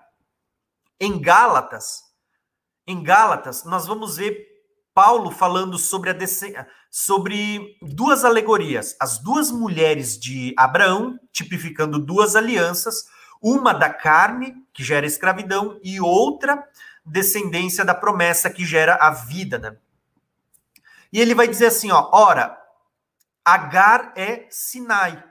[0.98, 2.04] Em Gálatas,
[2.88, 4.49] em Gálatas, nós vamos ver
[4.94, 6.16] Paulo falando sobre, a
[6.90, 8.96] sobre duas alegorias.
[9.00, 13.06] As duas mulheres de Abraão, tipificando duas alianças,
[13.42, 16.68] uma da carne, que gera escravidão, e outra
[17.06, 19.58] descendência da promessa, que gera a vida.
[19.58, 19.78] Né?
[21.14, 22.60] E ele vai dizer assim: ó, ora,
[23.44, 25.24] Agar é Sinai,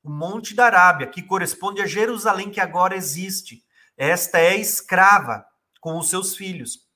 [0.00, 3.64] o monte da Arábia, que corresponde a Jerusalém que agora existe.
[3.96, 5.44] Esta é escrava
[5.80, 6.86] com os seus filhos.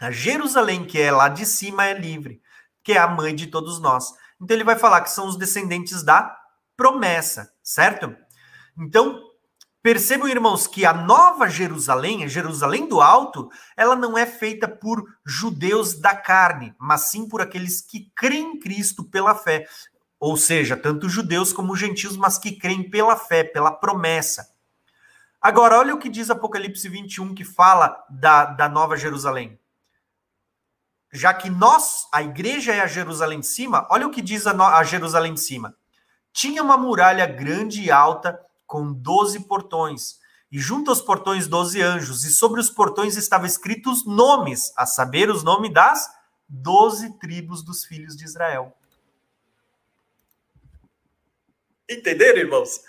[0.00, 2.40] A Jerusalém, que é lá de cima, é livre,
[2.82, 4.14] que é a mãe de todos nós.
[4.40, 6.34] Então ele vai falar que são os descendentes da
[6.74, 8.16] promessa, certo?
[8.78, 9.22] Então,
[9.82, 15.04] percebam, irmãos, que a nova Jerusalém, a Jerusalém do Alto, ela não é feita por
[15.22, 19.66] judeus da carne, mas sim por aqueles que creem em Cristo pela fé.
[20.18, 24.48] Ou seja, tanto judeus como gentios, mas que creem pela fé, pela promessa.
[25.42, 29.60] Agora, olha o que diz Apocalipse 21, que fala da, da Nova Jerusalém
[31.12, 34.78] já que nós, a igreja é a Jerusalém de cima, olha o que diz a,
[34.78, 35.74] a Jerusalém de cima.
[36.32, 40.20] Tinha uma muralha grande e alta com doze portões,
[40.52, 45.30] e junto aos portões doze anjos, e sobre os portões estavam escritos nomes, a saber,
[45.30, 46.08] os nomes das
[46.48, 48.76] doze tribos dos filhos de Israel.
[51.88, 52.80] Entenderam, irmãos?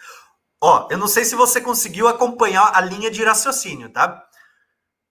[0.60, 4.28] Ó, eu não sei se você conseguiu acompanhar a linha de raciocínio, tá?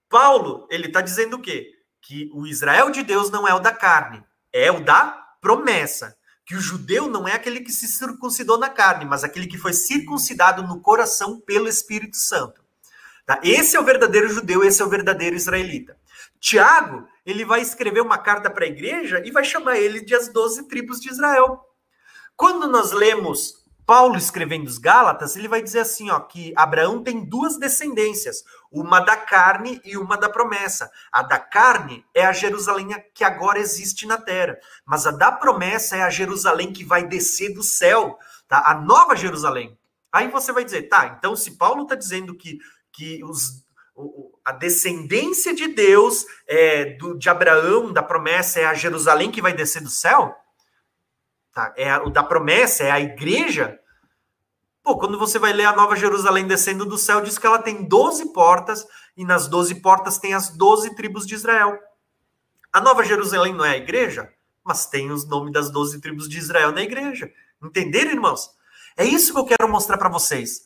[0.08, 1.79] Paulo, ele está dizendo o quê?
[2.00, 5.06] Que o Israel de Deus não é o da carne, é o da
[5.40, 6.16] promessa.
[6.44, 9.72] Que o judeu não é aquele que se circuncidou na carne, mas aquele que foi
[9.72, 12.60] circuncidado no coração pelo Espírito Santo.
[13.24, 13.38] Tá?
[13.44, 15.96] Esse é o verdadeiro judeu, esse é o verdadeiro israelita.
[16.40, 20.28] Tiago, ele vai escrever uma carta para a igreja e vai chamar ele de as
[20.28, 21.60] doze tribos de Israel.
[22.34, 23.59] Quando nós lemos
[23.90, 29.00] Paulo escrevendo os Gálatas, ele vai dizer assim, ó, que Abraão tem duas descendências, uma
[29.00, 30.88] da carne e uma da promessa.
[31.10, 34.56] A da carne é a Jerusalém que agora existe na terra,
[34.86, 38.62] mas a da promessa é a Jerusalém que vai descer do céu, tá?
[38.64, 39.76] A nova Jerusalém.
[40.12, 42.60] Aí você vai dizer, tá, então se Paulo está dizendo que,
[42.92, 43.64] que os,
[44.44, 49.52] a descendência de Deus é, do, de Abraão, da promessa, é a Jerusalém que vai
[49.52, 50.32] descer do céu,
[51.52, 51.72] tá?
[51.76, 53.80] é o da promessa, é a igreja,
[54.82, 57.86] Pô, quando você vai ler a Nova Jerusalém descendo do céu, diz que ela tem
[57.86, 58.86] 12 portas,
[59.16, 61.78] e nas 12 portas tem as 12 tribos de Israel.
[62.72, 64.32] A Nova Jerusalém não é a igreja,
[64.64, 67.30] mas tem os nomes das 12 tribos de Israel na igreja.
[67.62, 68.48] Entenderam, irmãos?
[68.96, 70.62] É isso que eu quero mostrar para vocês.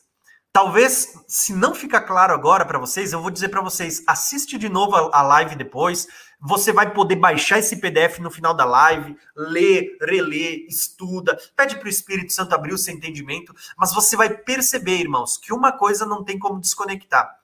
[0.53, 4.69] Talvez, se não ficar claro agora para vocês, eu vou dizer para vocês: assiste de
[4.69, 6.07] novo a, live depois.
[6.47, 11.87] Você vai poder baixar esse PDF no final da live, ler, reler, estuda, pede para
[11.87, 13.55] o Espírito Santo abrir o seu entendimento.
[13.79, 17.35] Mas você vai perceber, irmãos, que uma coisa não tem como desconectar: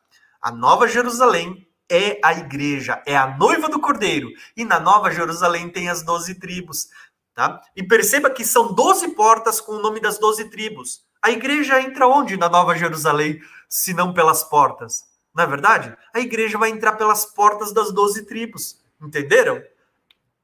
[0.43, 4.29] a Nova Jerusalém é a igreja, é a noiva do Cordeiro.
[4.55, 6.89] E na Nova Jerusalém tem as doze tribos.
[7.35, 7.59] Tá?
[7.75, 11.03] E perceba que são doze portas com o nome das doze tribos.
[11.23, 15.05] A igreja entra onde na Nova Jerusalém, se não pelas portas?
[15.35, 15.97] Não é verdade?
[16.13, 18.80] A igreja vai entrar pelas portas das doze tribos.
[19.01, 19.63] Entenderam?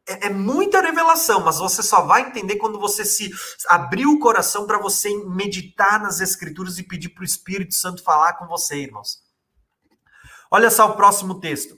[0.09, 3.31] É, é, muita revelação, mas você só vai entender quando você se
[3.69, 8.35] abrir o coração para você meditar nas escrituras e pedir para o Espírito Santo falar
[8.35, 9.23] com você, irmãos.
[10.51, 11.77] Olha só o próximo texto.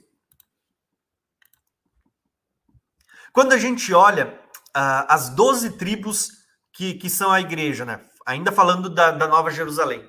[3.33, 4.39] Quando a gente olha
[4.77, 6.29] uh, as doze tribos
[6.71, 8.05] que, que são a igreja, né?
[8.25, 10.07] Ainda falando da, da Nova Jerusalém.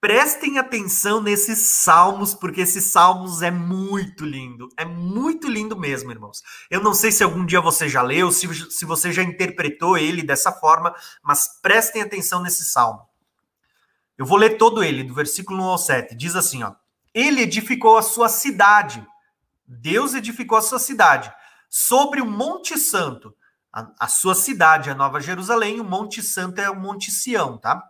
[0.00, 4.68] Prestem atenção nesses salmos, porque esses salmos é muito lindo.
[4.76, 6.40] É muito lindo mesmo, irmãos.
[6.70, 10.22] Eu não sei se algum dia você já leu, se, se você já interpretou ele
[10.22, 13.08] dessa forma, mas prestem atenção nesse salmo.
[14.16, 16.14] Eu vou ler todo ele, do versículo 1 ao 7.
[16.14, 16.74] Diz assim, ó.
[17.12, 19.04] Ele edificou a sua cidade.
[19.66, 21.32] Deus edificou a sua cidade
[21.68, 23.34] sobre o Monte Santo.
[23.72, 27.82] A, a sua cidade, a Nova Jerusalém, o Monte Santo é o Monte Sião, tá?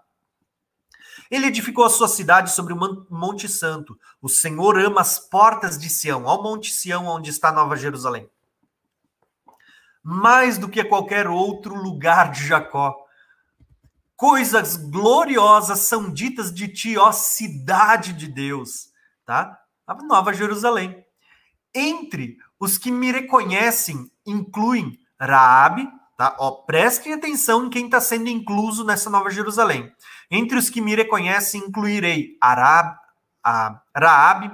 [1.30, 3.98] Ele edificou a sua cidade sobre o Monte Santo.
[4.20, 8.28] O Senhor ama as portas de Sião, ao Monte Sião, onde está Nova Jerusalém.
[10.02, 12.96] Mais do que qualquer outro lugar de Jacó.
[14.16, 18.88] Coisas gloriosas são ditas de ti, ó cidade de Deus,
[19.24, 19.58] tá?
[19.86, 21.04] A Nova Jerusalém.
[21.74, 26.34] Entre os que me reconhecem, incluem Raabe, tá?
[26.40, 29.92] Ó, prestem atenção em quem está sendo incluso nessa Nova Jerusalém.
[30.30, 32.96] Entre os que me reconhecem, incluirei Arab,
[33.42, 34.50] a Raabe,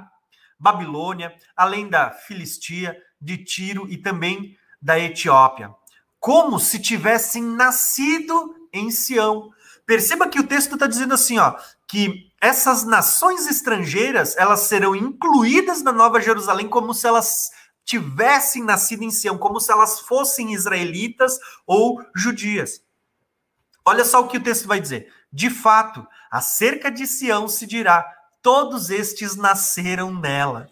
[0.59, 5.75] Babilônia, além da Filistia, de Tiro e também da Etiópia,
[6.21, 9.51] como se tivessem nascido em Sião.
[9.87, 11.57] Perceba que o texto está dizendo assim, ó,
[11.89, 17.51] que essas nações estrangeiras elas serão incluídas na Nova Jerusalém como se elas
[17.85, 22.83] tivessem nascido em Sião, como se elas fossem israelitas ou judias.
[23.85, 25.13] Olha só o que o texto vai dizer.
[25.35, 28.09] De fato, acerca de Sião se dirá:
[28.41, 30.71] todos estes nasceram nela.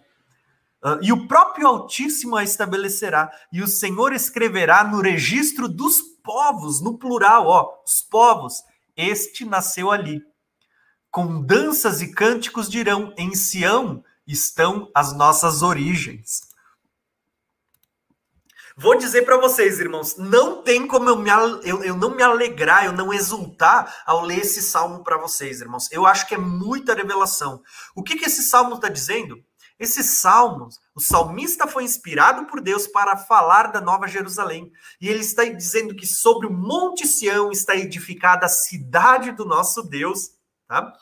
[0.81, 6.81] Uh, e o próprio Altíssimo a estabelecerá, e o Senhor escreverá no registro dos povos,
[6.81, 8.63] no plural, ó, os povos,
[8.97, 10.23] este nasceu ali.
[11.11, 16.52] Com danças e cânticos dirão: em Sião estão as nossas origens.
[18.83, 21.31] Vou dizer para vocês, irmãos, não tem como eu, me,
[21.63, 25.89] eu, eu não me alegrar, eu não exultar ao ler esse salmo para vocês, irmãos.
[25.93, 27.63] Eu acho que é muita revelação.
[27.95, 29.41] O que, que esse salmo está dizendo?
[29.79, 34.73] Esse salmo, o salmista foi inspirado por Deus para falar da Nova Jerusalém.
[35.01, 39.85] E ele está dizendo que sobre o Monte Sião está edificada a cidade do nosso
[39.85, 40.31] Deus,
[40.67, 40.93] tá?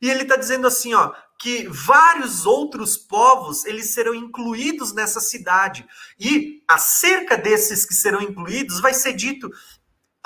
[0.00, 1.12] E ele está dizendo assim, ó,
[1.44, 5.86] que vários outros povos eles serão incluídos nessa cidade.
[6.18, 9.52] E acerca desses que serão incluídos, vai ser dito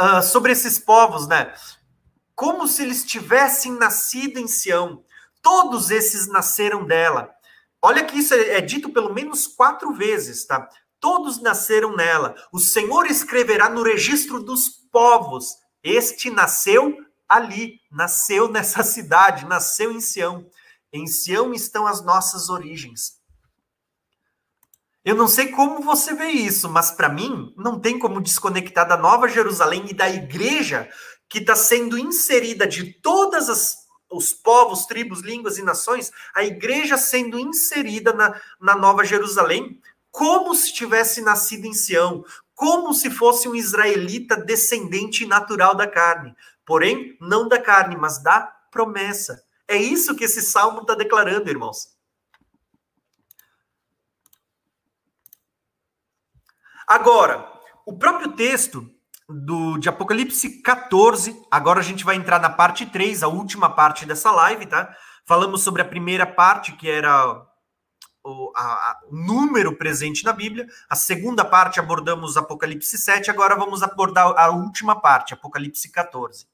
[0.00, 1.52] uh, sobre esses povos, né?
[2.36, 5.02] Como se eles tivessem nascido em Sião.
[5.42, 7.34] Todos esses nasceram dela.
[7.82, 10.68] Olha que isso é, é dito pelo menos quatro vezes, tá?
[11.00, 12.36] Todos nasceram nela.
[12.52, 15.56] O Senhor escreverá no registro dos povos.
[15.82, 16.96] Este nasceu
[17.28, 20.48] ali, nasceu nessa cidade, nasceu em Sião.
[20.92, 23.18] Em Sião estão as nossas origens.
[25.04, 28.96] Eu não sei como você vê isso, mas para mim não tem como desconectar da
[28.96, 30.88] Nova Jerusalém e da igreja
[31.28, 36.96] que está sendo inserida de todas as os povos, tribos, línguas e nações, a igreja
[36.96, 42.24] sendo inserida na, na Nova Jerusalém, como se tivesse nascido em Sião,
[42.54, 46.34] como se fosse um israelita descendente natural da carne.
[46.64, 48.40] Porém, não da carne, mas da
[48.70, 49.42] promessa.
[49.68, 51.98] É isso que esse salmo está declarando, irmãos.
[56.86, 57.46] Agora,
[57.86, 58.90] o próprio texto
[59.28, 64.06] do, de Apocalipse 14, agora a gente vai entrar na parte 3, a última parte
[64.06, 64.96] dessa live, tá?
[65.26, 67.46] Falamos sobre a primeira parte, que era
[68.24, 70.66] o, a, a, o número presente na Bíblia.
[70.88, 76.46] A segunda parte abordamos Apocalipse 7, agora vamos abordar a última parte, Apocalipse 14.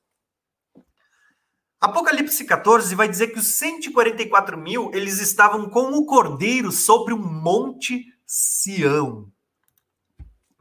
[1.84, 7.18] Apocalipse 14 vai dizer que os 144 mil eles estavam com o cordeiro sobre o
[7.18, 9.30] monte Sião.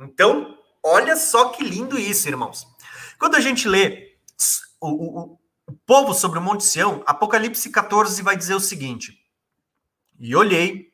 [0.02, 2.68] Então, olha só que lindo isso, irmãos.
[3.18, 4.18] Quando a gente lê
[4.82, 9.18] o, o, o povo sobre o monte Sião, Apocalipse 14 vai dizer o seguinte:
[10.20, 10.92] E olhei,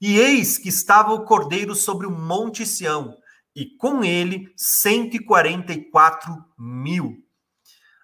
[0.00, 3.16] e eis que estava o cordeiro sobre o monte Sião,
[3.54, 7.22] e com ele 144 mil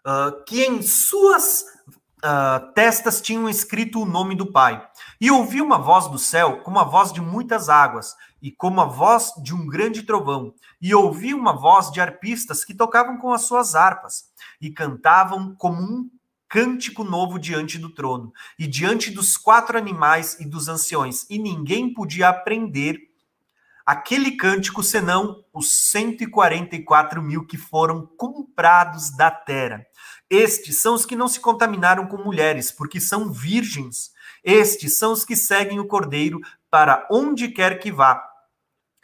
[0.06, 1.64] uh, que em suas
[2.18, 4.88] uh, testas tinham escrito o nome do Pai.
[5.20, 8.84] E ouvi uma voz do céu, como a voz de muitas águas, e como a
[8.84, 10.54] voz de um grande trovão.
[10.80, 14.30] E ouvi uma voz de arpistas que tocavam com as suas harpas,
[14.60, 16.10] e cantavam como um
[16.48, 21.92] cântico novo diante do trono, e diante dos quatro animais e dos anciões, e ninguém
[21.92, 23.00] podia aprender
[23.86, 29.86] aquele cântico senão os 144 mil que foram comprados da terra.
[30.28, 34.10] Estes são os que não se contaminaram com mulheres, porque são virgens.
[34.42, 38.22] Estes são os que seguem o cordeiro para onde quer que vá.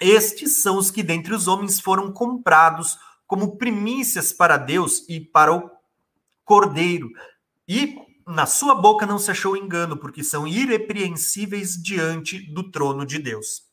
[0.01, 5.55] Estes são os que dentre os homens foram comprados como primícias para Deus e para
[5.55, 5.71] o
[6.45, 7.11] Cordeiro.
[7.67, 7.97] E
[8.27, 13.72] na sua boca não se achou engano, porque são irrepreensíveis diante do trono de Deus.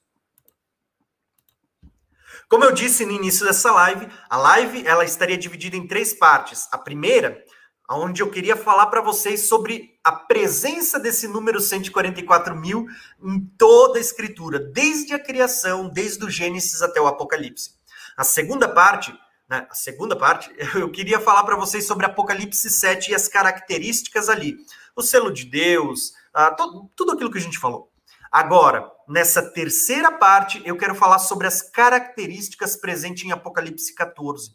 [2.50, 6.68] Como eu disse no início dessa live, a live ela estaria dividida em três partes.
[6.72, 7.46] A primeira,
[7.88, 12.88] onde eu queria falar para vocês sobre a presença desse número 144 mil
[13.24, 17.76] em toda a Escritura, desde a criação, desde o Gênesis até o Apocalipse.
[18.18, 19.16] A segunda parte,
[19.48, 24.28] né, a segunda parte, eu queria falar para vocês sobre Apocalipse 7 e as características
[24.28, 24.58] ali,
[24.96, 27.89] o selo de Deus, uh, todo, tudo aquilo que a gente falou.
[28.31, 34.51] Agora, nessa terceira parte, eu quero falar sobre as características presentes em Apocalipse 14.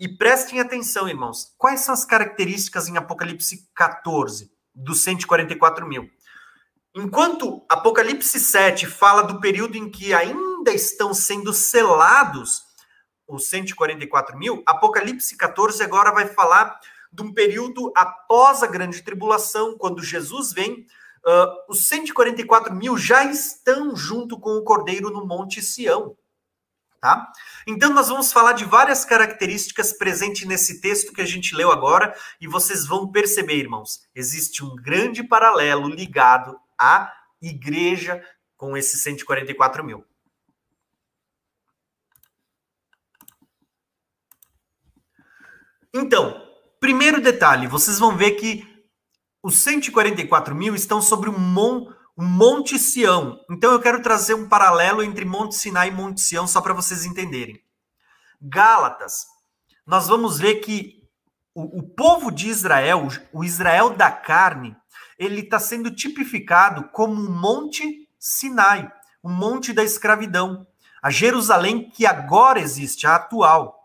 [0.00, 6.10] E prestem atenção, irmãos, quais são as características em Apocalipse 14 dos 144 mil?
[6.94, 12.62] Enquanto Apocalipse 7 fala do período em que ainda estão sendo selados
[13.28, 16.78] os 144 mil, Apocalipse 14 agora vai falar
[17.12, 20.86] de um período após a grande tribulação, quando Jesus vem
[21.24, 26.16] Uh, os 144 mil já estão junto com o Cordeiro no Monte Sião.
[27.00, 27.32] Tá?
[27.66, 32.16] Então, nós vamos falar de várias características presentes nesse texto que a gente leu agora,
[32.40, 38.24] e vocês vão perceber, irmãos, existe um grande paralelo ligado à igreja
[38.56, 40.04] com esses 144 mil.
[45.92, 46.40] Então,
[46.80, 48.71] primeiro detalhe, vocês vão ver que
[49.42, 53.40] os 144 mil estão sobre um, mon, Monte Sião.
[53.50, 57.04] Então eu quero trazer um paralelo entre Monte Sinai e Monte Sião, só para vocês
[57.04, 57.60] entenderem.
[58.40, 59.26] Gálatas,
[59.86, 61.02] nós vamos ver que
[61.54, 64.76] o, o povo de Israel, o Israel da carne,
[65.18, 68.90] ele está sendo tipificado como um Monte Sinai,
[69.20, 70.64] o monte da escravidão.
[71.02, 73.81] A Jerusalém que agora existe, a atual.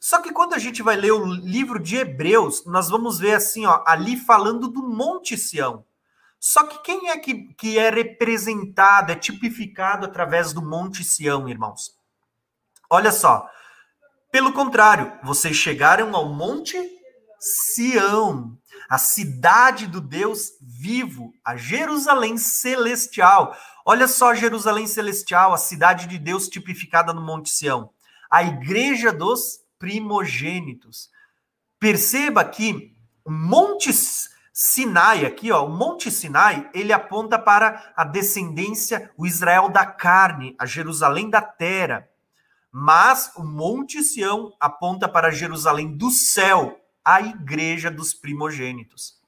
[0.00, 3.66] Só que quando a gente vai ler o livro de Hebreus, nós vamos ver assim,
[3.66, 5.84] ó, ali falando do Monte Sião.
[6.40, 11.94] Só que quem é que, que é representado, é tipificado através do Monte Sião, irmãos?
[12.88, 13.46] Olha só.
[14.32, 16.78] Pelo contrário, vocês chegaram ao Monte
[17.38, 18.56] Sião,
[18.88, 23.54] a cidade do Deus vivo, a Jerusalém celestial.
[23.84, 27.90] Olha só Jerusalém celestial, a cidade de Deus tipificada no Monte Sião.
[28.30, 31.10] A igreja dos primogênitos.
[31.80, 32.94] Perceba que
[33.24, 33.90] o Monte
[34.52, 40.54] Sinai aqui, ó, o Monte Sinai, ele aponta para a descendência, o Israel da carne,
[40.58, 42.06] a Jerusalém da terra.
[42.70, 49.18] Mas o Monte Sião aponta para Jerusalém do céu, a igreja dos primogênitos.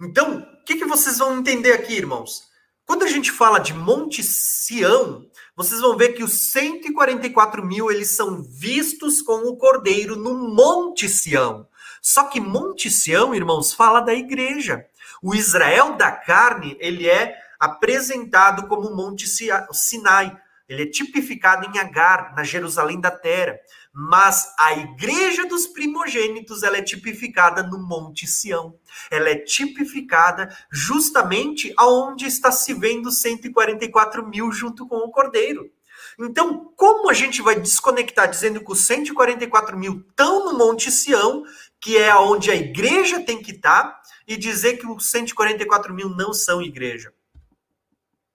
[0.00, 2.50] Então, o que, que vocês vão entender aqui, irmãos?
[2.86, 8.10] Quando a gente fala de Monte Sião, vocês vão ver que os 144 mil eles
[8.10, 11.68] são vistos com o Cordeiro no Monte Sião.
[12.02, 14.84] Só que Monte Sião, irmãos, fala da igreja.
[15.22, 19.26] O Israel da carne, ele é apresentado como Monte
[19.72, 20.36] Sinai.
[20.68, 23.58] Ele é tipificado em Agar, na Jerusalém da terra.
[23.96, 28.76] Mas a igreja dos primogênitos, ela é tipificada no Monte Sião.
[29.08, 35.70] Ela é tipificada justamente aonde está se vendo 144 mil junto com o Cordeiro.
[36.18, 41.44] Então, como a gente vai desconectar dizendo que os 144 mil estão no Monte Sião,
[41.80, 46.32] que é onde a igreja tem que estar, e dizer que os 144 mil não
[46.32, 47.12] são igreja?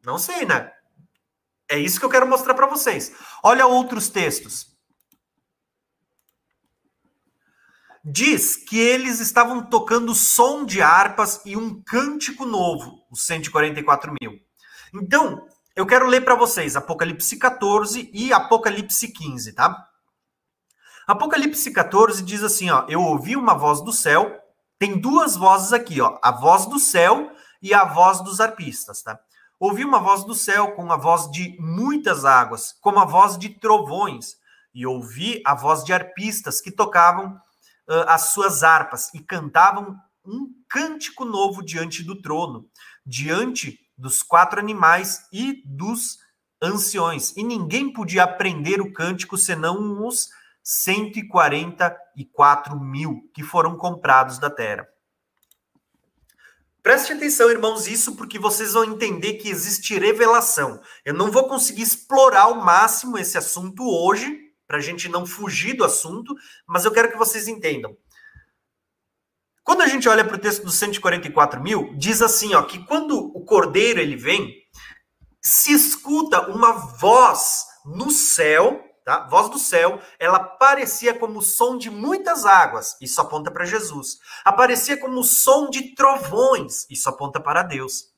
[0.05, 0.71] Não sei, né?
[1.69, 3.11] É isso que eu quero mostrar para vocês.
[3.43, 4.68] Olha outros textos.
[8.03, 14.39] Diz que eles estavam tocando som de harpas e um cântico novo, os 144 mil.
[14.93, 15.45] Então,
[15.75, 19.87] eu quero ler para vocês Apocalipse 14 e Apocalipse 15, tá?
[21.07, 24.39] Apocalipse 14 diz assim, ó, eu ouvi uma voz do céu,
[24.77, 27.31] tem duas vozes aqui, ó, a voz do céu
[27.61, 29.19] e a voz dos arpistas, tá?
[29.59, 33.49] Ouvi uma voz do céu com a voz de muitas águas, como a voz de
[33.49, 34.37] trovões,
[34.73, 37.37] e ouvi a voz de arpistas que tocavam
[37.89, 42.69] uh, as suas harpas e cantavam um cântico novo diante do trono,
[43.05, 46.19] diante dos quatro animais e dos
[46.61, 47.35] anciões.
[47.35, 50.29] E ninguém podia aprender o cântico senão os
[50.63, 54.87] 144 mil que foram comprados da terra.
[56.81, 60.79] Preste atenção, irmãos, isso porque vocês vão entender que existe revelação.
[61.03, 65.73] Eu não vou conseguir explorar ao máximo esse assunto hoje, para a gente não fugir
[65.73, 66.35] do assunto,
[66.67, 67.97] mas eu quero que vocês entendam.
[69.63, 73.17] Quando a gente olha para o texto dos 144 mil, diz assim, ó, que quando
[73.17, 74.53] o cordeiro ele vem,
[75.41, 79.27] se escuta uma voz no céu, tá?
[79.27, 84.19] Voz do céu, ela parecia como o som de muitas águas, isso aponta para Jesus.
[84.45, 88.13] Aparecia como o som de trovões, isso aponta para Deus.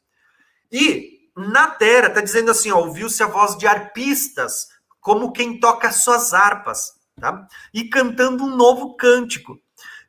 [0.70, 4.68] E na terra está dizendo assim, ouviu-se a voz de arpistas,
[5.02, 7.48] como quem toca suas harpas, tá?
[7.74, 9.60] E cantando um novo cântico.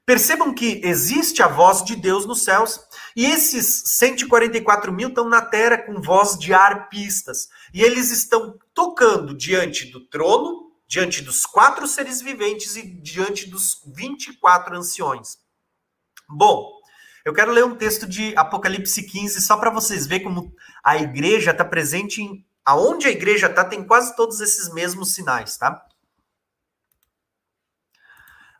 [0.05, 2.81] Percebam que existe a voz de Deus nos céus.
[3.17, 7.49] E esses 144 mil estão na terra com voz de arpistas.
[7.73, 13.81] E eles estão tocando diante do trono, diante dos quatro seres viventes e diante dos
[13.97, 15.39] 24 anciões.
[16.29, 16.71] Bom,
[17.25, 20.53] eu quero ler um texto de Apocalipse 15 só para vocês verem como
[20.83, 22.45] a igreja está presente em.
[22.65, 25.85] Aonde a igreja está, tem quase todos esses mesmos sinais, tá?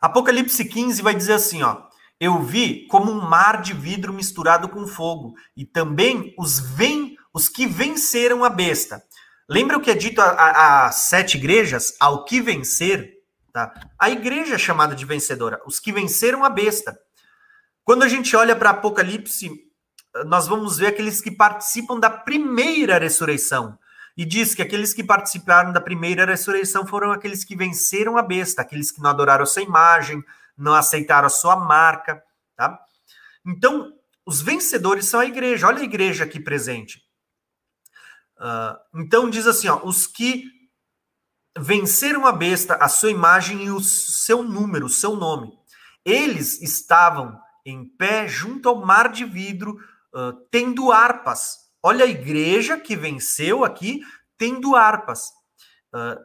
[0.01, 1.83] Apocalipse 15 vai dizer assim, ó.
[2.19, 7.15] Eu vi como um mar de vidro misturado com fogo, e também os, ven...
[7.33, 9.03] os que venceram a besta.
[9.47, 11.95] Lembra o que é dito às sete igrejas?
[11.99, 13.13] Ao que vencer,
[13.51, 13.73] tá?
[13.99, 16.97] A igreja é chamada de vencedora, os que venceram a besta.
[17.83, 19.51] Quando a gente olha para Apocalipse,
[20.25, 23.77] nós vamos ver aqueles que participam da primeira ressurreição.
[24.15, 28.61] E diz que aqueles que participaram da primeira ressurreição foram aqueles que venceram a besta,
[28.61, 30.23] aqueles que não adoraram a sua imagem,
[30.57, 32.23] não aceitaram a sua marca,
[32.55, 32.79] tá?
[33.45, 33.91] Então,
[34.25, 35.67] os vencedores são a igreja.
[35.67, 37.01] Olha a igreja aqui presente.
[38.37, 40.45] Uh, então diz assim, ó, os que
[41.57, 45.51] venceram a besta, a sua imagem e o seu número, o seu nome.
[46.03, 49.79] Eles estavam em pé junto ao mar de vidro,
[50.13, 51.62] uh, tendo harpas.
[51.85, 54.01] Olha a igreja que venceu aqui,
[54.37, 55.27] tendo harpas,
[55.93, 56.17] uh,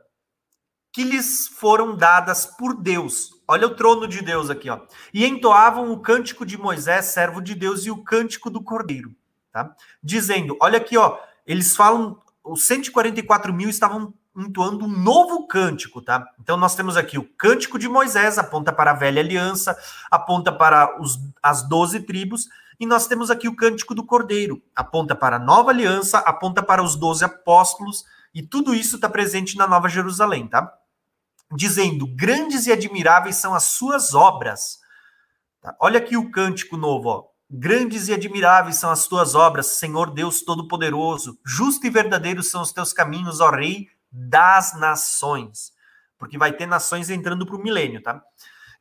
[0.93, 3.31] que lhes foram dadas por Deus.
[3.47, 4.81] Olha o trono de Deus aqui, ó.
[5.13, 9.13] E entoavam o cântico de Moisés, servo de Deus, e o cântico do Cordeiro,
[9.51, 9.75] tá?
[10.01, 16.25] Dizendo, olha aqui, ó, eles falam, os 144 mil estavam entoando um novo cântico, tá?
[16.39, 19.77] Então nós temos aqui o cântico de Moisés, aponta para a velha aliança,
[20.09, 22.49] aponta para os, as doze tribos,
[22.79, 26.83] e nós temos aqui o cântico do Cordeiro, aponta para a nova aliança, aponta para
[26.83, 30.73] os doze apóstolos, e tudo isso está presente na Nova Jerusalém, tá?
[31.53, 34.79] Dizendo: grandes e admiráveis são as suas obras.
[35.61, 35.75] Tá?
[35.81, 37.25] Olha aqui o cântico novo, ó.
[37.51, 41.39] Grandes e admiráveis são as tuas obras, Senhor Deus Todo-Poderoso.
[41.45, 45.73] Justo e verdadeiro são os teus caminhos, ó Rei das nações.
[46.19, 48.23] Porque vai ter nações entrando para o milênio, tá?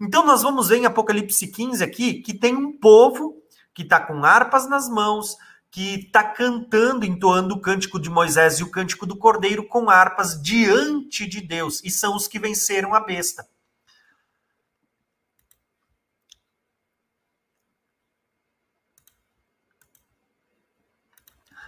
[0.02, 3.42] Então nós vamos ver em Apocalipse 15 aqui que tem um povo
[3.78, 5.38] que está com harpas nas mãos,
[5.70, 10.42] que está cantando, entoando o cântico de Moisés e o cântico do Cordeiro com harpas
[10.42, 13.48] diante de Deus, e são os que venceram a besta.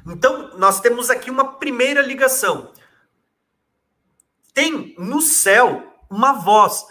[0.08, 2.74] Então, nós temos aqui uma primeira ligação.
[4.52, 6.88] Tem no céu uma voz,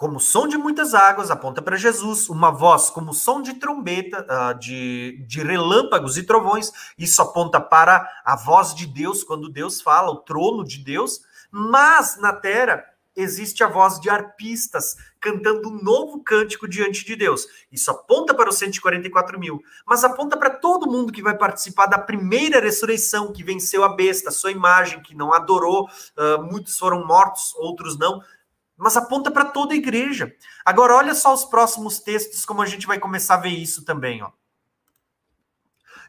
[0.00, 4.58] como som de muitas águas, aponta para Jesus, uma voz como som de trombeta, uh,
[4.58, 10.10] de, de relâmpagos e trovões, isso aponta para a voz de Deus, quando Deus fala,
[10.10, 11.20] o trono de Deus,
[11.50, 12.82] mas na terra
[13.14, 17.46] existe a voz de arpistas cantando um novo cântico diante de Deus.
[17.70, 21.98] Isso aponta para os 144 mil, mas aponta para todo mundo que vai participar da
[21.98, 25.86] primeira ressurreição, que venceu a besta, sua imagem, que não adorou,
[26.16, 28.22] uh, muitos foram mortos, outros não.
[28.80, 30.34] Mas aponta para toda a igreja.
[30.64, 34.22] Agora, olha só os próximos textos, como a gente vai começar a ver isso também.
[34.22, 34.30] Ó.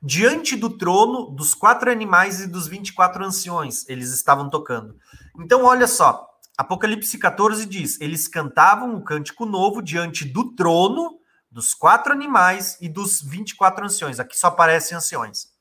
[0.02, 4.98] Diante do trono dos quatro animais e dos 24 anciões, eles estavam tocando.
[5.38, 6.27] Então, olha só,
[6.57, 11.19] Apocalipse 14 diz: eles cantavam um cântico novo diante do trono,
[11.52, 14.19] dos quatro animais e dos 24 anciões.
[14.19, 15.52] Aqui só aparecem anciões.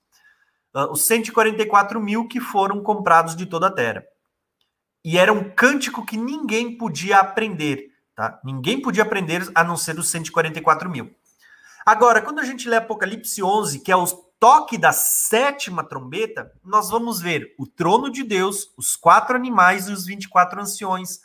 [0.72, 4.04] Uh, os 144 mil que foram comprados de toda a terra.
[5.05, 7.90] E era um cântico que ninguém podia aprender.
[8.14, 8.39] Tá?
[8.44, 11.14] Ninguém podia aprender a não ser os 144 mil.
[11.85, 16.89] Agora, quando a gente lê Apocalipse 11, que é os toque da sétima trombeta, nós
[16.89, 21.20] vamos ver o trono de Deus, os quatro animais e os 24 anciões,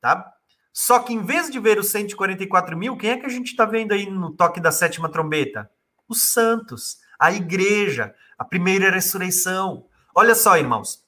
[0.00, 0.32] tá?
[0.72, 3.64] Só que em vez de ver os 144 mil, quem é que a gente está
[3.64, 5.70] vendo aí no toque da sétima trombeta?
[6.06, 9.86] Os santos, a igreja, a primeira ressurreição.
[10.14, 11.04] Olha só, irmãos.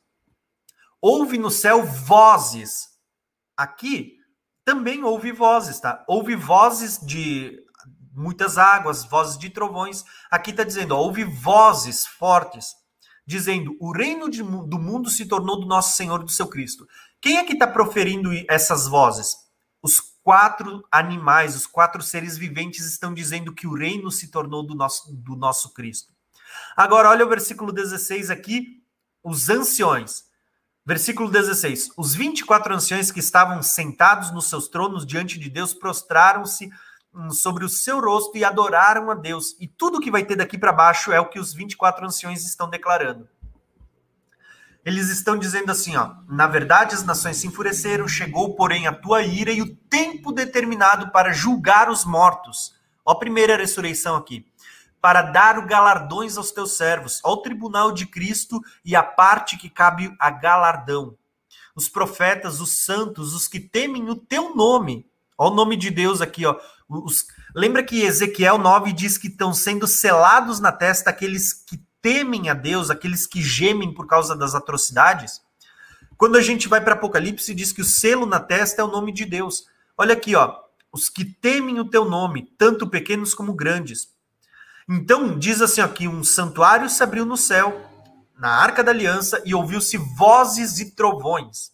[1.02, 2.88] Houve no céu vozes.
[3.56, 4.16] Aqui
[4.64, 6.04] também houve vozes, tá?
[6.06, 7.60] Houve vozes de
[8.14, 10.04] muitas águas, vozes de trovões.
[10.30, 12.68] Aqui está dizendo, ó, houve vozes fortes,
[13.26, 16.86] dizendo: o reino de, do mundo se tornou do nosso Senhor e do seu Cristo.
[17.20, 19.36] Quem é que está proferindo essas vozes?
[19.82, 24.74] Os quatro animais, os quatro seres viventes estão dizendo que o reino se tornou do
[24.74, 26.12] nosso, do nosso Cristo.
[26.76, 28.84] Agora, olha o versículo 16 aqui,
[29.22, 30.30] os anciões.
[30.84, 36.70] Versículo 16: Os 24 anciões que estavam sentados nos seus tronos diante de Deus prostraram-se
[37.14, 39.56] hum, sobre o seu rosto e adoraram a Deus.
[39.60, 42.68] E tudo que vai ter daqui para baixo é o que os 24 anciões estão
[42.68, 43.28] declarando.
[44.84, 49.22] Eles estão dizendo assim, ó: Na verdade, as nações se enfureceram, chegou, porém, a tua
[49.22, 52.74] ira e o tempo determinado para julgar os mortos.
[53.04, 54.44] Ó, a primeira ressurreição aqui.
[55.02, 60.16] Para dar galardões aos teus servos, ao tribunal de Cristo e a parte que cabe
[60.18, 61.14] a galardão.
[61.74, 65.04] Os profetas, os santos, os que temem o teu nome.
[65.36, 66.56] Ó, o nome de Deus aqui, ó.
[66.88, 67.26] Os...
[67.54, 72.54] Lembra que Ezequiel 9 diz que estão sendo selados na testa aqueles que temem a
[72.54, 75.42] Deus, aqueles que gemem por causa das atrocidades.
[76.16, 79.12] Quando a gente vai para Apocalipse, diz que o selo na testa é o nome
[79.12, 79.66] de Deus.
[79.96, 80.56] Olha aqui, ó,
[80.92, 84.11] os que temem o teu nome, tanto pequenos como grandes.
[84.88, 87.88] Então, diz assim aqui, um santuário se abriu no céu,
[88.38, 91.72] na arca da aliança, e ouviu-se vozes e trovões.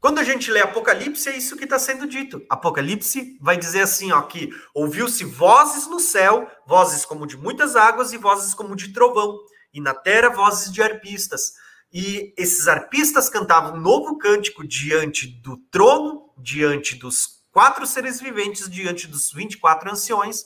[0.00, 2.42] Quando a gente lê Apocalipse, é isso que está sendo dito.
[2.48, 8.14] Apocalipse vai dizer assim, ó, que ouviu-se vozes no céu, vozes como de muitas águas
[8.14, 9.38] e vozes como de trovão,
[9.74, 11.52] e na terra vozes de arpistas.
[11.92, 18.68] E esses arpistas cantavam um novo cântico diante do trono, diante dos quatro seres viventes,
[18.68, 20.44] diante dos 24 anciões.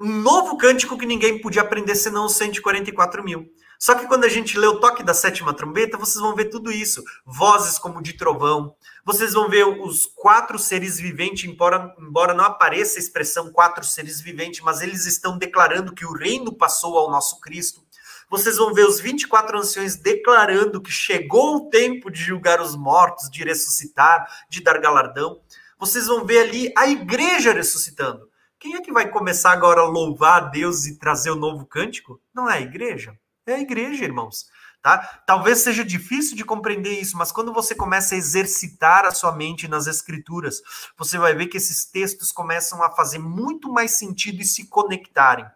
[0.00, 3.50] Um novo cântico que ninguém podia aprender senão os 144 mil.
[3.78, 6.70] Só que quando a gente lê o toque da sétima trombeta, vocês vão ver tudo
[6.70, 7.02] isso.
[7.24, 8.74] Vozes como de trovão.
[9.06, 14.20] Vocês vão ver os quatro seres viventes, embora, embora não apareça a expressão quatro seres
[14.20, 17.82] viventes, mas eles estão declarando que o reino passou ao nosso Cristo.
[18.30, 23.28] Vocês vão ver os 24 anciões declarando que chegou o tempo de julgar os mortos,
[23.28, 25.40] de ressuscitar, de dar galardão.
[25.76, 28.30] Vocês vão ver ali a igreja ressuscitando.
[28.56, 32.20] Quem é que vai começar agora a louvar a Deus e trazer o novo cântico?
[32.32, 33.18] Não é a igreja?
[33.44, 34.46] É a igreja, irmãos.
[34.80, 35.22] Tá?
[35.26, 39.66] Talvez seja difícil de compreender isso, mas quando você começa a exercitar a sua mente
[39.66, 40.62] nas escrituras,
[40.96, 45.46] você vai ver que esses textos começam a fazer muito mais sentido e se conectarem.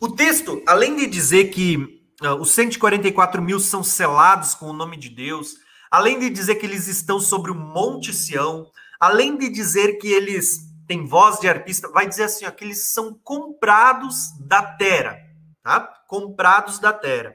[0.00, 1.76] O texto, além de dizer que
[2.22, 5.56] uh, os 144 mil são selados com o nome de Deus,
[5.90, 8.70] além de dizer que eles estão sobre o Monte Sião,
[9.00, 12.92] além de dizer que eles tem voz de arpista, vai dizer assim, ó, que eles
[12.92, 15.18] são comprados da terra,
[15.62, 15.80] tá?
[16.06, 17.34] Comprados da terra.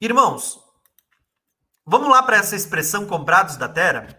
[0.00, 0.60] Irmãos,
[1.84, 4.18] vamos lá para essa expressão comprados da terra?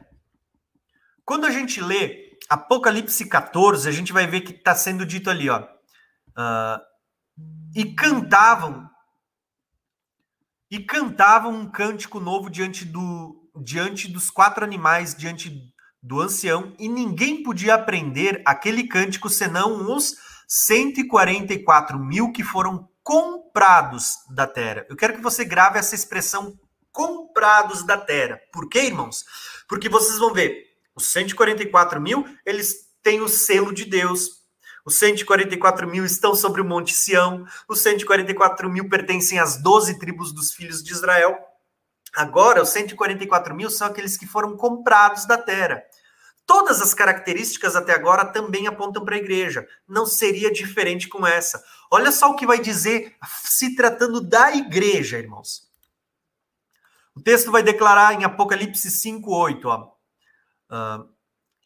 [1.23, 5.49] Quando a gente lê Apocalipse 14, a gente vai ver que está sendo dito ali,
[5.49, 5.61] ó.
[5.61, 6.79] Uh,
[7.75, 8.89] e cantavam,
[10.69, 16.89] e cantavam um cântico novo diante, do, diante dos quatro animais, diante do ancião, e
[16.89, 20.15] ninguém podia aprender aquele cântico senão os
[20.47, 24.85] 144 mil que foram comprados da terra.
[24.89, 26.57] Eu quero que você grave essa expressão
[26.91, 28.39] comprados da terra.
[28.51, 29.25] Por quê, irmãos?
[29.67, 34.43] Porque vocês vão ver, os 144 mil, eles têm o selo de Deus.
[34.85, 37.45] Os 144 mil estão sobre o Monte Sião.
[37.67, 41.37] Os 144 mil pertencem às 12 tribos dos filhos de Israel.
[42.15, 45.81] Agora, os 144 mil são aqueles que foram comprados da terra.
[46.45, 49.65] Todas as características até agora também apontam para a igreja.
[49.87, 51.63] Não seria diferente com essa.
[51.89, 53.15] Olha só o que vai dizer
[53.45, 55.71] se tratando da igreja, irmãos.
[57.15, 59.92] O texto vai declarar em Apocalipse 5:8, ó.
[60.73, 61.07] Uh,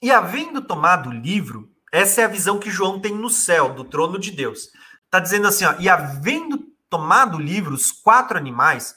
[0.01, 3.85] e havendo tomado o livro, essa é a visão que João tem no céu, do
[3.85, 4.69] trono de Deus.
[5.05, 6.59] Está dizendo assim, ó, e havendo
[6.89, 8.95] tomado o livro, os quatro animais,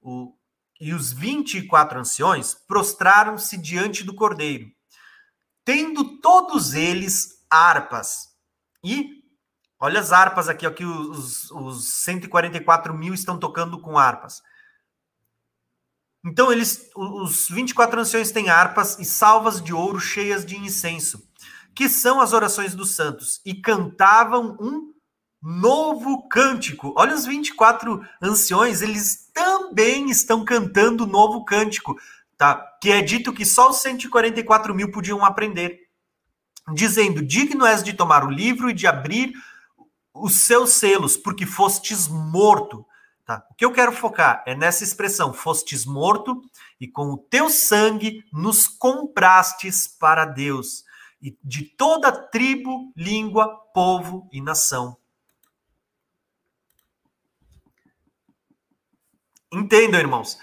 [0.00, 0.34] o,
[0.80, 4.66] e os 24 anciões prostraram-se diante do cordeiro,
[5.62, 8.30] tendo todos eles harpas.
[8.82, 9.22] E
[9.78, 14.40] olha as harpas aqui, ó, que os, os 144 mil estão tocando com harpas.
[16.24, 21.26] Então, eles, os 24 anciões têm harpas e salvas de ouro cheias de incenso,
[21.74, 24.92] que são as orações dos santos, e cantavam um
[25.42, 26.92] novo cântico.
[26.96, 31.96] Olha os 24 anciões, eles também estão cantando novo cântico,
[32.36, 32.54] tá?
[32.80, 35.88] Que é dito que só os 144 mil podiam aprender.
[36.74, 39.32] Dizendo: Digno és de tomar o livro e de abrir
[40.14, 42.84] os seus selos, porque fostes morto.
[43.30, 43.46] Tá?
[43.48, 46.42] O que eu quero focar é nessa expressão: fostes morto,
[46.80, 50.84] e com o teu sangue nos comprastes para Deus,
[51.22, 54.96] e de toda tribo, língua, povo e nação.
[59.52, 60.36] Entendam, irmãos.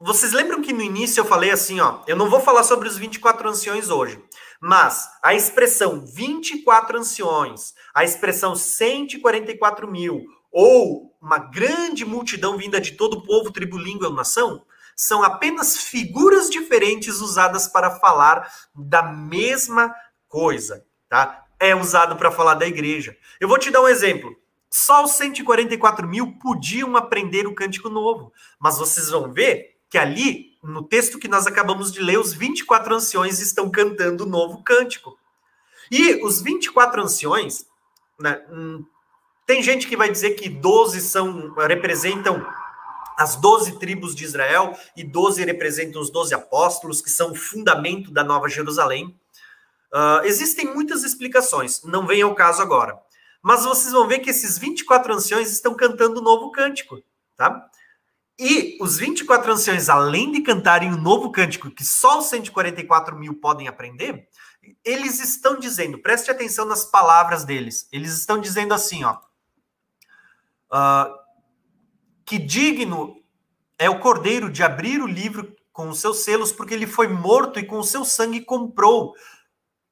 [0.00, 2.96] vocês lembram que no início eu falei assim, ó, eu não vou falar sobre os
[2.96, 4.18] 24 anciões hoje,
[4.62, 12.92] mas a expressão 24 anciões, a expressão 144 mil, ou uma grande multidão vinda de
[12.92, 19.02] todo o povo, tribo, língua e nação, são apenas figuras diferentes usadas para falar da
[19.02, 19.92] mesma
[20.28, 21.44] coisa, tá?
[21.58, 23.16] É usado para falar da igreja.
[23.40, 24.36] Eu vou te dar um exemplo.
[24.70, 30.56] Só os 144 mil podiam aprender o cântico novo, mas vocês vão ver que ali,
[30.62, 35.18] no texto que nós acabamos de ler, os 24 anciões estão cantando o novo cântico.
[35.90, 37.66] E os 24 anciões,
[38.18, 38.84] né, hum,
[39.46, 42.44] tem gente que vai dizer que 12 são, representam
[43.16, 48.10] as 12 tribos de Israel e 12 representam os 12 apóstolos, que são o fundamento
[48.10, 49.18] da Nova Jerusalém.
[49.94, 52.98] Uh, existem muitas explicações, não vem ao caso agora.
[53.40, 57.00] Mas vocês vão ver que esses 24 anciões estão cantando o um novo cântico,
[57.36, 57.70] tá?
[58.38, 63.16] E os 24 anciões, além de cantarem o um novo cântico, que só os 144
[63.16, 64.28] mil podem aprender,
[64.84, 69.16] eles estão dizendo, preste atenção nas palavras deles, eles estão dizendo assim, ó,
[70.72, 71.12] uh,
[72.24, 73.16] que digno
[73.78, 77.60] é o cordeiro de abrir o livro com os seus selos, porque ele foi morto
[77.60, 79.14] e com o seu sangue comprou.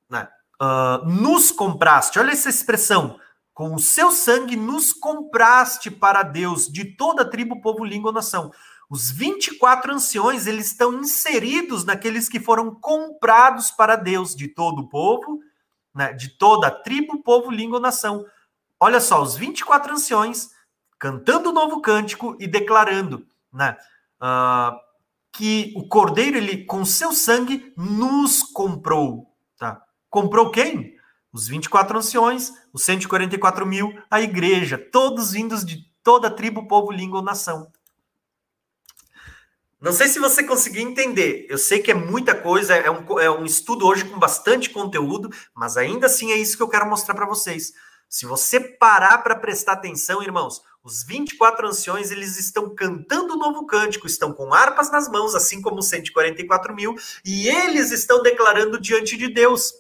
[0.08, 0.26] Né?
[0.60, 3.18] Uh, nos compraste, olha essa expressão.
[3.52, 8.50] Com o seu sangue nos compraste para Deus, de toda tribo, povo, língua nação.
[8.90, 14.88] Os 24 anciões, eles estão inseridos naqueles que foram comprados para Deus, de todo o
[14.88, 15.40] povo,
[15.94, 18.24] né, de toda tribo, povo, língua nação.
[18.80, 20.50] Olha só, os 24 anciões
[20.98, 23.76] cantando o novo cântico e declarando né,
[24.20, 24.78] uh,
[25.32, 29.32] que o Cordeiro, ele com seu sangue, nos comprou.
[29.58, 29.82] Tá?
[30.08, 30.96] Comprou quem?
[31.32, 37.18] Os 24 anciões, os 144 mil, a igreja, todos vindos de toda tribo, povo, língua
[37.18, 37.72] ou nação.
[39.84, 41.46] Não sei se você conseguiu entender.
[41.50, 45.28] Eu sei que é muita coisa, é um, é um estudo hoje com bastante conteúdo,
[45.54, 47.74] mas ainda assim é isso que eu quero mostrar para vocês.
[48.14, 53.66] Se você parar para prestar atenção, irmãos, os 24 anciões, eles estão cantando o novo
[53.66, 58.80] cântico, estão com harpas nas mãos, assim como os 144 mil, e eles estão declarando
[58.80, 59.74] diante de Deus.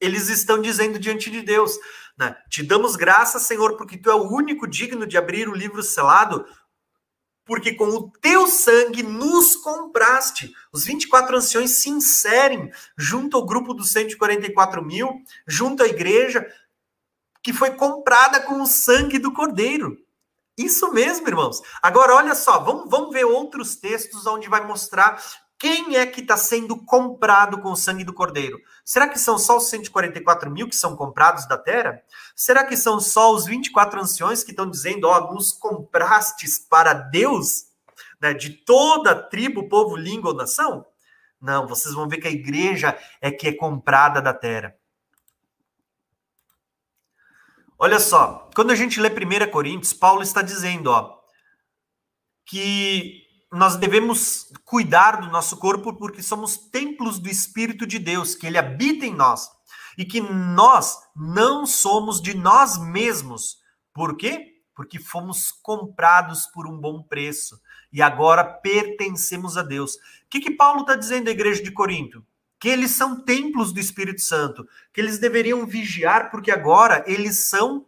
[0.00, 1.78] Eles estão dizendo diante de Deus,
[2.16, 2.34] né?
[2.48, 6.46] Te damos graças, Senhor, porque tu é o único digno de abrir o livro selado,
[7.44, 10.54] porque com o teu sangue nos compraste.
[10.72, 16.46] Os 24 anciões se inserem junto ao grupo dos 144 mil, junto à igreja,
[17.42, 19.96] que foi comprada com o sangue do cordeiro.
[20.56, 21.62] Isso mesmo, irmãos.
[21.80, 25.22] Agora, olha só, vamos, vamos ver outros textos onde vai mostrar
[25.60, 28.58] quem é que está sendo comprado com o sangue do cordeiro.
[28.82, 32.00] Será que são só os 144 mil que são comprados da terra?
[32.34, 36.94] Será que são só os 24 anciões que estão dizendo, ó, oh, nos comprastes para
[36.94, 37.66] Deus,
[38.18, 40.86] né, de toda tribo, povo, língua ou nação?
[41.38, 44.74] Não, vocês vão ver que a igreja é que é comprada da terra.
[47.82, 51.18] Olha só, quando a gente lê 1 Coríntios, Paulo está dizendo, ó,
[52.44, 58.46] que nós devemos cuidar do nosso corpo porque somos templos do Espírito de Deus, que
[58.46, 59.48] ele habita em nós,
[59.96, 63.56] e que nós não somos de nós mesmos.
[63.94, 64.60] Por quê?
[64.74, 67.58] Porque fomos comprados por um bom preço
[67.90, 69.94] e agora pertencemos a Deus.
[69.94, 72.22] O que, que Paulo está dizendo à igreja de Corinto?
[72.60, 77.86] Que eles são templos do Espírito Santo, que eles deveriam vigiar, porque agora eles são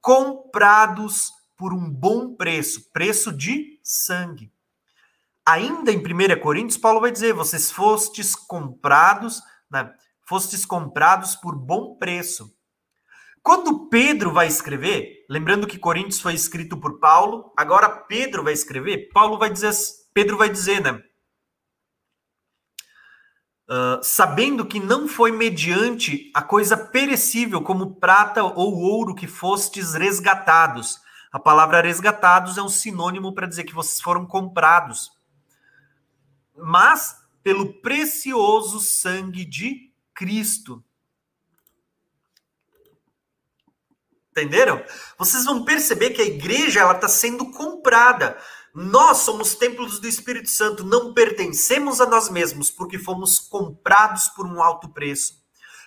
[0.00, 4.50] comprados por um bom preço preço de sangue.
[5.46, 9.92] Ainda em 1 Coríntios, Paulo vai dizer: vocês fostes comprados, né,
[10.26, 12.50] fostes comprados por bom preço.
[13.42, 19.10] Quando Pedro vai escrever, lembrando que Coríntios foi escrito por Paulo, agora Pedro vai escrever,
[19.12, 19.70] Paulo vai dizer,
[20.14, 21.02] Pedro vai dizer, né?
[23.66, 29.94] Uh, sabendo que não foi mediante a coisa perecível, como prata ou ouro, que fostes
[29.94, 31.00] resgatados.
[31.32, 35.10] A palavra resgatados é um sinônimo para dizer que vocês foram comprados.
[36.56, 40.82] Mas pelo precioso sangue de Cristo.
[44.30, 44.82] Entenderam?
[45.18, 48.36] Vocês vão perceber que a igreja ela está sendo comprada.
[48.74, 54.44] Nós somos templos do Espírito Santo, não pertencemos a nós mesmos, porque fomos comprados por
[54.44, 55.34] um alto preço.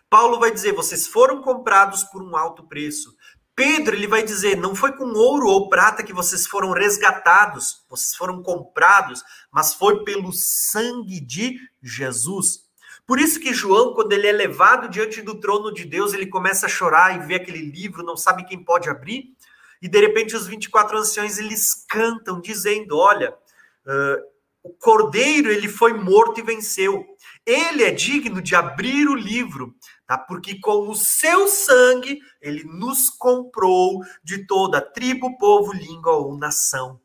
[0.09, 3.14] Paulo vai dizer: vocês foram comprados por um alto preço.
[3.53, 8.15] Pedro ele vai dizer: não foi com ouro ou prata que vocês foram resgatados, vocês
[8.15, 12.68] foram comprados, mas foi pelo sangue de Jesus.
[13.05, 16.65] Por isso que João, quando ele é levado diante do trono de Deus, ele começa
[16.68, 19.35] a chorar e vê aquele livro, não sabe quem pode abrir.
[19.81, 25.93] E de repente os 24 anciões eles cantam dizendo: Olha, uh, o cordeiro ele foi
[25.93, 27.05] morto e venceu.
[27.45, 29.73] Ele é digno de abrir o livro,
[30.05, 30.17] tá?
[30.17, 36.99] Porque com o seu sangue ele nos comprou de toda tribo, povo, língua ou nação.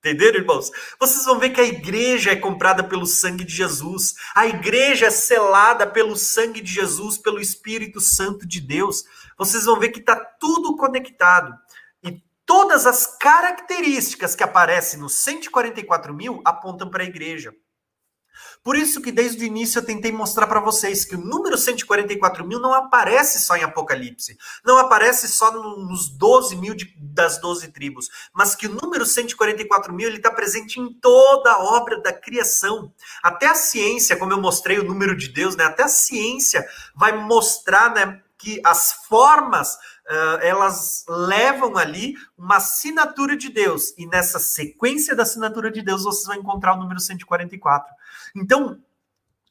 [0.00, 0.70] Entenderam, irmãos?
[0.98, 4.14] Vocês vão ver que a igreja é comprada pelo sangue de Jesus.
[4.34, 9.04] A igreja é selada pelo sangue de Jesus, pelo Espírito Santo de Deus.
[9.36, 11.54] Vocês vão ver que está tudo conectado.
[12.50, 17.54] Todas as características que aparecem nos 144 mil apontam para a igreja.
[18.64, 22.44] Por isso que desde o início eu tentei mostrar para vocês que o número 144
[22.44, 27.68] mil não aparece só em Apocalipse, não aparece só nos 12 mil de, das 12
[27.68, 32.92] tribos, mas que o número 144 mil está presente em toda a obra da criação.
[33.22, 35.66] Até a ciência, como eu mostrei o número de Deus, né?
[35.66, 36.66] Até a ciência
[36.96, 38.20] vai mostrar, né?
[38.36, 39.78] Que as formas
[40.10, 43.94] Uh, elas levam ali uma assinatura de Deus.
[43.96, 47.94] E nessa sequência da assinatura de Deus, vocês vão encontrar o número 144.
[48.34, 48.82] Então,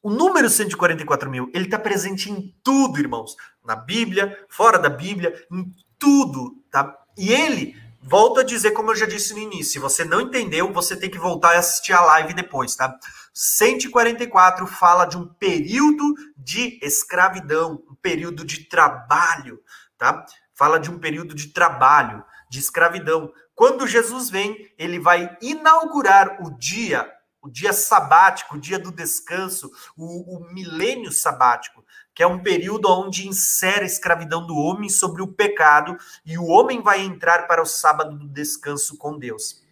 [0.01, 3.35] o número 144 mil, ele está presente em tudo, irmãos.
[3.65, 6.97] Na Bíblia, fora da Bíblia, em tudo, tá?
[7.17, 10.71] E ele, volto a dizer, como eu já disse no início, se você não entendeu,
[10.71, 12.97] você tem que voltar e assistir a live depois, tá?
[13.33, 19.61] 144 fala de um período de escravidão, um período de trabalho,
[19.97, 20.25] tá?
[20.59, 23.31] Fala de um período de trabalho, de escravidão.
[23.55, 27.09] Quando Jesus vem, ele vai inaugurar o dia
[27.41, 32.89] o dia sabático, o dia do descanso, o, o milênio sabático, que é um período
[32.89, 35.95] onde insere a escravidão do homem sobre o pecado
[36.25, 39.63] e o homem vai entrar para o sábado do descanso com Deus.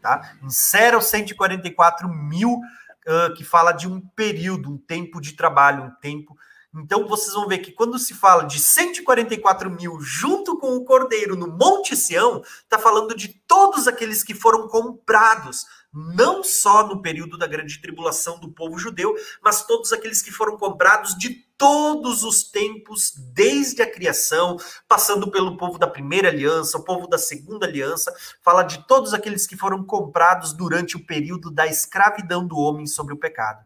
[0.00, 0.36] Tá?
[0.44, 5.90] Insere os 144 mil, uh, que fala de um período, um tempo de trabalho, um
[6.00, 6.36] tempo.
[6.74, 11.36] Então vocês vão ver que quando se fala de 144 mil junto com o cordeiro
[11.36, 17.36] no Monte Sião, está falando de todos aqueles que foram comprados não só no período
[17.36, 22.44] da grande tribulação do povo judeu, mas todos aqueles que foram comprados de todos os
[22.44, 24.56] tempos, desde a criação,
[24.88, 28.12] passando pelo povo da primeira aliança, o povo da segunda aliança,
[28.42, 33.12] fala de todos aqueles que foram comprados durante o período da escravidão do homem sobre
[33.12, 33.64] o pecado.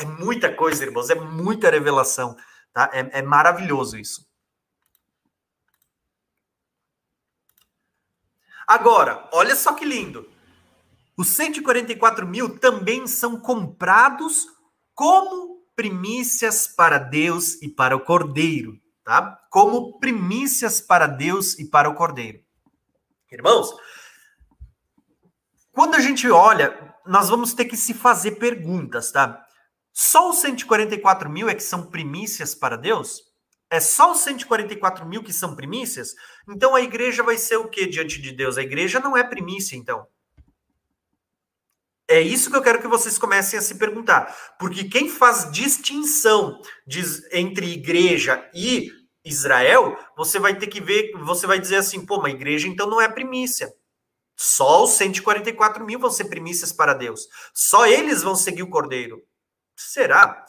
[0.00, 2.34] É muita coisa, irmãos, é muita revelação,
[2.72, 2.88] tá?
[2.90, 4.26] É, é maravilhoso isso.
[8.66, 10.26] Agora, olha só que lindo.
[11.18, 14.46] Os 144 mil também são comprados
[14.94, 19.38] como primícias para Deus e para o Cordeiro, tá?
[19.50, 22.40] Como primícias para Deus e para o Cordeiro.
[23.30, 23.74] Irmãos,
[25.72, 29.46] quando a gente olha, nós vamos ter que se fazer perguntas, tá?
[29.92, 33.22] Só os 144 mil é que são primícias para Deus?
[33.70, 36.14] É só os 144 mil que são primícias?
[36.48, 38.58] Então a igreja vai ser o que diante de Deus?
[38.58, 40.06] A igreja não é primícia, então.
[42.08, 44.36] É isso que eu quero que vocês comecem a se perguntar.
[44.58, 46.60] Porque quem faz distinção
[47.30, 48.90] entre igreja e
[49.24, 53.00] Israel, você vai ter que ver, você vai dizer assim, pô, uma igreja então não
[53.00, 53.72] é primícia.
[54.36, 57.28] Só os 144 mil vão ser primícias para Deus.
[57.54, 59.22] Só eles vão seguir o cordeiro.
[59.88, 60.44] Será?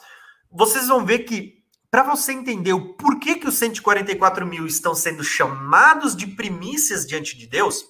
[0.52, 5.24] Vocês vão ver que, para você entender o porquê que os 144 mil estão sendo
[5.24, 7.86] chamados de primícias diante de Deus,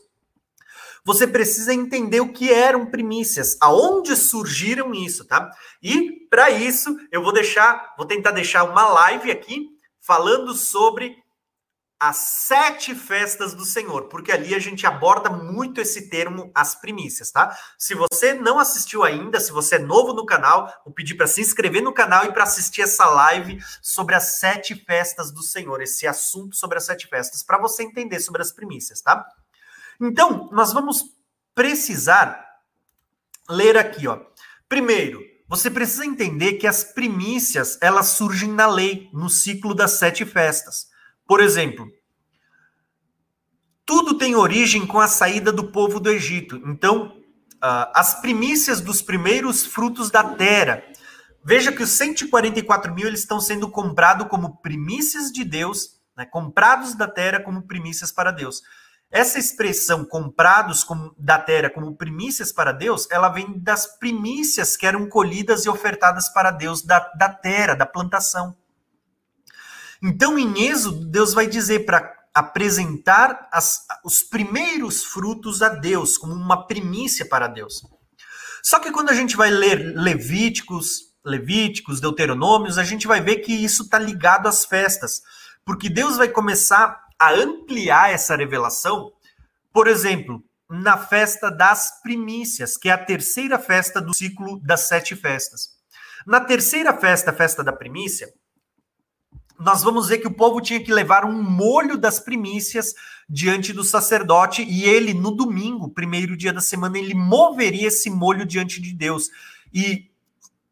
[1.04, 5.50] você precisa entender o que eram primícias, aonde surgiram isso, tá?
[5.82, 9.70] E para isso eu vou deixar, vou tentar deixar uma live aqui
[10.00, 11.21] falando sobre
[12.02, 17.30] as sete festas do Senhor, porque ali a gente aborda muito esse termo, as primícias,
[17.30, 17.56] tá?
[17.78, 21.42] Se você não assistiu ainda, se você é novo no canal, vou pedir para se
[21.42, 26.08] inscrever no canal e para assistir essa live sobre as sete festas do Senhor, esse
[26.08, 29.24] assunto sobre as sete festas, para você entender sobre as primícias, tá?
[30.02, 31.06] Então, nós vamos
[31.54, 32.44] precisar
[33.48, 34.20] ler aqui, ó.
[34.68, 40.26] Primeiro, você precisa entender que as primícias, elas surgem na lei, no ciclo das sete
[40.26, 40.90] festas.
[41.32, 41.90] Por exemplo,
[43.86, 46.62] tudo tem origem com a saída do povo do Egito.
[46.66, 47.08] Então,
[47.64, 50.84] uh, as primícias dos primeiros frutos da terra.
[51.42, 56.96] Veja que os 144 mil eles estão sendo comprados como primícias de Deus, né, comprados
[56.96, 58.62] da terra como primícias para Deus.
[59.10, 64.86] Essa expressão comprados como, da terra como primícias para Deus, ela vem das primícias que
[64.86, 68.54] eram colhidas e ofertadas para Deus da, da terra, da plantação.
[70.02, 76.34] Então, em Êxodo, Deus vai dizer para apresentar as, os primeiros frutos a Deus, como
[76.34, 77.82] uma primícia para Deus.
[78.64, 83.54] Só que quando a gente vai ler Levíticos, Levíticos, Deuteronômios, a gente vai ver que
[83.54, 85.22] isso está ligado às festas.
[85.64, 89.12] Porque Deus vai começar a ampliar essa revelação,
[89.72, 95.16] por exemplo, na festa das primícias, que é a terceira festa do ciclo das sete
[95.16, 95.70] festas.
[96.26, 98.32] Na terceira festa, a festa da primícia,
[99.64, 102.94] nós vamos ver que o povo tinha que levar um molho das primícias
[103.30, 108.46] diante do sacerdote e ele, no domingo, primeiro dia da semana, ele moveria esse molho
[108.46, 109.30] diante de Deus.
[109.74, 110.10] E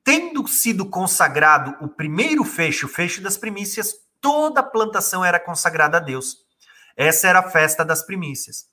[0.04, 5.98] tendo sido consagrado o primeiro fecho, o fecho das primícias, toda a plantação era consagrada
[5.98, 6.38] a Deus.
[6.98, 8.68] Essa era a festa das primícias.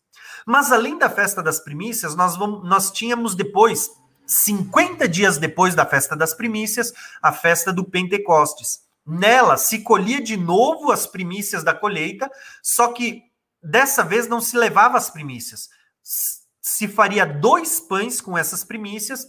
[0.47, 3.91] Mas além da festa das primícias, nós, vamos, nós tínhamos depois,
[4.27, 8.86] 50 dias depois da festa das primícias, a festa do Pentecostes.
[9.07, 12.31] Nela se colhia de novo as primícias da colheita,
[12.63, 13.23] só que
[13.63, 15.69] dessa vez não se levava as primícias.
[16.61, 19.27] Se faria dois pães com essas primícias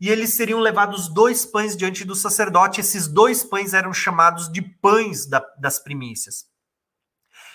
[0.00, 2.80] e eles seriam levados dois pães diante do sacerdote.
[2.80, 6.46] Esses dois pães eram chamados de pães da, das primícias.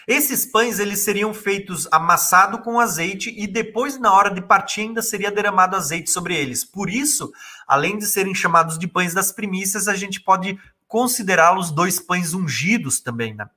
[0.08, 5.04] Esses pães eles seriam feitos amassado com azeite e depois na hora de partir ainda
[5.04, 6.66] seria derramado azeite sobre eles.
[6.66, 7.32] Por isso,
[7.68, 10.58] além de serem chamados de pães das primícias, a gente pode
[10.90, 13.48] considerá-los dois pães ungidos também, né?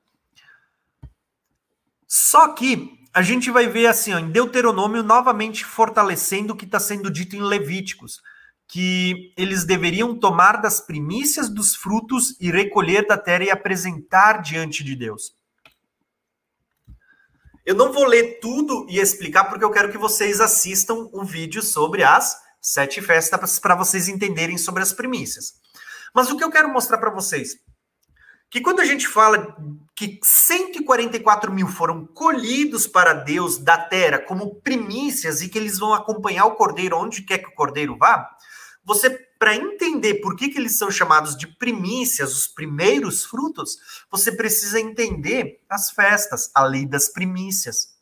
[2.07, 6.79] Só que a gente vai ver assim, ó, em Deuteronômio, novamente fortalecendo o que está
[6.79, 8.23] sendo dito em Levíticos,
[8.69, 14.85] que eles deveriam tomar das primícias dos frutos e recolher da terra e apresentar diante
[14.85, 15.35] de Deus.
[17.65, 21.63] Eu não vou ler tudo e explicar, porque eu quero que vocês assistam um vídeo
[21.63, 25.62] sobre as sete festas para vocês entenderem sobre as primícias.
[26.15, 27.57] Mas o que eu quero mostrar para vocês,
[28.51, 29.57] que quando a gente fala
[29.97, 35.95] que 144 mil foram colhidos para Deus da terra como primícias e que eles vão
[35.95, 38.29] acompanhar o cordeiro onde quer que o cordeiro vá,
[38.85, 43.79] você, para entender por que, que eles são chamados de primícias, os primeiros frutos,
[44.11, 47.93] você precisa entender as festas, a lei das primícias.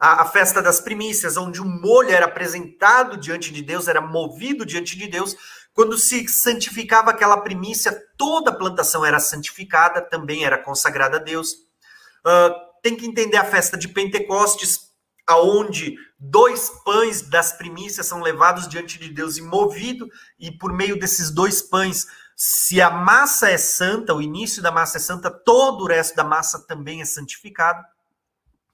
[0.00, 4.64] A, a, festa das primícias, onde o molho era apresentado diante de Deus, era movido
[4.64, 5.36] diante de Deus,
[5.80, 11.52] quando se santificava aquela primícia, toda a plantação era santificada, também era consagrada a Deus.
[11.52, 12.52] Uh,
[12.82, 14.90] tem que entender a festa de Pentecostes,
[15.26, 20.06] aonde dois pães das primícias são levados diante de Deus e movido,
[20.38, 24.98] e por meio desses dois pães, se a massa é santa, o início da massa
[24.98, 27.82] é santa, todo o resto da massa também é santificado.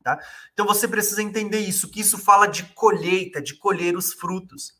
[0.02, 0.18] Tá?
[0.52, 4.74] Então você precisa entender isso, que isso fala de colheita, de colher os frutos.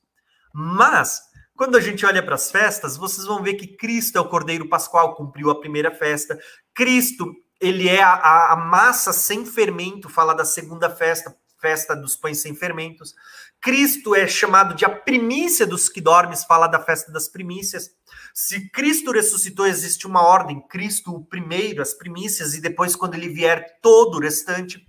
[0.53, 1.26] Mas
[1.57, 4.69] quando a gente olha para as festas, vocês vão ver que Cristo é o Cordeiro
[4.69, 6.39] Pascual, cumpriu a primeira festa.
[6.75, 12.39] Cristo, ele é a, a massa sem fermento, fala da segunda festa, festa dos pães
[12.39, 13.15] sem fermentos.
[13.61, 17.91] Cristo é chamado de a primícia dos que dormes, fala da festa das primícias.
[18.35, 23.29] Se Cristo ressuscitou, existe uma ordem: Cristo o primeiro, as primícias, e depois, quando ele
[23.29, 24.87] vier, todo o restante.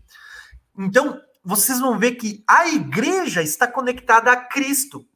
[0.78, 5.08] Então, vocês vão ver que a igreja está conectada a Cristo.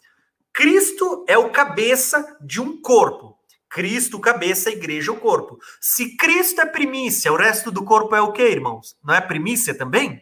[0.54, 3.38] Cristo é o cabeça de um corpo.
[3.70, 5.58] Cristo, cabeça, igreja, o corpo.
[5.80, 8.98] Se Cristo é primícia, o resto do corpo é o quê, irmãos?
[9.02, 10.22] Não é primícia também?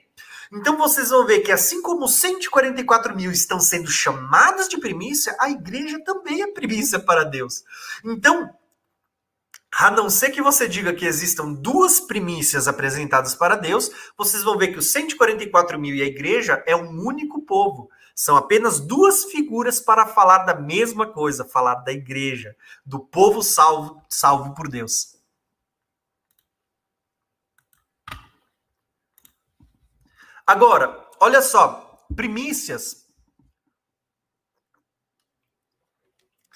[0.51, 5.49] Então vocês vão ver que assim como 144 mil estão sendo chamados de primícia, a
[5.49, 7.63] igreja também é primícia para Deus.
[8.03, 8.51] Então,
[9.71, 14.57] a não ser que você diga que existam duas primícias apresentadas para Deus, vocês vão
[14.57, 17.89] ver que os 144 mil e a igreja é um único povo.
[18.19, 22.53] São apenas duas figuras para falar da mesma coisa, falar da igreja,
[22.85, 25.17] do povo salvo, salvo por Deus.
[30.45, 33.07] Agora, olha só, primícias.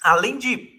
[0.02, 0.73] Além de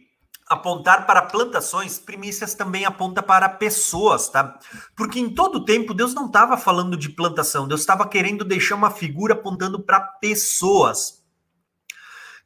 [0.47, 4.59] apontar para plantações, primícias também aponta para pessoas, tá?
[4.95, 8.91] Porque em todo tempo Deus não estava falando de plantação, Deus estava querendo deixar uma
[8.91, 11.23] figura apontando para pessoas.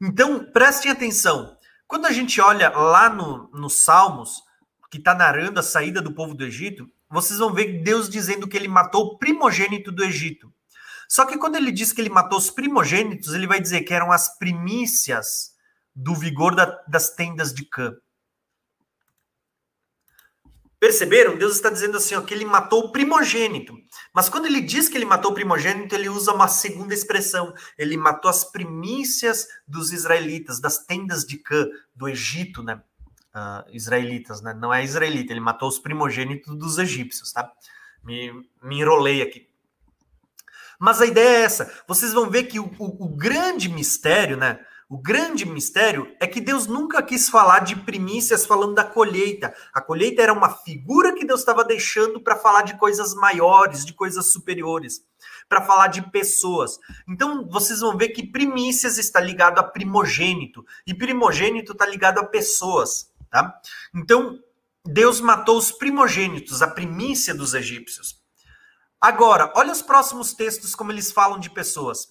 [0.00, 1.56] Então, prestem atenção.
[1.86, 4.42] Quando a gente olha lá no, nos Salmos,
[4.90, 8.56] que está narrando a saída do povo do Egito, vocês vão ver Deus dizendo que
[8.56, 10.52] ele matou o primogênito do Egito.
[11.08, 14.10] Só que quando ele diz que ele matou os primogênitos, ele vai dizer que eram
[14.10, 15.52] as primícias
[16.00, 17.94] do vigor da, das tendas de Cã.
[20.78, 21.36] Perceberam?
[21.36, 23.76] Deus está dizendo assim, ó, que ele matou o primogênito.
[24.14, 27.52] Mas quando ele diz que ele matou o primogênito, ele usa uma segunda expressão.
[27.76, 32.82] Ele matou as primícias dos israelitas, das tendas de Cã, do Egito, né?
[33.34, 34.54] Uh, israelitas, né?
[34.54, 37.52] Não é israelita, ele matou os primogênitos dos egípcios, tá?
[38.02, 38.32] Me,
[38.62, 39.50] me enrolei aqui.
[40.78, 41.70] Mas a ideia é essa.
[41.86, 44.58] Vocês vão ver que o, o, o grande mistério, né?
[44.90, 49.54] O grande mistério é que Deus nunca quis falar de primícias falando da colheita.
[49.72, 53.92] A colheita era uma figura que Deus estava deixando para falar de coisas maiores, de
[53.92, 55.00] coisas superiores,
[55.48, 56.76] para falar de pessoas.
[57.08, 62.26] Então vocês vão ver que primícias está ligado a primogênito e primogênito está ligado a
[62.26, 63.60] pessoas, tá?
[63.94, 64.40] Então
[64.84, 68.20] Deus matou os primogênitos, a primícia dos egípcios.
[69.00, 72.08] Agora, olha os próximos textos como eles falam de pessoas.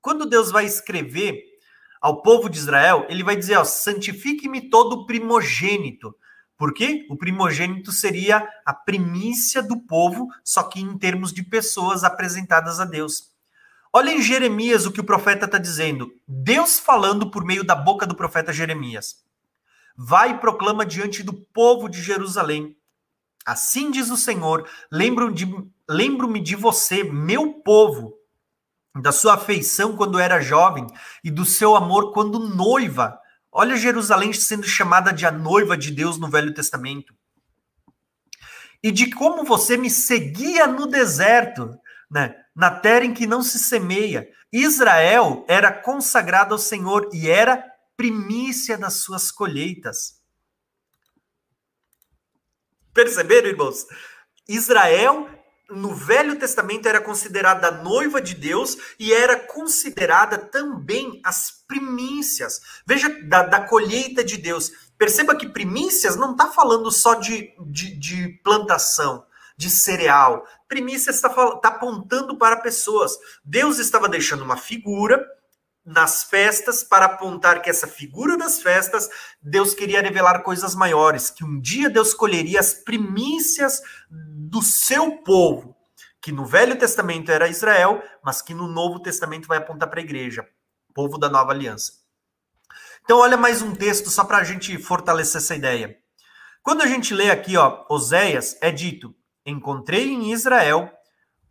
[0.00, 1.47] Quando Deus vai escrever
[2.00, 6.14] ao povo de Israel, ele vai dizer: santifique-me todo primogênito.
[6.56, 7.06] Por quê?
[7.08, 12.84] O primogênito seria a primícia do povo, só que em termos de pessoas apresentadas a
[12.84, 13.30] Deus.
[13.92, 16.12] Olha em Jeremias o que o profeta está dizendo.
[16.26, 19.22] Deus falando por meio da boca do profeta Jeremias.
[19.96, 22.76] Vai e proclama diante do povo de Jerusalém.
[23.46, 25.46] Assim diz o Senhor: lembro-me de,
[25.88, 28.17] lembro de você, meu povo,
[29.00, 30.86] da sua afeição quando era jovem
[31.22, 33.18] e do seu amor quando noiva.
[33.50, 37.14] Olha Jerusalém sendo chamada de a noiva de Deus no Velho Testamento.
[38.82, 41.76] E de como você me seguia no deserto,
[42.10, 42.34] né?
[42.54, 44.28] na terra em que não se semeia.
[44.52, 47.64] Israel era consagrado ao Senhor e era
[47.96, 50.20] primícia das suas colheitas.
[52.92, 53.86] Perceberam, irmãos?
[54.48, 55.28] Israel
[55.70, 62.60] no Velho Testamento era considerada a noiva de Deus e era considerada também as primícias.
[62.86, 64.72] Veja, da, da colheita de Deus.
[64.96, 69.24] Perceba que primícias não está falando só de, de, de, plantação,
[69.56, 70.46] de cereal.
[70.66, 73.16] Primícias está tá apontando para pessoas.
[73.44, 75.24] Deus estava deixando uma figura
[75.88, 79.08] nas festas para apontar que essa figura das festas,
[79.40, 85.74] Deus queria revelar coisas maiores, que um dia Deus colheria as primícias do seu povo,
[86.20, 90.02] que no Velho Testamento era Israel, mas que no Novo Testamento vai apontar para a
[90.02, 90.46] igreja,
[90.92, 91.92] povo da nova aliança.
[93.02, 95.96] Então, olha mais um texto só para a gente fortalecer essa ideia.
[96.62, 99.14] Quando a gente lê aqui, ó, Oséias, é dito:
[99.46, 100.92] Encontrei em Israel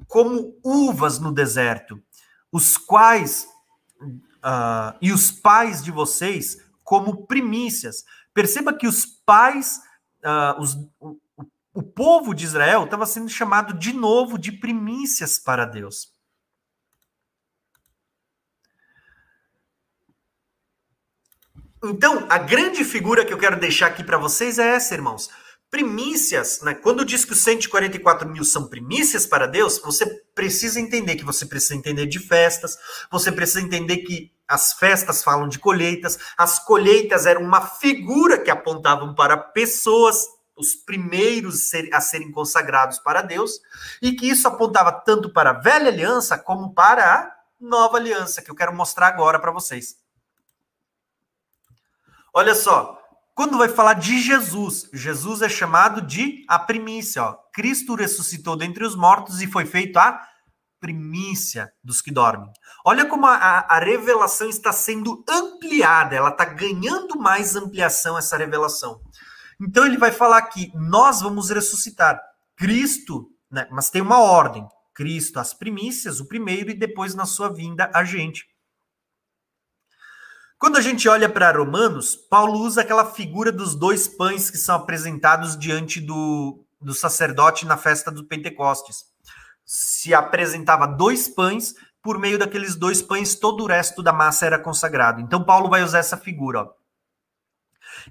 [0.08, 2.00] como uvas no deserto,
[2.52, 3.48] os quais
[4.48, 8.06] uh, e os pais de vocês como primícias.
[8.34, 9.82] Perceba que os pais,
[10.24, 10.78] uh, os,
[11.74, 16.16] o povo de Israel estava sendo chamado de novo de primícias para Deus.
[21.84, 25.30] Então, a grande figura que eu quero deixar aqui para vocês é essa, irmãos.
[25.70, 26.74] Primícias, né?
[26.74, 31.46] quando diz que os 144 mil são primícias para Deus, você precisa entender que você
[31.46, 32.78] precisa entender de festas,
[33.12, 38.50] você precisa entender que as festas falam de colheitas, as colheitas eram uma figura que
[38.50, 40.26] apontavam para pessoas
[40.56, 43.60] os primeiros a serem consagrados para Deus,
[44.02, 48.50] e que isso apontava tanto para a velha aliança como para a nova aliança, que
[48.50, 49.98] eu quero mostrar agora para vocês.
[52.34, 53.00] Olha só,
[53.36, 57.24] quando vai falar de Jesus, Jesus é chamado de a primícia.
[57.24, 57.34] Ó.
[57.54, 60.28] Cristo ressuscitou dentre os mortos e foi feito a
[60.80, 62.52] primícia dos que dormem.
[62.86, 69.02] Olha como a, a, revelação está sendo ampliada, ela está ganhando mais ampliação, essa revelação.
[69.60, 72.22] Então ele vai falar que nós vamos ressuscitar.
[72.56, 73.68] Cristo, né?
[73.72, 74.68] mas tem uma ordem.
[74.94, 78.46] Cristo, as primícias, o primeiro, e depois na sua vinda a gente.
[80.58, 84.76] Quando a gente olha para Romanos, Paulo usa aquela figura dos dois pães que são
[84.76, 89.06] apresentados diante do, do sacerdote na festa do Pentecostes.
[89.68, 94.58] Se apresentava dois pães, por meio daqueles dois pães, todo o resto da massa era
[94.58, 95.20] consagrado.
[95.20, 96.62] Então, Paulo vai usar essa figura.
[96.62, 96.74] Ó.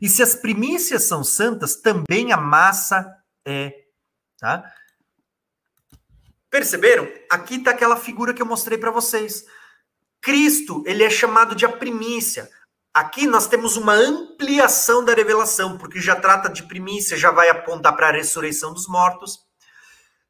[0.01, 3.11] E se as primícias são santas, também a massa
[3.47, 3.73] é.
[4.39, 4.71] Tá?
[6.51, 7.09] Perceberam?
[7.31, 9.47] Aqui está aquela figura que eu mostrei para vocês.
[10.21, 12.51] Cristo, ele é chamado de a primícia.
[12.93, 17.95] Aqui nós temos uma ampliação da revelação, porque já trata de primícia, já vai apontar
[17.95, 19.46] para a ressurreição dos mortos.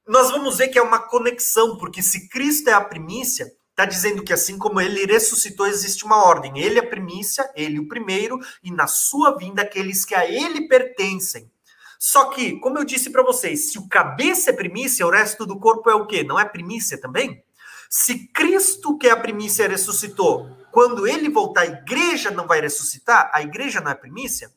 [0.06, 4.22] Nós vamos ver que é uma conexão, porque se Cristo é a primícia, está dizendo
[4.22, 6.58] que assim como ele ressuscitou, existe uma ordem.
[6.58, 10.68] Ele é a primícia, ele o primeiro, e na sua vinda, aqueles que a ele
[10.68, 11.50] pertencem.
[11.98, 15.58] Só que, como eu disse para vocês, se o cabeça é primícia, o resto do
[15.58, 16.22] corpo é o quê?
[16.22, 17.42] Não é primícia também?
[17.90, 23.30] Se Cristo, que é a primícia, ressuscitou, quando ele voltar, a igreja não vai ressuscitar?
[23.32, 24.52] A igreja não é primícia?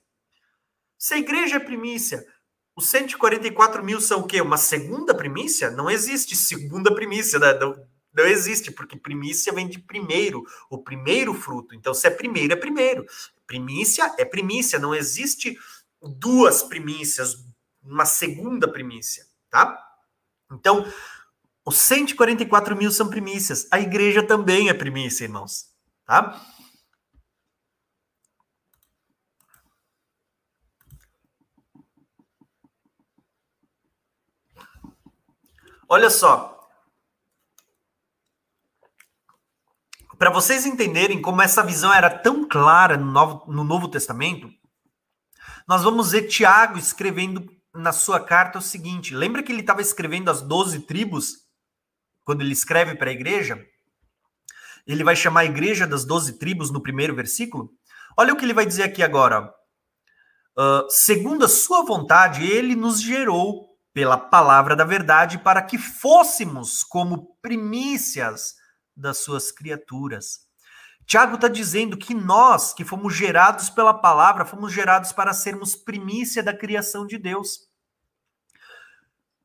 [0.98, 2.26] Se a igreja é primícia,
[2.80, 4.40] os 144 mil são o quê?
[4.40, 5.70] Uma segunda primícia?
[5.70, 7.48] Não existe segunda primícia, né?
[8.14, 11.76] Não existe, porque primícia vem de primeiro, o primeiro fruto.
[11.76, 13.06] Então, se é primeiro, é primeiro.
[13.46, 15.58] Primícia é primícia, não existe
[16.02, 17.44] duas primícias,
[17.84, 19.78] uma segunda primícia, tá?
[20.50, 20.90] Então,
[21.66, 23.68] os 144 mil são primícias.
[23.72, 25.66] A igreja também é primícia, irmãos,
[26.06, 26.42] tá?
[35.92, 36.56] Olha só.
[40.20, 44.52] Para vocês entenderem como essa visão era tão clara no Novo, no Novo Testamento,
[45.68, 50.30] nós vamos ver Tiago escrevendo na sua carta o seguinte: lembra que ele estava escrevendo
[50.30, 51.48] as 12 tribos,
[52.24, 53.66] quando ele escreve para a igreja?
[54.86, 57.72] Ele vai chamar a igreja das 12 tribos no primeiro versículo?
[58.16, 59.52] Olha o que ele vai dizer aqui agora.
[60.56, 63.69] Uh, segundo a sua vontade, ele nos gerou
[64.00, 68.56] pela palavra da verdade para que fôssemos como primícias
[68.96, 70.48] das suas criaturas.
[71.06, 76.42] Tiago está dizendo que nós, que fomos gerados pela palavra, fomos gerados para sermos primícia
[76.42, 77.68] da criação de Deus.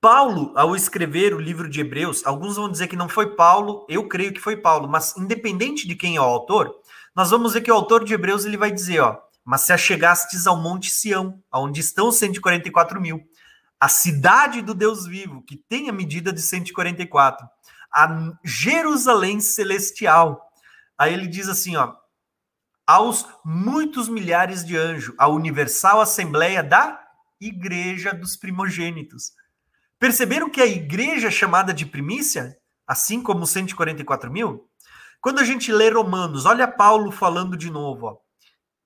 [0.00, 4.06] Paulo, ao escrever o livro de Hebreus, alguns vão dizer que não foi Paulo, eu
[4.06, 6.72] creio que foi Paulo, mas independente de quem é o autor,
[7.12, 10.46] nós vamos ver que o autor de Hebreus ele vai dizer, ó, mas se achegastes
[10.46, 13.20] ao monte Sião, onde estão os 144 mil,
[13.84, 17.46] a cidade do Deus vivo, que tem a medida de 144,
[17.92, 20.50] a Jerusalém celestial.
[20.96, 21.94] Aí ele diz assim, ó,
[22.86, 26.98] aos muitos milhares de anjos, a universal assembleia da
[27.38, 29.32] igreja dos primogênitos.
[29.98, 32.56] Perceberam que a igreja é chamada de primícia,
[32.86, 34.66] assim como 144 mil?
[35.20, 38.23] Quando a gente lê Romanos, olha Paulo falando de novo, ó.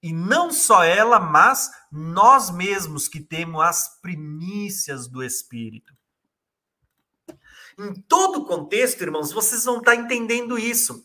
[0.02, 5.92] E não só ela, mas nós mesmos que temos as primícias do Espírito.
[7.78, 11.04] Em todo o contexto, irmãos, vocês vão estar entendendo isso.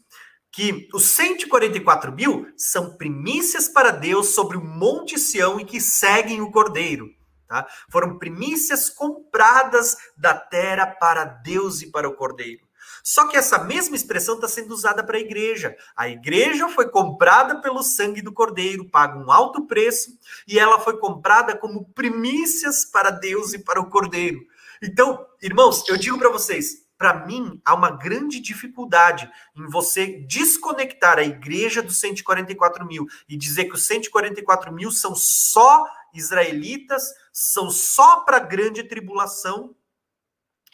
[0.52, 6.42] Que os 144 mil são primícias para Deus sobre o Monte Sião e que seguem
[6.42, 7.10] o Cordeiro.
[7.48, 7.68] Tá?
[7.92, 12.68] Foram primícias compradas da terra para Deus e para o Cordeiro.
[13.04, 15.76] Só que essa mesma expressão está sendo usada para a igreja.
[15.94, 20.18] A igreja foi comprada pelo sangue do Cordeiro, paga um alto preço,
[20.48, 24.40] e ela foi comprada como primícias para Deus e para o Cordeiro.
[24.82, 31.18] Então, irmãos, eu digo para vocês, para mim, há uma grande dificuldade em você desconectar
[31.18, 37.70] a igreja dos 144 mil e dizer que os 144 mil são só israelitas, são
[37.70, 39.76] só para a grande tribulação,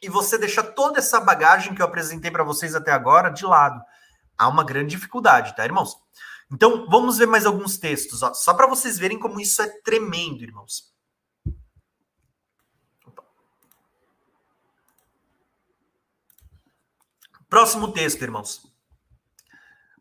[0.02, 3.82] e você deixa toda essa bagagem que eu apresentei para vocês até agora de lado.
[4.38, 5.98] Há uma grande dificuldade, tá, irmãos?
[6.52, 10.44] Então, vamos ver mais alguns textos, ó, só para vocês verem como isso é tremendo,
[10.44, 10.90] irmãos.
[17.48, 18.64] Próximo texto, irmãos.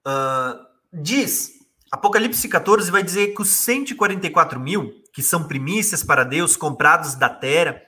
[0.07, 1.59] Uh, diz,
[1.91, 7.29] Apocalipse 14 vai dizer que os 144 mil que são primícias para Deus, comprados da
[7.29, 7.83] terra,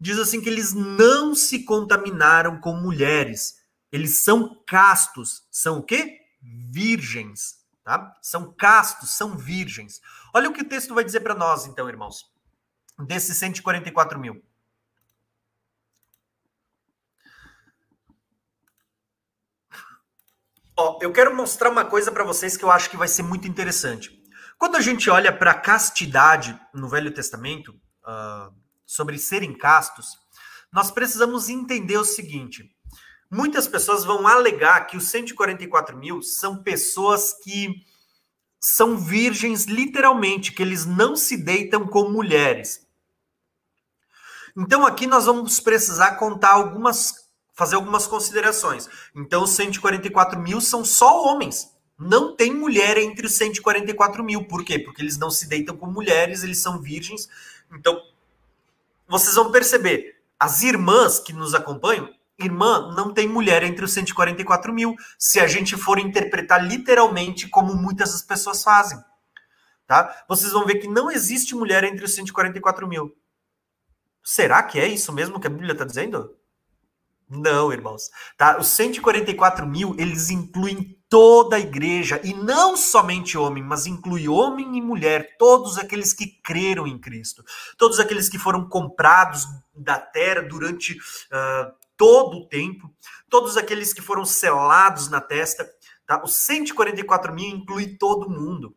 [0.00, 3.56] diz assim que eles não se contaminaram com mulheres.
[3.90, 5.46] Eles são castos.
[5.50, 6.20] São o quê?
[6.40, 7.64] Virgens.
[7.84, 8.16] Tá?
[8.22, 10.00] São castos, são virgens.
[10.34, 12.24] Olha o que o texto vai dizer para nós, então, irmãos,
[12.98, 14.42] desses 144 mil.
[20.76, 23.46] Ó, eu quero mostrar uma coisa para vocês que eu acho que vai ser muito
[23.46, 24.20] interessante.
[24.58, 27.70] Quando a gente olha para castidade no Velho Testamento,
[28.02, 28.52] uh,
[28.86, 30.18] sobre serem castos,
[30.72, 32.70] nós precisamos entender o seguinte:
[33.30, 37.84] muitas pessoas vão alegar que os 144 mil são pessoas que
[38.60, 42.84] são virgens, literalmente, que eles não se deitam com mulheres.
[44.56, 48.88] Então aqui nós vamos precisar contar algumas, fazer algumas considerações.
[49.14, 51.74] Então os 144 mil são só homens.
[51.98, 54.44] Não tem mulher entre os 144 mil.
[54.46, 54.78] Por quê?
[54.78, 57.28] Porque eles não se deitam com mulheres, eles são virgens.
[57.72, 58.00] Então,
[59.06, 64.72] vocês vão perceber, as irmãs que nos acompanham, irmã não tem mulher entre os 144
[64.72, 68.98] mil, se a gente for interpretar literalmente como muitas das pessoas fazem.
[69.86, 70.24] Tá?
[70.28, 73.14] Vocês vão ver que não existe mulher entre os 144 mil.
[74.22, 76.34] Será que é isso mesmo que a Bíblia está dizendo?
[77.28, 78.10] Não, irmãos.
[78.36, 78.58] Tá?
[78.58, 84.76] Os 144 mil, eles incluem toda a igreja, e não somente homem, mas inclui homem
[84.76, 87.44] e mulher, todos aqueles que creram em Cristo,
[87.78, 92.92] todos aqueles que foram comprados da terra durante uh, todo o tempo,
[93.30, 95.70] todos aqueles que foram selados na testa.
[96.04, 96.20] Tá?
[96.24, 98.74] Os 144 mil inclui todo mundo.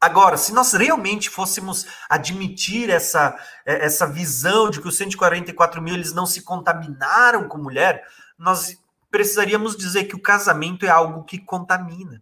[0.00, 3.36] Agora, se nós realmente fôssemos admitir essa,
[3.66, 8.06] essa visão de que os 144 mil eles não se contaminaram com mulher,
[8.38, 8.80] nós
[9.12, 12.20] precisaríamos dizer que o casamento é algo que contamina.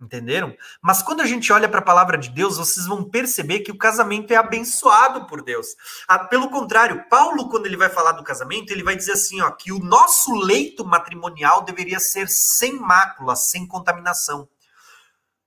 [0.00, 0.56] Entenderam?
[0.80, 3.76] Mas quando a gente olha para a palavra de Deus, vocês vão perceber que o
[3.76, 5.76] casamento é abençoado por Deus.
[6.08, 9.50] Ah, pelo contrário, Paulo, quando ele vai falar do casamento, ele vai dizer assim: ó,
[9.50, 14.48] que o nosso leito matrimonial deveria ser sem mácula, sem contaminação.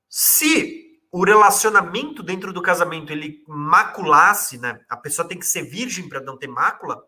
[0.08, 4.82] Se o relacionamento dentro do casamento ele maculasse, né?
[4.88, 7.04] A pessoa tem que ser virgem para não ter mácula.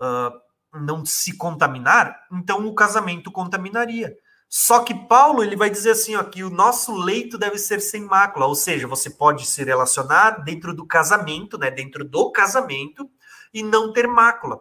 [0.00, 0.40] Uh,
[0.74, 4.16] não se contaminar, então o casamento contaminaria.
[4.48, 8.02] Só que Paulo ele vai dizer assim, ó, que o nosso leito deve ser sem
[8.02, 13.08] mácula, ou seja, você pode se relacionar dentro do casamento, né, dentro do casamento
[13.52, 14.60] e não ter mácula.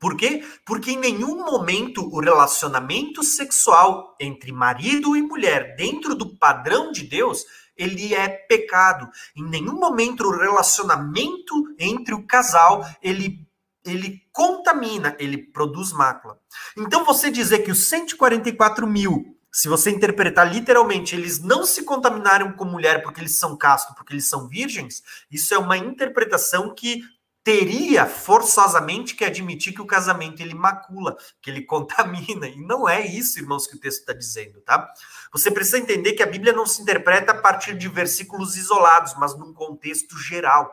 [0.00, 0.44] Por quê?
[0.64, 7.02] Porque em nenhum momento o relacionamento sexual entre marido e mulher dentro do padrão de
[7.04, 7.44] Deus,
[7.76, 9.08] ele é pecado.
[9.36, 13.47] Em nenhum momento o relacionamento entre o casal, ele
[13.88, 16.38] ele contamina, ele produz mácula.
[16.76, 22.52] Então você dizer que os 144 mil, se você interpretar literalmente, eles não se contaminaram
[22.52, 27.02] com mulher porque eles são castos, porque eles são virgens, isso é uma interpretação que
[27.48, 32.46] teria forçosamente que admitir que o casamento ele macula, que ele contamina.
[32.46, 34.86] E não é isso, irmãos, que o texto está dizendo, tá?
[35.32, 39.34] Você precisa entender que a Bíblia não se interpreta a partir de versículos isolados, mas
[39.34, 40.70] num contexto geral.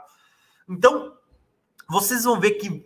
[0.67, 1.13] Então,
[1.87, 2.85] vocês vão ver que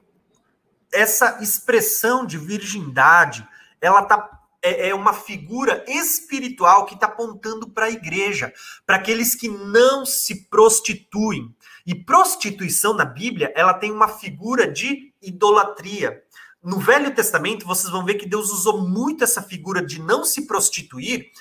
[0.92, 3.48] essa expressão de virgindade,
[3.82, 8.54] ela tá é, é uma figura espiritual que está apontando para a igreja,
[8.86, 11.54] para aqueles que não se prostituem.
[11.86, 16.22] E prostituição na Bíblia, ela tem uma figura de idolatria.
[16.62, 20.46] No Velho Testamento, vocês vão ver que Deus usou muito essa figura de não se
[20.46, 21.32] prostituir,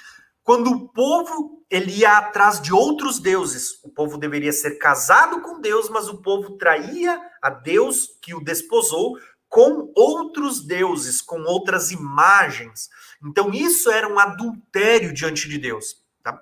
[0.45, 3.79] quando o povo ele ia atrás de outros deuses.
[3.85, 8.43] O povo deveria ser casado com Deus, mas o povo traía a Deus que o
[8.43, 9.19] desposou
[9.49, 12.89] com outros deuses, com outras imagens.
[13.25, 15.97] Então, isso era um adultério diante de Deus.
[16.23, 16.39] Tá?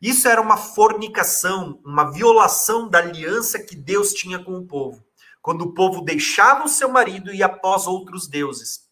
[0.00, 5.04] Isso era uma fornicação, uma violação da aliança que Deus tinha com o povo.
[5.40, 8.82] Quando o povo deixava o seu marido e ia após outros deuses.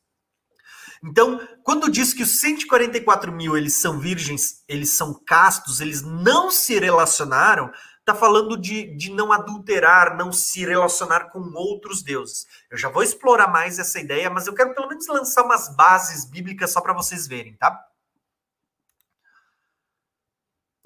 [1.02, 6.50] Então, quando diz que os 144 mil eles são virgens, eles são castos, eles não
[6.50, 7.70] se relacionaram,
[8.10, 12.46] está falando de, de não adulterar, não se relacionar com outros deuses.
[12.70, 16.24] Eu já vou explorar mais essa ideia, mas eu quero pelo menos lançar umas bases
[16.28, 17.80] bíblicas só para vocês verem, tá?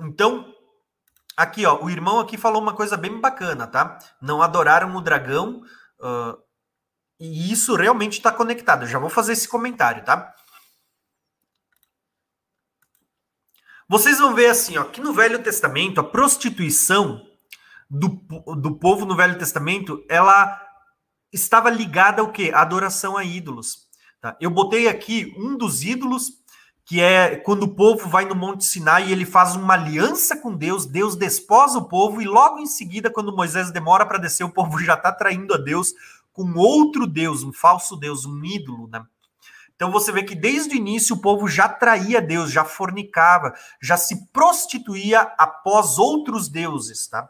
[0.01, 0.55] Então,
[1.37, 3.99] aqui, ó, o irmão aqui falou uma coisa bem bacana, tá?
[4.21, 5.63] Não adoraram o dragão,
[6.01, 6.43] uh,
[7.19, 8.83] e isso realmente está conectado.
[8.83, 10.35] Eu já vou fazer esse comentário, tá?
[13.89, 17.23] Vocês vão ver assim, ó, que no Velho Testamento, a prostituição
[17.91, 18.09] do,
[18.57, 20.61] do povo no Velho Testamento, ela
[21.33, 22.51] estava ligada ao quê?
[22.55, 23.89] A adoração a ídolos.
[24.21, 24.37] Tá?
[24.41, 26.33] Eu botei aqui um dos ídolos,
[26.87, 30.55] que é quando o povo vai no Monte Sinai e ele faz uma aliança com
[30.55, 34.53] Deus, Deus desposa o povo, e logo em seguida, quando Moisés demora para descer, o
[34.53, 35.93] povo já está traindo a Deus
[36.33, 39.05] com outro Deus, um falso Deus, um ídolo, né?
[39.77, 43.97] Então você vê que desde o início o povo já traía Deus, já fornicava, já
[43.97, 47.29] se prostituía após outros deuses, tá?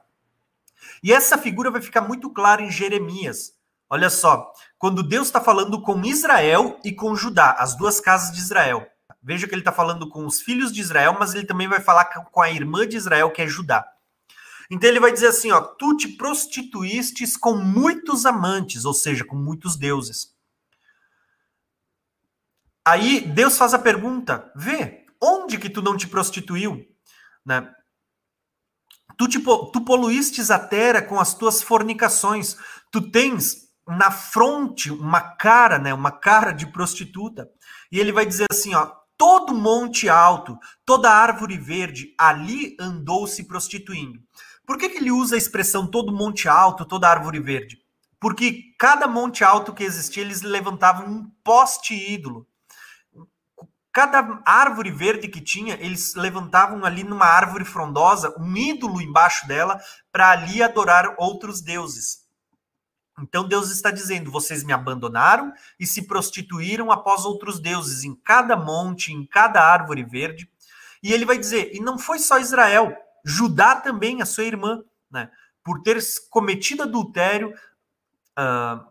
[1.03, 3.55] E essa figura vai ficar muito clara em Jeremias.
[3.89, 8.41] Olha só, quando Deus está falando com Israel e com Judá, as duas casas de
[8.41, 8.87] Israel.
[9.23, 12.05] Veja que ele está falando com os filhos de Israel, mas ele também vai falar
[12.05, 13.87] com a irmã de Israel, que é Judá.
[14.71, 19.37] Então ele vai dizer assim: ó, tu te prostituístes com muitos amantes, ou seja, com
[19.37, 20.34] muitos deuses.
[22.87, 26.85] Aí Deus faz a pergunta: vê, onde que tu não te prostituiu?
[27.45, 27.71] Né?
[29.17, 32.57] Tu, tipo, tu poluístes a terra com as tuas fornicações.
[32.91, 37.49] Tu tens na fronte uma cara, né, uma cara de prostituta.
[37.93, 43.45] E ele vai dizer assim, ó, todo monte alto, toda árvore verde, ali andou se
[43.45, 44.19] prostituindo.
[44.67, 47.79] Por que, que ele usa a expressão todo monte alto, toda árvore verde?
[48.19, 52.47] Porque cada monte alto que existia, eles levantavam um poste ídolo.
[53.95, 59.81] Cada árvore verde que tinha, eles levantavam ali numa árvore frondosa um ídolo embaixo dela
[60.11, 62.25] para ali adorar outros deuses.
[63.21, 68.57] Então Deus está dizendo: vocês me abandonaram e se prostituíram após outros deuses em cada
[68.57, 70.51] monte, em cada árvore verde.
[71.01, 72.93] E ele vai dizer: e não foi só Israel,
[73.25, 75.31] Judá também, a sua irmã, né?
[75.63, 76.01] Por ter
[76.31, 77.55] cometido adultério,
[78.37, 78.85] uh,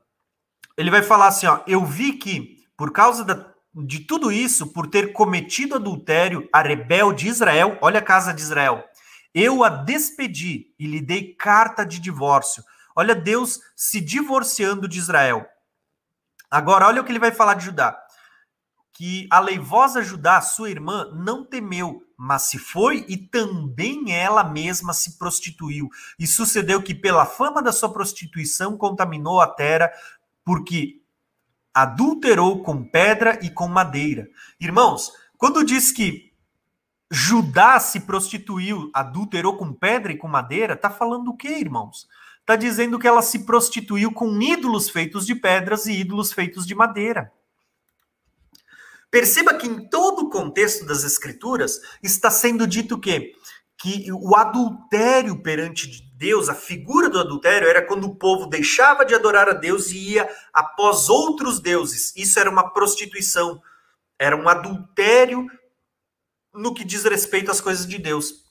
[0.78, 4.88] ele vai falar assim: ó, eu vi que por causa da de tudo isso por
[4.88, 8.84] ter cometido adultério a rebelde Israel, olha a casa de Israel.
[9.34, 12.64] Eu a despedi e lhe dei carta de divórcio.
[12.96, 15.46] Olha Deus se divorciando de Israel.
[16.52, 18.00] Agora, olha o que ele vai falar de Judá.
[18.94, 24.94] Que a leivosa Judá, sua irmã, não temeu, mas se foi e também ela mesma
[24.94, 25.90] se prostituiu.
[26.20, 29.92] E sucedeu que, pela fama da sua prostituição, contaminou a terra,
[30.46, 31.03] porque
[31.74, 34.30] adulterou com pedra e com madeira.
[34.60, 36.32] Irmãos, quando diz que
[37.12, 42.08] Judá se prostituiu, adulterou com pedra e com madeira, tá falando o quê, irmãos?
[42.44, 46.76] está dizendo que ela se prostituiu com ídolos feitos de pedras e ídolos feitos de
[46.76, 47.32] madeira.
[49.10, 53.34] Perceba que em todo o contexto das escrituras está sendo dito que
[53.76, 59.14] que o adultério perante Deus, a figura do adultério era quando o povo deixava de
[59.14, 62.16] adorar a Deus e ia após outros deuses.
[62.16, 63.62] Isso era uma prostituição,
[64.18, 65.46] era um adultério
[66.54, 68.46] no que diz respeito às coisas de Deus.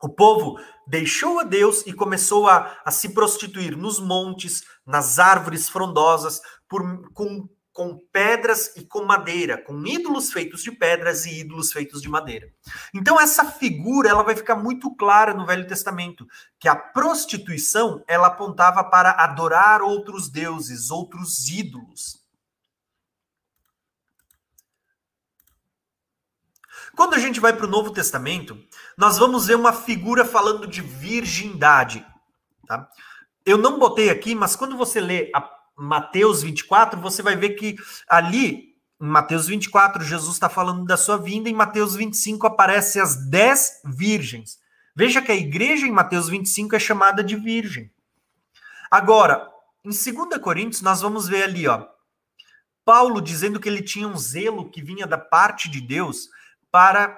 [0.00, 5.68] O povo deixou a Deus e começou a, a se prostituir nos montes, nas árvores
[5.68, 11.72] frondosas, por, com com pedras e com madeira, com ídolos feitos de pedras e ídolos
[11.72, 12.52] feitos de madeira.
[12.92, 16.26] Então essa figura ela vai ficar muito clara no Velho Testamento,
[16.58, 22.18] que a prostituição ela apontava para adorar outros deuses, outros ídolos.
[26.96, 28.58] Quando a gente vai para o Novo Testamento,
[28.96, 32.04] nós vamos ver uma figura falando de virgindade.
[32.66, 32.88] Tá?
[33.46, 37.76] Eu não botei aqui, mas quando você lê a Mateus 24, você vai ver que
[38.08, 43.28] ali, em Mateus 24, Jesus está falando da sua vinda, em Mateus 25 aparece as
[43.28, 44.58] dez virgens.
[44.94, 47.90] Veja que a igreja em Mateus 25 é chamada de virgem.
[48.90, 49.48] Agora,
[49.84, 51.86] em 2 Coríntios, nós vamos ver ali, ó,
[52.84, 56.28] Paulo dizendo que ele tinha um zelo que vinha da parte de Deus
[56.72, 57.16] para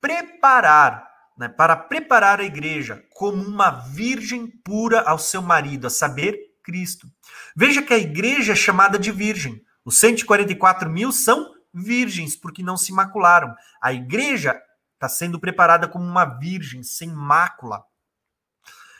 [0.00, 1.08] preparar,
[1.38, 7.06] né, para preparar a igreja como uma virgem pura ao seu marido, a saber, Cristo.
[7.54, 9.62] Veja que a igreja é chamada de virgem.
[9.84, 13.54] Os 144 mil são virgens, porque não se macularam.
[13.80, 14.60] A igreja
[14.94, 17.84] está sendo preparada como uma virgem, sem mácula.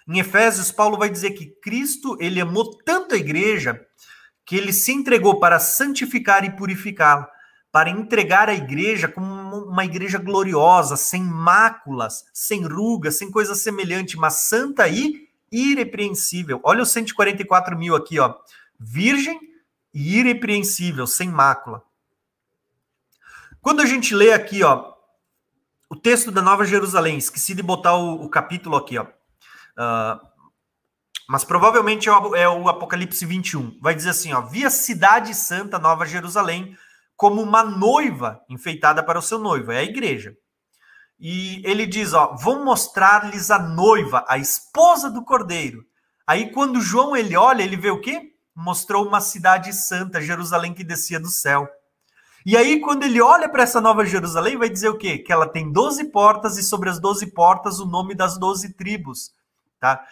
[0.06, 3.84] Em Efésios, Paulo vai dizer que Cristo ele amou tanto a igreja
[4.44, 7.28] que ele se entregou para santificar e purificá-la,
[7.72, 14.16] para entregar a igreja como uma igreja gloriosa, sem máculas, sem rugas, sem coisa semelhante,
[14.16, 15.25] mas santa e
[15.56, 16.60] irrepreensível.
[16.62, 18.34] Olha os 144 mil aqui, ó.
[18.78, 19.38] Virgem
[19.92, 21.82] e irrepreensível, sem mácula.
[23.60, 24.92] Quando a gente lê aqui, ó,
[25.90, 29.04] o texto da Nova Jerusalém, esqueci de botar o, o capítulo aqui, ó.
[29.04, 30.26] Uh,
[31.28, 33.78] mas provavelmente é o, é o Apocalipse 21.
[33.80, 36.76] Vai dizer assim, ó, vi a cidade santa, Nova Jerusalém,
[37.16, 40.36] como uma noiva enfeitada para o seu noivo, é a igreja.
[41.18, 45.84] E ele diz: Ó, vou mostrar-lhes a noiva, a esposa do cordeiro.
[46.26, 48.32] Aí, quando João ele olha, ele vê o quê?
[48.54, 51.68] Mostrou uma cidade santa, Jerusalém que descia do céu.
[52.44, 55.18] E aí, quando ele olha para essa nova Jerusalém, vai dizer o quê?
[55.18, 59.32] Que ela tem 12 portas e sobre as 12 portas o nome das 12 tribos.
[59.80, 60.04] Tá?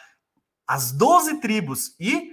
[0.66, 1.94] As 12 tribos.
[2.00, 2.32] E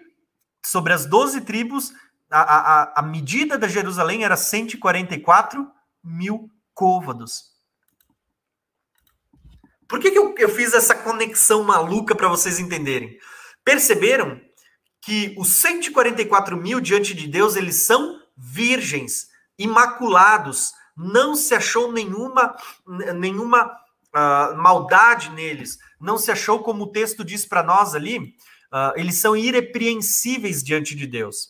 [0.65, 1.93] sobre as 12 tribos,
[2.31, 5.69] a, a, a medida da Jerusalém era 144
[6.03, 7.50] mil côvados.
[9.91, 13.19] Por que, que eu, eu fiz essa conexão maluca para vocês entenderem?
[13.61, 14.39] Perceberam
[15.01, 19.27] que os 144 mil diante de Deus, eles são virgens,
[19.59, 22.55] imaculados, não se achou nenhuma,
[23.17, 28.93] nenhuma uh, maldade neles, não se achou, como o texto diz para nós ali, uh,
[28.95, 31.49] eles são irrepreensíveis diante de Deus.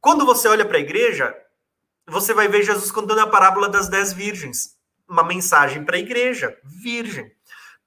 [0.00, 1.32] Quando você olha para a igreja,
[2.08, 4.76] você vai ver Jesus contando a parábola das dez virgens,
[5.08, 7.30] uma mensagem para a igreja, virgem.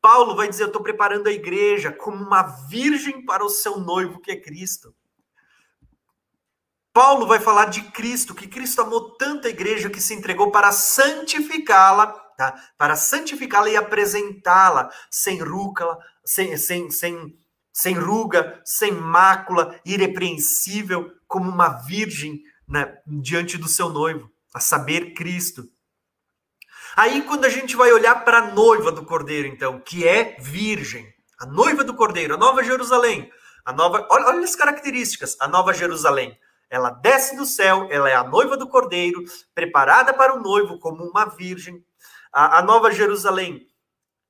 [0.06, 4.22] Paulo vai dizer: Eu estou preparando a igreja como uma virgem para o seu noivo,
[4.22, 4.94] que é Cristo.
[6.94, 10.72] Paulo vai falar de Cristo, que Cristo amou tanto a igreja que se entregou para
[10.72, 12.06] santificá-la,
[12.38, 12.54] tá?
[12.78, 17.36] para santificá-la e apresentá-la sem rúcula, sem, sem, sem,
[17.74, 25.16] sem ruga, sem mácula, irrepreensível, como uma virgem né, diante do seu noivo, a saber,
[25.16, 25.68] Cristo.
[26.96, 31.14] Aí, quando a gente vai olhar para a noiva do cordeiro, então, que é virgem,
[31.38, 33.30] a noiva do cordeiro, a nova Jerusalém,
[33.66, 34.08] a nova.
[34.10, 35.36] Olha, olha as características.
[35.42, 36.38] A nova Jerusalém.
[36.70, 41.04] Ela desce do céu, ela é a noiva do cordeiro, preparada para o noivo como
[41.04, 41.84] uma virgem.
[42.32, 43.68] A, a nova Jerusalém,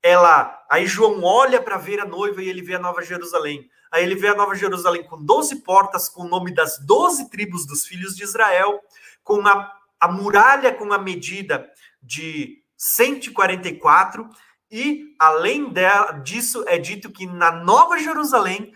[0.01, 0.65] ela.
[0.69, 3.69] Aí João olha para ver a noiva e ele vê a nova Jerusalém.
[3.91, 7.65] Aí ele vê a nova Jerusalém com 12 portas, com o nome das 12 tribos
[7.65, 8.79] dos filhos de Israel,
[9.23, 11.69] com a, a muralha com a medida
[12.05, 14.29] de 144,
[14.71, 18.73] e além dela, disso é dito que na Nova Jerusalém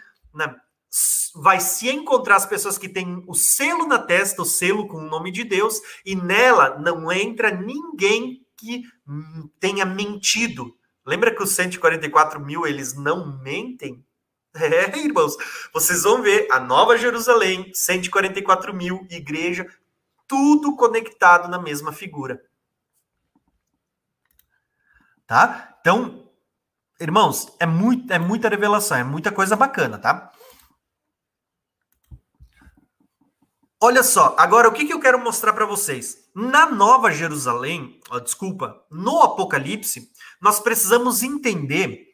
[1.35, 5.09] vai se encontrar as pessoas que têm o selo na testa, o selo com o
[5.09, 8.83] nome de Deus, e nela não entra ninguém que
[9.59, 10.75] tenha mentido.
[11.05, 14.03] Lembra que os 144 mil eles não mentem?
[14.51, 15.37] É, irmãos,
[15.71, 19.65] vocês vão ver a Nova Jerusalém, 144 mil, igreja,
[20.27, 22.41] tudo conectado na mesma figura
[25.29, 25.77] tá?
[25.79, 26.19] Então,
[26.99, 30.29] Irmãos, é, muito, é muita revelação, é muita coisa bacana, tá?
[33.81, 36.17] Olha só, agora o que, que eu quero mostrar para vocês?
[36.35, 42.05] Na Nova Jerusalém, ó, desculpa, no Apocalipse, nós precisamos entender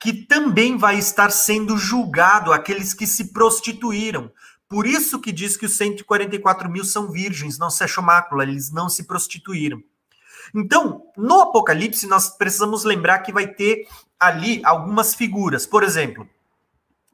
[0.00, 4.32] que também vai estar sendo julgado aqueles que se prostituíram.
[4.68, 8.72] Por isso que diz que os 144 mil são virgens, não se achou mácula, eles
[8.72, 9.80] não se prostituíram.
[10.54, 13.88] Então, no Apocalipse, nós precisamos lembrar que vai ter
[14.20, 15.66] ali algumas figuras.
[15.66, 16.28] Por exemplo,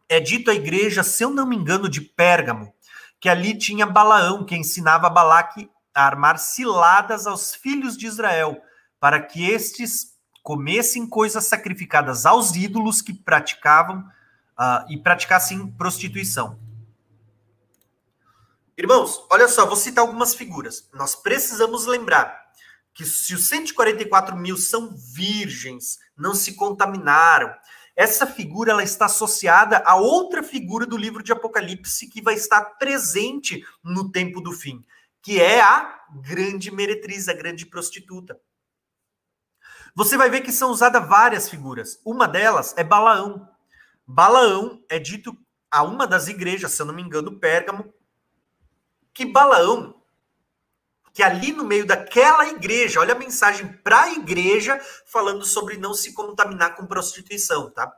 [0.09, 2.73] é dito à igreja, se eu não me engano, de Pérgamo,
[3.21, 8.61] que ali tinha Balaão, que ensinava Balaque a armar ciladas aos filhos de Israel,
[8.99, 16.59] para que estes comessem coisas sacrificadas aos ídolos que praticavam uh, e praticassem prostituição.
[18.77, 20.89] Irmãos, olha só, vou citar algumas figuras.
[20.95, 22.48] Nós precisamos lembrar
[22.99, 27.55] que se os 144 mil são virgens, não se contaminaram,
[27.95, 32.61] essa figura ela está associada a outra figura do livro de Apocalipse que vai estar
[32.77, 34.85] presente no tempo do fim,
[35.23, 38.37] que é a grande meretriz, a grande prostituta.
[39.95, 42.01] Você vai ver que são usadas várias figuras.
[42.05, 43.49] Uma delas é Balaão.
[44.05, 45.39] Balaão é dito
[45.71, 47.95] a uma das igrejas, se eu não me engano, Pérgamo,
[49.15, 49.98] que Balaão
[51.13, 55.95] que ali no meio daquela igreja, olha a mensagem para a igreja falando sobre não
[55.95, 57.93] se contaminar com prostituição, tá?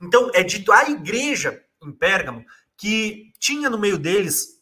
[0.00, 2.44] Então, é dito à igreja em Pérgamo
[2.76, 4.60] que tinha no meio deles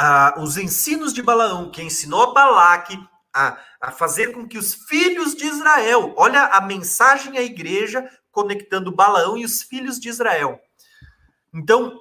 [0.00, 2.98] uh, os ensinos de Balaão, que ensinou a Balaque
[3.32, 8.94] a, a fazer com que os filhos de Israel, olha a mensagem à igreja conectando
[8.94, 10.60] Balaão e os filhos de Israel.
[11.52, 11.98] Então,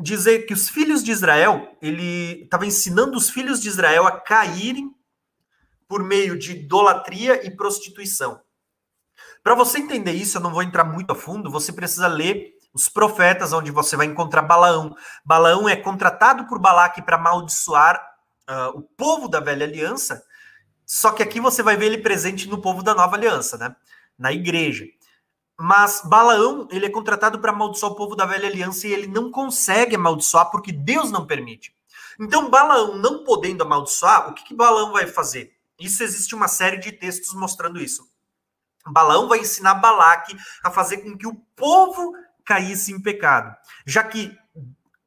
[0.00, 4.94] dizer que os filhos de Israel, ele estava ensinando os filhos de Israel a caírem
[5.86, 8.40] por meio de idolatria e prostituição.
[9.42, 12.88] Para você entender isso, eu não vou entrar muito a fundo, você precisa ler os
[12.88, 14.94] profetas, onde você vai encontrar Balaão.
[15.24, 17.96] Balaão é contratado por Balaque para amaldiçoar
[18.48, 20.22] uh, o povo da velha aliança,
[20.86, 23.74] só que aqui você vai ver ele presente no povo da nova aliança, né?
[24.18, 24.84] Na igreja.
[25.60, 29.28] Mas Balaão, ele é contratado para amaldiçoar o povo da velha aliança e ele não
[29.30, 31.74] consegue amaldiçoar porque Deus não permite.
[32.20, 35.56] Então, Balaão não podendo amaldiçoar, o que, que Balaão vai fazer?
[35.78, 38.08] Isso existe uma série de textos mostrando isso.
[38.86, 42.14] Balaão vai ensinar Balaque a fazer com que o povo
[42.44, 43.54] caísse em pecado.
[43.84, 44.36] Já que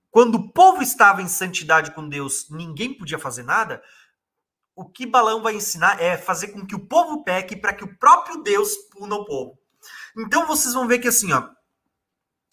[0.09, 3.81] quando o povo estava em santidade com Deus, ninguém podia fazer nada,
[4.75, 7.97] o que Balaão vai ensinar é fazer com que o povo peque para que o
[7.97, 9.60] próprio Deus puna o povo.
[10.17, 11.47] Então vocês vão ver que assim, ó,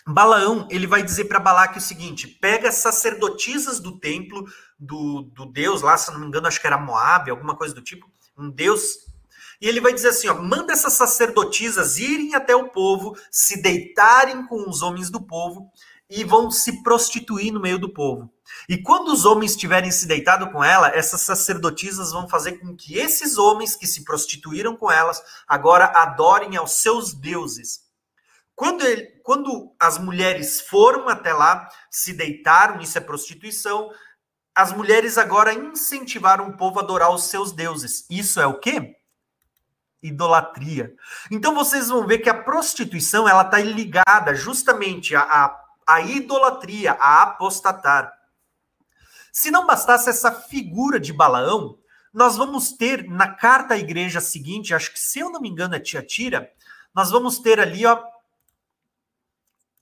[0.07, 4.47] Balaão, ele vai dizer para Balaque o seguinte: pega as sacerdotisas do templo
[4.79, 7.83] do, do deus lá, se não me engano, acho que era Moab, alguma coisa do
[7.83, 9.07] tipo, um deus.
[9.61, 14.47] E ele vai dizer assim: ó, manda essas sacerdotisas irem até o povo, se deitarem
[14.47, 15.71] com os homens do povo
[16.09, 18.33] e vão se prostituir no meio do povo.
[18.69, 22.99] E quando os homens tiverem se deitado com ela, essas sacerdotisas vão fazer com que
[22.99, 27.87] esses homens que se prostituíram com elas agora adorem aos seus deuses.
[28.55, 33.91] Quando, ele, quando as mulheres foram até lá, se deitaram, isso é prostituição,
[34.55, 38.05] as mulheres agora incentivaram o povo a adorar os seus deuses.
[38.11, 38.97] Isso é o quê?
[40.03, 40.93] Idolatria.
[41.31, 46.93] Então vocês vão ver que a prostituição ela está ligada justamente a, a a idolatria,
[47.01, 48.13] a apostatar.
[49.33, 51.79] Se não bastasse essa figura de Balaão,
[52.13, 55.75] nós vamos ter na carta à igreja seguinte, acho que se eu não me engano
[55.75, 56.51] é Tiatira,
[56.95, 58.03] nós vamos ter ali, ó,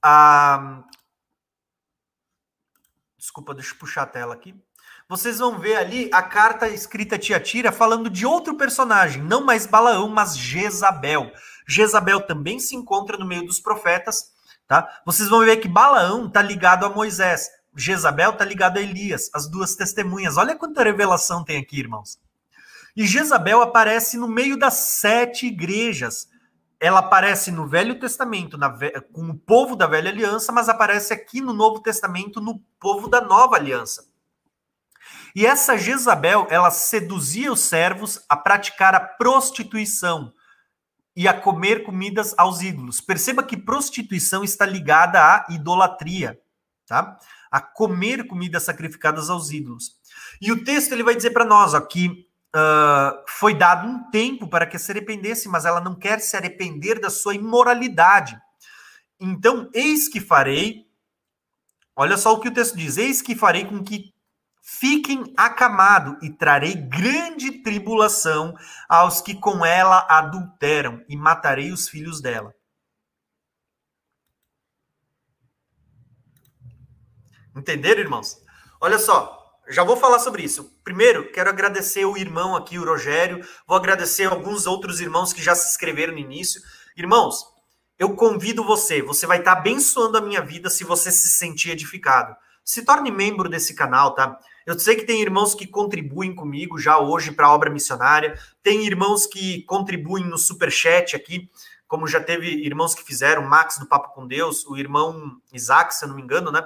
[0.03, 0.83] a...
[3.17, 4.55] Desculpa, deixa eu puxar a tela aqui.
[5.09, 10.09] Vocês vão ver ali a carta escrita Tiatira falando de outro personagem, não mais Balaão,
[10.09, 11.31] mas Jezabel.
[11.67, 15.01] Jezabel também se encontra no meio dos profetas, Tá?
[15.05, 19.49] Vocês vão ver que Balaão está ligado a Moisés, Jezabel está ligado a Elias, as
[19.49, 20.37] duas testemunhas.
[20.37, 22.19] Olha quanta revelação tem aqui, irmãos.
[22.97, 26.29] E Jezabel aparece no meio das sete igrejas.
[26.81, 28.75] Ela aparece no Velho Testamento na,
[29.13, 33.21] com o povo da Velha Aliança, mas aparece aqui no Novo Testamento no povo da
[33.21, 34.09] Nova Aliança.
[35.35, 40.33] E essa Jezabel, ela seduzia os servos a praticar a prostituição,
[41.17, 43.01] e a comer comidas aos ídolos.
[43.01, 46.39] Perceba que prostituição está ligada à idolatria,
[46.87, 47.19] tá?
[47.57, 49.97] A comer comidas sacrificadas aos ídolos.
[50.41, 52.09] E o texto ele vai dizer para nós ó, que
[52.55, 57.01] uh, foi dado um tempo para que se arrependesse, mas ela não quer se arrepender
[57.01, 58.39] da sua imoralidade.
[59.19, 60.87] Então, eis que farei.
[61.95, 64.15] Olha só o que o texto diz: eis que farei com que
[64.69, 68.53] Fiquem acamado e trarei grande tribulação
[68.89, 72.53] aos que com ela adulteram e matarei os filhos dela.
[77.57, 78.37] Entenderam, irmãos?
[78.79, 80.71] Olha só, já vou falar sobre isso.
[80.85, 83.43] Primeiro, quero agradecer o irmão aqui, o Rogério.
[83.67, 86.61] Vou agradecer alguns outros irmãos que já se inscreveram no início.
[86.97, 87.47] Irmãos,
[87.99, 92.37] eu convido você, você vai estar abençoando a minha vida se você se sentir edificado.
[92.63, 94.39] Se torne membro desse canal, tá?
[94.67, 98.85] Eu sei que tem irmãos que contribuem comigo já hoje para a obra missionária, tem
[98.85, 101.49] irmãos que contribuem no super chat aqui,
[101.89, 106.05] como já teve irmãos que fizeram, Max do Papo com Deus, o irmão Isaac, se
[106.05, 106.63] eu não me engano, né?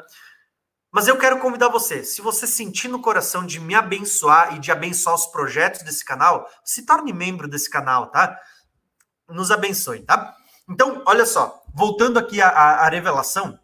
[0.93, 4.73] Mas eu quero convidar você, se você sentir no coração de me abençoar e de
[4.73, 8.37] abençoar os projetos desse canal, se torne membro desse canal, tá?
[9.29, 10.35] Nos abençoe, tá?
[10.69, 13.59] Então, olha só, voltando aqui à, à revelação,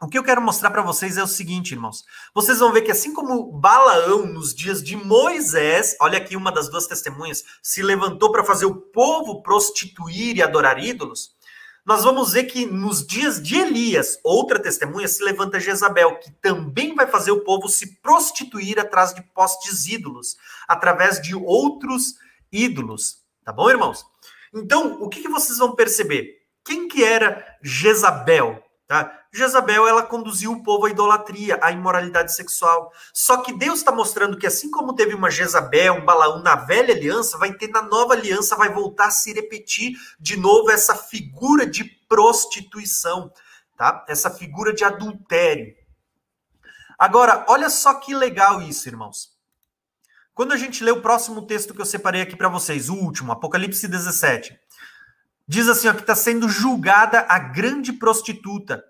[0.00, 2.04] o que eu quero mostrar para vocês é o seguinte, irmãos.
[2.34, 6.68] Vocês vão ver que assim como Balaão nos dias de Moisés, olha aqui uma das
[6.68, 11.35] duas testemunhas, se levantou para fazer o povo prostituir e adorar ídolos,
[11.86, 16.96] nós vamos ver que nos dias de Elias, outra testemunha, se levanta Jezabel, que também
[16.96, 22.14] vai fazer o povo se prostituir atrás de postes ídolos, através de outros
[22.50, 23.18] ídolos.
[23.44, 24.04] Tá bom, irmãos?
[24.52, 26.42] Então, o que, que vocês vão perceber?
[26.64, 28.60] Quem que era Jezabel?
[28.86, 29.20] Tá?
[29.32, 32.92] Jezabel ela conduziu o povo à idolatria, à imoralidade sexual.
[33.12, 36.94] Só que Deus está mostrando que assim como teve uma Jezabel, um Balaão na velha
[36.94, 41.66] aliança, vai ter na nova aliança, vai voltar a se repetir de novo essa figura
[41.66, 43.32] de prostituição,
[43.76, 44.04] tá?
[44.08, 45.74] Essa figura de adultério.
[46.96, 49.36] Agora, olha só que legal isso, irmãos.
[50.32, 53.32] Quando a gente lê o próximo texto que eu separei aqui para vocês, o último,
[53.32, 54.56] Apocalipse 17,
[55.48, 58.82] Diz assim, ó, que está sendo julgada a grande prostituta,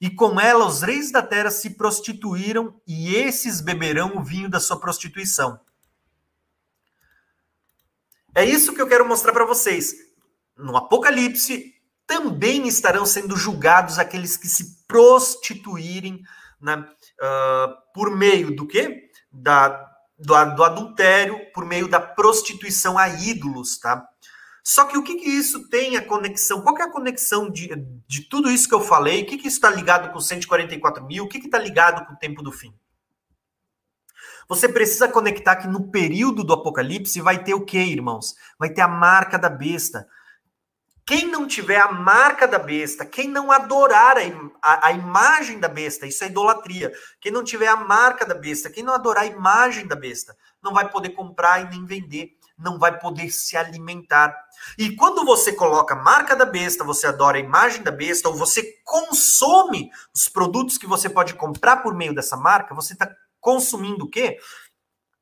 [0.00, 4.60] e com ela os reis da terra se prostituíram, e esses beberão o vinho da
[4.60, 5.58] sua prostituição.
[8.34, 9.94] É isso que eu quero mostrar para vocês.
[10.56, 11.74] No Apocalipse
[12.06, 16.22] também estarão sendo julgados aqueles que se prostituírem
[16.60, 19.10] né, uh, por meio do quê?
[19.30, 19.68] Da,
[20.18, 24.06] do, do adultério, por meio da prostituição a ídolos, tá?
[24.64, 26.62] Só que o que, que isso tem a conexão?
[26.62, 27.68] Qual é a conexão de,
[28.06, 29.22] de tudo isso que eu falei?
[29.22, 31.24] O que, que isso está ligado com 144 mil?
[31.24, 32.72] O que está ligado com o tempo do fim?
[34.48, 38.34] Você precisa conectar que no período do Apocalipse vai ter o quê, irmãos?
[38.58, 40.06] Vai ter a marca da besta.
[41.04, 44.20] Quem não tiver a marca da besta, quem não adorar a,
[44.62, 46.92] a, a, imagem da besta, isso é idolatria.
[47.20, 50.72] Quem não tiver a marca da besta, quem não adorar a imagem da besta, não
[50.72, 54.34] vai poder comprar e nem vender não vai poder se alimentar.
[54.78, 58.34] E quando você coloca a marca da besta, você adora a imagem da besta, ou
[58.34, 63.10] você consome os produtos que você pode comprar por meio dessa marca, você está
[63.40, 64.38] consumindo o quê?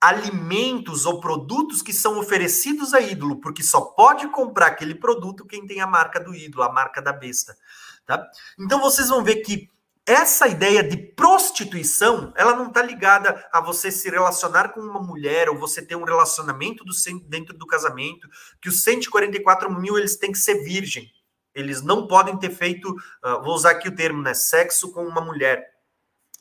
[0.01, 5.67] Alimentos ou produtos que são oferecidos a ídolo, porque só pode comprar aquele produto quem
[5.67, 7.57] tem a marca do ídolo, a marca da besta.
[8.07, 8.27] Tá?
[8.59, 9.69] Então vocês vão ver que
[10.11, 15.49] essa ideia de prostituição, ela não está ligada a você se relacionar com uma mulher
[15.49, 16.93] ou você ter um relacionamento do,
[17.29, 18.29] dentro do casamento,
[18.61, 21.09] que os 144 mil eles têm que ser virgem.
[21.55, 25.21] Eles não podem ter feito, uh, vou usar aqui o termo, né, sexo com uma
[25.21, 25.65] mulher.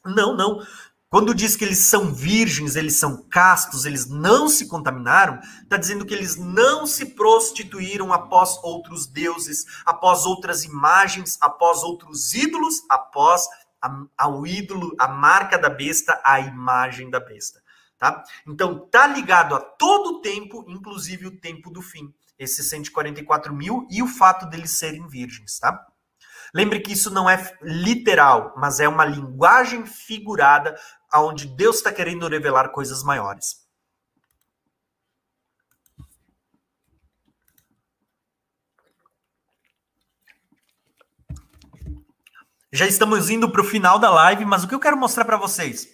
[0.04, 0.66] Não, não.
[1.10, 6.06] Quando diz que eles são virgens, eles são castos, eles não se contaminaram, está dizendo
[6.06, 13.48] que eles não se prostituíram após outros deuses, após outras imagens, após outros ídolos, após
[14.18, 17.62] ao ídolo, a marca da besta, a imagem da besta.
[17.98, 18.24] Tá?
[18.48, 23.86] Então, tá ligado a todo o tempo, inclusive o tempo do fim, esses 144 mil
[23.92, 25.86] e o fato deles serem virgens, tá?
[26.54, 30.80] Lembre que isso não é literal, mas é uma linguagem figurada
[31.12, 33.69] aonde Deus está querendo revelar coisas maiores.
[42.72, 45.38] Já estamos indo para o final da live, mas o que eu quero mostrar para
[45.38, 45.88] vocês?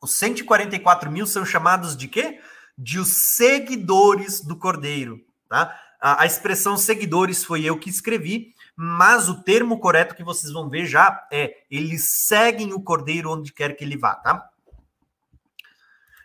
[0.00, 2.40] Os 144 mil são chamados de quê?
[2.76, 5.20] De os seguidores do Cordeiro.
[5.48, 5.78] Tá?
[6.00, 10.70] A, a expressão seguidores foi eu que escrevi, mas o termo correto que vocês vão
[10.70, 14.48] ver já é eles seguem o cordeiro onde quer que ele vá, tá?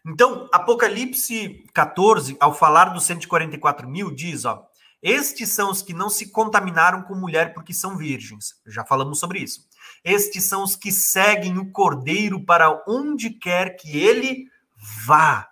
[0.05, 4.67] Então, Apocalipse 14, ao falar dos 144 mil, diz, ó,
[5.01, 8.61] estes são os que não se contaminaram com mulher porque são virgens.
[8.67, 9.67] Já falamos sobre isso.
[10.03, 14.49] Estes são os que seguem o cordeiro para onde quer que ele
[15.05, 15.49] vá.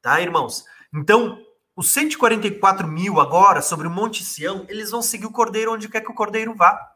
[0.00, 0.64] Tá, irmãos?
[0.92, 1.40] Então,
[1.76, 6.00] os 144 mil agora, sobre o Monte Sião, eles vão seguir o cordeiro onde quer
[6.00, 6.92] que o cordeiro vá.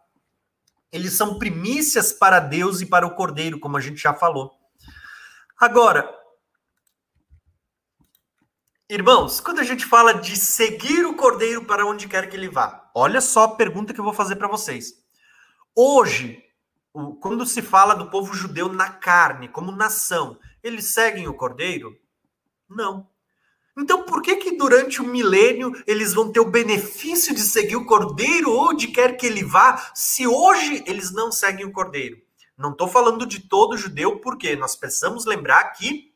[0.92, 4.52] Eles são primícias para Deus e para o cordeiro, como a gente já falou.
[5.58, 6.12] Agora,
[8.88, 12.90] irmãos, quando a gente fala de seguir o cordeiro para onde quer que ele vá,
[12.94, 14.92] olha só a pergunta que eu vou fazer para vocês.
[15.74, 16.42] Hoje,
[17.20, 21.96] quando se fala do povo judeu na carne, como nação, eles seguem o cordeiro?
[22.68, 23.08] Não.
[23.78, 27.84] Então, por que que durante o milênio eles vão ter o benefício de seguir o
[27.84, 32.16] cordeiro onde quer que ele vá, se hoje eles não seguem o cordeiro?
[32.56, 36.10] Não estou falando de todo judeu, porque nós precisamos lembrar que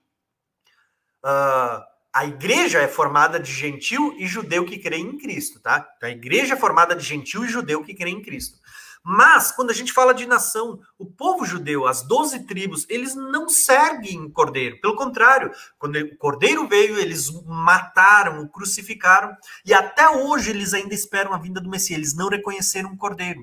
[1.23, 5.87] uh, a igreja é formada de gentil e judeu que crê em Cristo, tá?
[5.97, 8.59] Então, a igreja é formada de gentil e judeu que crê em Cristo.
[9.03, 13.49] Mas, quando a gente fala de nação, o povo judeu, as doze tribos, eles não
[13.49, 14.79] seguem o cordeiro.
[14.81, 19.35] Pelo contrário, quando o cordeiro veio, eles mataram, o crucificaram.
[19.65, 21.99] E até hoje eles ainda esperam a vinda do Messias.
[21.99, 23.41] Eles não reconheceram o cordeiro.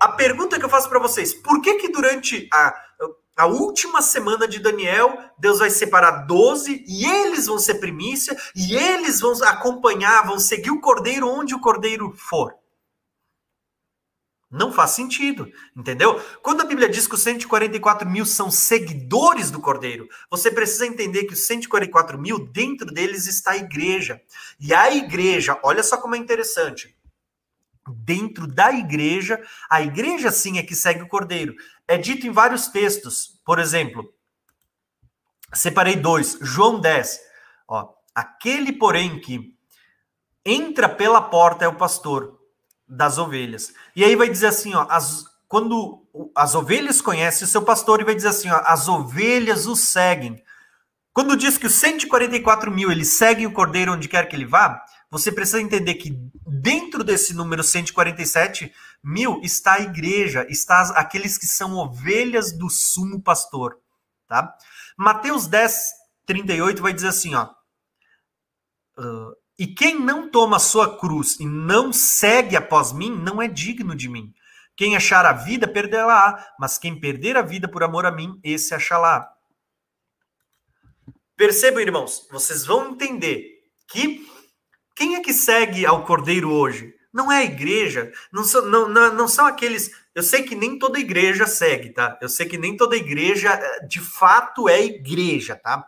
[0.00, 2.74] A pergunta que eu faço para vocês: por que, que durante a,
[3.36, 8.74] a última semana de Daniel, Deus vai separar 12 e eles vão ser primícia e
[8.74, 12.54] eles vão acompanhar, vão seguir o cordeiro onde o cordeiro for?
[14.50, 16.20] Não faz sentido, entendeu?
[16.42, 21.24] Quando a Bíblia diz que os 144 mil são seguidores do Cordeiro, você precisa entender
[21.24, 24.20] que os 144 mil, dentro deles está a igreja.
[24.58, 26.96] E a igreja, olha só como é interessante.
[27.88, 31.54] Dentro da igreja, a igreja sim é que segue o Cordeiro.
[31.86, 33.40] É dito em vários textos.
[33.44, 34.12] Por exemplo,
[35.52, 36.38] separei dois.
[36.40, 37.20] João 10.
[37.68, 39.54] Ó, Aquele, porém, que
[40.44, 42.39] entra pela porta é o pastor
[42.90, 43.72] das ovelhas.
[43.94, 46.04] E aí vai dizer assim, ó, as, quando
[46.34, 50.42] as ovelhas conhecem o seu pastor, e vai dizer assim, ó, as ovelhas o seguem.
[51.12, 54.84] Quando diz que os 144 mil eles seguem o cordeiro onde quer que ele vá,
[55.10, 56.10] você precisa entender que
[56.46, 63.20] dentro desse número 147 mil está a igreja, está aqueles que são ovelhas do sumo
[63.20, 63.78] pastor,
[64.28, 64.54] tá?
[64.96, 65.90] Mateus 10,
[66.26, 67.48] 38 vai dizer assim, ó.
[68.96, 73.94] Uh, e quem não toma sua cruz e não segue após mim, não é digno
[73.94, 74.32] de mim.
[74.74, 78.74] Quem achar a vida, perderá, mas quem perder a vida por amor a mim, esse
[78.74, 79.30] achará.
[81.36, 84.26] Percebam, irmãos, vocês vão entender que
[84.96, 86.94] quem é que segue ao Cordeiro hoje?
[87.12, 89.90] Não é a igreja, não são, não, não, não são aqueles.
[90.14, 92.18] Eu sei que nem toda igreja segue, tá?
[92.22, 95.86] Eu sei que nem toda igreja eh, de fato é igreja, tá?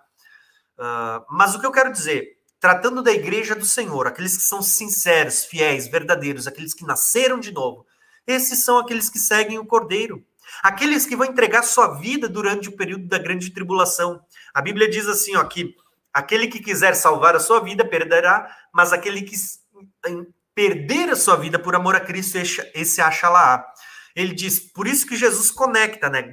[0.78, 4.62] Uh, mas o que eu quero dizer, tratando da igreja do Senhor, aqueles que são
[4.62, 7.84] sinceros, fiéis, verdadeiros, aqueles que nasceram de novo,
[8.24, 10.24] esses são aqueles que seguem o Cordeiro.
[10.62, 14.24] Aqueles que vão entregar sua vida durante o período da grande tribulação.
[14.54, 15.74] A Bíblia diz assim, ó, que
[16.14, 19.34] aquele que quiser salvar a sua vida perderá, mas aquele que
[20.54, 22.38] perder a sua vida por amor a Cristo,
[22.74, 23.66] esse acha lá.
[24.14, 26.30] Ele diz, por isso que Jesus conecta, né?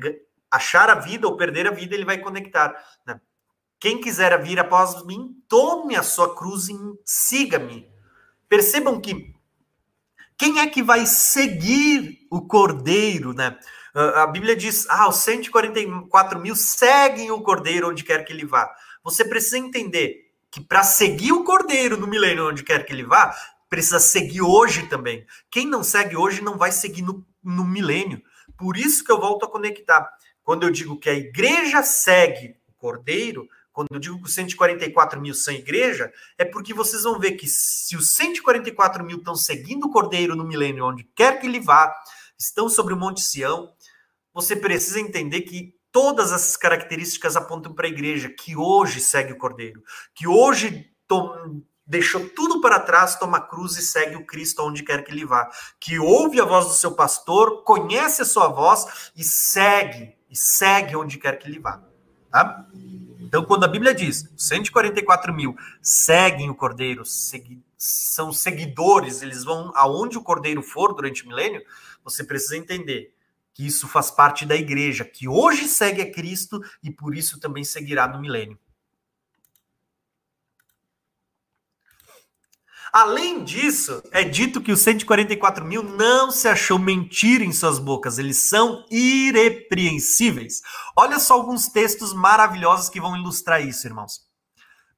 [0.51, 2.75] Achar a vida ou perder a vida, ele vai conectar.
[3.03, 3.19] Né?
[3.79, 6.75] Quem quiser vir após mim, tome a sua cruz e
[7.05, 7.89] siga-me.
[8.47, 9.33] Percebam que
[10.37, 13.57] quem é que vai seguir o cordeiro, né?
[13.93, 18.69] A Bíblia diz: ah, os 144 mil seguem o cordeiro onde quer que ele vá.
[19.03, 23.35] Você precisa entender que para seguir o cordeiro no milênio onde quer que ele vá,
[23.69, 25.25] precisa seguir hoje também.
[25.49, 28.21] Quem não segue hoje não vai seguir no, no milênio.
[28.57, 30.09] Por isso que eu volto a conectar.
[30.43, 33.47] Quando eu digo que a igreja segue o cordeiro,
[33.79, 37.47] quando eu digo que os 144 mil são igreja, é porque vocês vão ver que
[37.47, 41.95] se os 144 mil estão seguindo o Cordeiro no milênio, onde quer que ele vá,
[42.37, 43.71] estão sobre o Monte Sião,
[44.33, 49.37] você precisa entender que todas essas características apontam para a igreja que hoje segue o
[49.37, 49.81] Cordeiro,
[50.13, 50.91] que hoje
[51.87, 55.49] deixou tudo para trás, toma cruz e segue o Cristo onde quer que ele vá,
[55.79, 60.97] que ouve a voz do seu pastor, conhece a sua voz e segue, e segue
[60.97, 61.88] onde quer que ele vá.
[62.31, 62.65] Tá?
[63.19, 69.71] Então, quando a Bíblia diz 144 mil seguem o cordeiro, segui são seguidores, eles vão
[69.73, 71.63] aonde o cordeiro for durante o milênio,
[72.03, 73.13] você precisa entender
[73.53, 77.63] que isso faz parte da igreja, que hoje segue a Cristo e por isso também
[77.63, 78.59] seguirá no milênio.
[82.91, 88.17] Além disso, é dito que os 144 mil não se achou mentira em suas bocas,
[88.17, 90.61] eles são irrepreensíveis.
[90.95, 94.27] Olha só alguns textos maravilhosos que vão ilustrar isso, irmãos.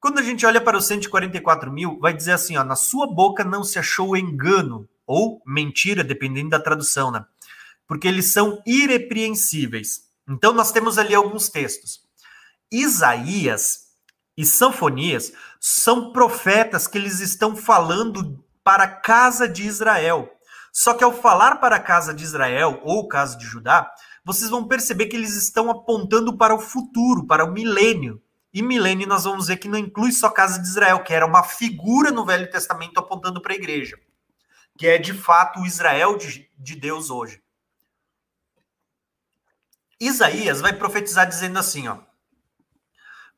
[0.00, 3.44] Quando a gente olha para os 144 mil, vai dizer assim: ó, na sua boca
[3.44, 7.24] não se achou engano, ou mentira, dependendo da tradução, né?
[7.86, 10.04] Porque eles são irrepreensíveis.
[10.28, 12.00] Então, nós temos ali alguns textos.
[12.70, 13.91] Isaías
[14.36, 20.32] e Sanfonias são profetas que eles estão falando para a casa de Israel.
[20.72, 23.92] Só que ao falar para a casa de Israel ou casa de Judá,
[24.24, 28.22] vocês vão perceber que eles estão apontando para o futuro, para o milênio.
[28.54, 31.26] E milênio nós vamos ver que não inclui só a casa de Israel, que era
[31.26, 33.98] uma figura no Velho Testamento apontando para a igreja,
[34.78, 37.42] que é de fato o Israel de, de Deus hoje.
[40.00, 41.98] Isaías vai profetizar dizendo assim, ó,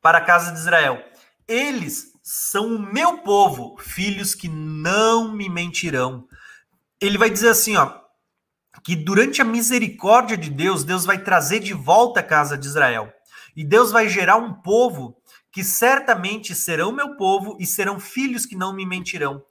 [0.05, 1.03] para a casa de Israel:
[1.47, 6.27] Eles são o meu povo, filhos que não me mentirão.
[7.01, 7.91] Ele vai dizer assim, ó,
[8.83, 13.11] que durante a misericórdia de Deus, Deus vai trazer de volta a casa de Israel.
[13.55, 15.17] E Deus vai gerar um povo
[15.51, 19.43] que certamente serão meu povo e serão filhos que não me mentirão.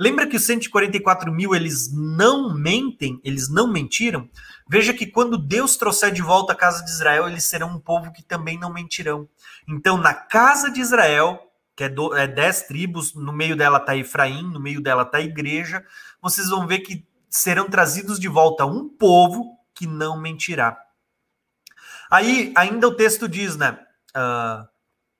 [0.00, 4.28] Lembra que os 144 mil eles não mentem, eles não mentiram?
[4.68, 8.10] Veja que quando Deus trouxer de volta a casa de Israel, eles serão um povo
[8.10, 9.28] que também não mentirão.
[9.70, 13.96] Então, na casa de Israel, que é, do, é dez tribos, no meio dela está
[13.96, 15.84] Efraim, no meio dela está a igreja,
[16.20, 20.76] vocês vão ver que serão trazidos de volta um povo que não mentirá.
[22.10, 23.78] Aí, ainda o texto diz, né?
[24.10, 24.68] Uh,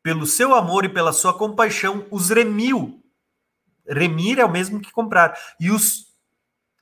[0.03, 3.01] pelo seu amor e pela sua compaixão, os remiu.
[3.87, 5.39] Remir é o mesmo que comprar.
[5.61, 6.11] E os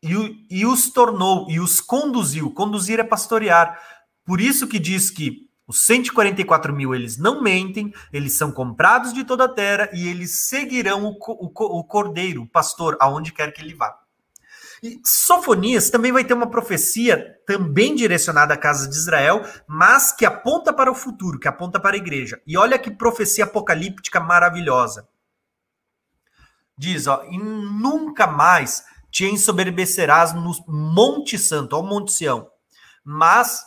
[0.03, 2.51] e, e os tornou e os conduziu.
[2.51, 3.79] Conduzir é pastorear.
[4.25, 9.23] Por isso que diz que os 144 mil eles não mentem, eles são comprados de
[9.23, 13.61] toda a terra e eles seguirão o, o, o cordeiro, o pastor, aonde quer que
[13.61, 13.95] ele vá.
[14.83, 20.25] E Sofonias também vai ter uma profecia também direcionada à casa de Israel, mas que
[20.25, 22.41] aponta para o futuro, que aponta para a igreja.
[22.47, 25.07] E olha que profecia apocalíptica maravilhosa.
[26.79, 32.49] Diz, ó, e nunca mais te ensoberbecerás no Monte Santo, ao Monte Sião,
[33.05, 33.65] mas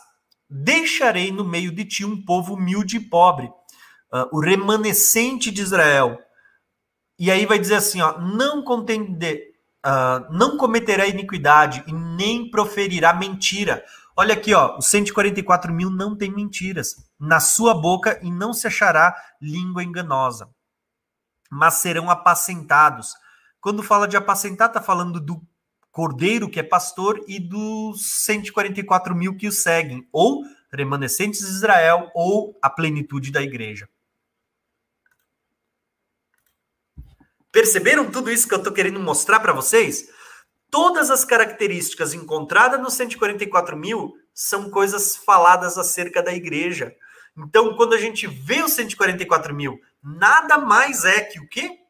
[0.52, 6.18] deixarei no meio de ti um povo humilde e pobre, uh, o remanescente de Israel.
[7.18, 13.82] E aí vai dizer assim, ó, não uh, não cometerá iniquidade e nem proferirá mentira.
[14.16, 18.66] Olha aqui, ó, os 144 mil não tem mentiras na sua boca e não se
[18.66, 20.50] achará língua enganosa,
[21.50, 23.14] mas serão apacentados
[23.62, 25.40] quando fala de apacentar, está falando do
[25.92, 32.10] cordeiro que é pastor e dos 144 mil que o seguem, ou remanescentes de Israel,
[32.14, 33.86] ou a plenitude da igreja.
[37.52, 40.08] Perceberam tudo isso que eu estou querendo mostrar para vocês?
[40.70, 46.96] Todas as características encontradas nos 144 mil são coisas faladas acerca da igreja.
[47.36, 51.82] Então, quando a gente vê os 144 mil, nada mais é que o quê?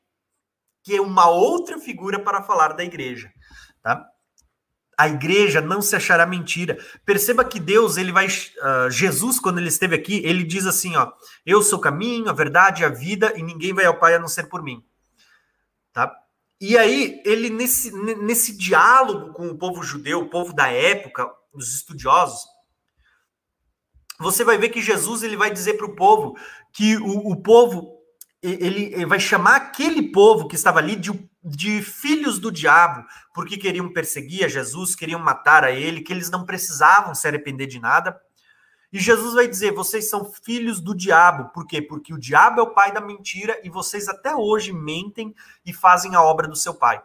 [0.82, 3.32] que é uma outra figura para falar da igreja,
[3.82, 4.06] tá?
[4.96, 6.78] A igreja não se achará mentira.
[7.04, 8.26] Perceba que Deus, ele vai.
[8.26, 11.10] Uh, Jesus, quando ele esteve aqui, ele diz assim: ó,
[11.44, 14.28] eu sou o caminho, a verdade, a vida, e ninguém vai ao Pai a não
[14.28, 14.84] ser por mim.
[15.92, 16.14] Tá?
[16.60, 21.74] E aí, ele, nesse, nesse diálogo com o povo judeu, o povo da época, os
[21.74, 22.46] estudiosos,
[24.20, 26.36] você vai ver que Jesus ele vai dizer para o povo
[26.72, 28.01] que o, o povo
[28.42, 31.10] ele vai chamar aquele povo que estava ali de,
[31.44, 36.28] de, filhos do diabo, porque queriam perseguir a Jesus, queriam matar a ele, que eles
[36.28, 38.20] não precisavam se arrepender de nada.
[38.92, 41.50] E Jesus vai dizer: vocês são filhos do diabo.
[41.54, 41.80] Por quê?
[41.80, 46.14] Porque o diabo é o pai da mentira e vocês até hoje mentem e fazem
[46.14, 47.00] a obra do seu pai.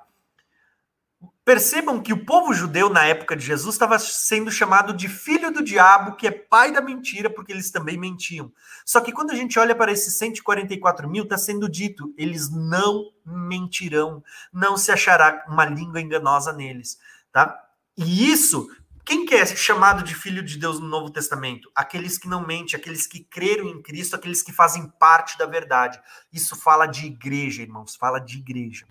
[1.48, 5.64] Percebam que o povo judeu na época de Jesus estava sendo chamado de filho do
[5.64, 8.52] diabo, que é pai da mentira, porque eles também mentiam.
[8.86, 13.14] Só que quando a gente olha para esses 144 mil, está sendo dito: eles não
[13.26, 17.00] mentirão, não se achará uma língua enganosa neles.
[17.32, 17.58] Tá?
[17.96, 18.70] E isso,
[19.06, 21.72] quem que é chamado de filho de Deus no Novo Testamento?
[21.74, 25.98] Aqueles que não mentem, aqueles que creram em Cristo, aqueles que fazem parte da verdade.
[26.30, 28.86] Isso fala de igreja, irmãos, fala de igreja.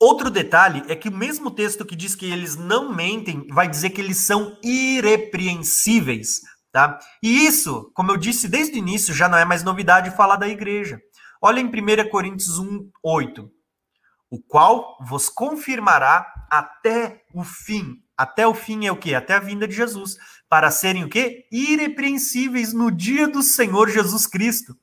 [0.00, 3.90] Outro detalhe é que o mesmo texto que diz que eles não mentem vai dizer
[3.90, 7.00] que eles são irrepreensíveis, tá?
[7.20, 10.48] E isso, como eu disse desde o início, já não é mais novidade falar da
[10.48, 11.00] igreja.
[11.42, 13.50] Olha em 1 Coríntios 1, 8.
[14.30, 17.96] O qual vos confirmará até o fim.
[18.16, 19.14] Até o fim é o quê?
[19.14, 20.16] Até a vinda de Jesus.
[20.48, 21.46] Para serem o quê?
[21.50, 24.76] Irrepreensíveis no dia do Senhor Jesus Cristo.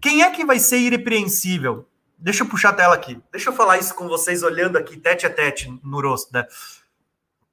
[0.00, 1.87] Quem é que vai ser irrepreensível?
[2.18, 3.20] Deixa eu puxar a tela aqui.
[3.30, 6.44] Deixa eu falar isso com vocês olhando aqui tete a tete no rosto, né?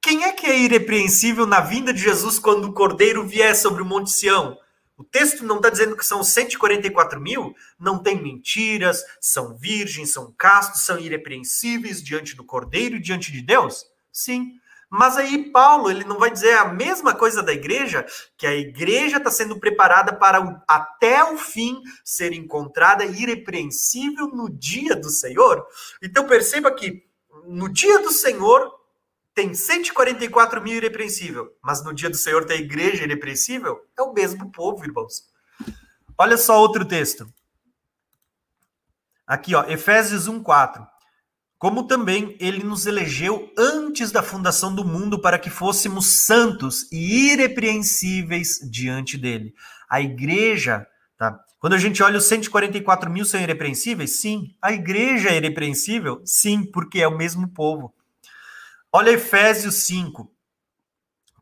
[0.02, 3.86] Quem é que é irrepreensível na vinda de Jesus quando o cordeiro vier sobre o
[3.86, 4.58] Monte Sião?
[4.98, 10.34] O texto não está dizendo que são 144 mil, não tem mentiras, são virgens, são
[10.38, 13.86] castos, são irrepreensíveis diante do cordeiro e diante de Deus?
[14.12, 14.54] Sim.
[14.98, 18.06] Mas aí Paulo ele não vai dizer a mesma coisa da igreja,
[18.38, 24.50] que a igreja está sendo preparada para o, até o fim ser encontrada irrepreensível no
[24.50, 25.68] dia do Senhor.
[26.02, 27.04] Então perceba que
[27.46, 28.74] no dia do Senhor
[29.34, 33.86] tem 144 mil irrepreensível, mas no dia do Senhor tem a igreja irrepreensível.
[33.98, 35.26] É o mesmo povo, irmãos.
[36.18, 37.28] Olha só outro texto.
[39.28, 40.88] Aqui, ó, Efésios 1:4.
[41.58, 47.32] Como também ele nos elegeu antes da fundação do mundo para que fôssemos santos e
[47.32, 49.54] irrepreensíveis diante dele.
[49.90, 50.86] A igreja,
[51.18, 51.40] tá?
[51.60, 54.20] Quando a gente olha os 144 mil são irrepreensíveis?
[54.20, 54.56] Sim.
[54.62, 56.22] A igreja é irrepreensível?
[56.26, 57.94] Sim, porque é o mesmo povo.
[58.92, 60.32] Olha Efésios 5.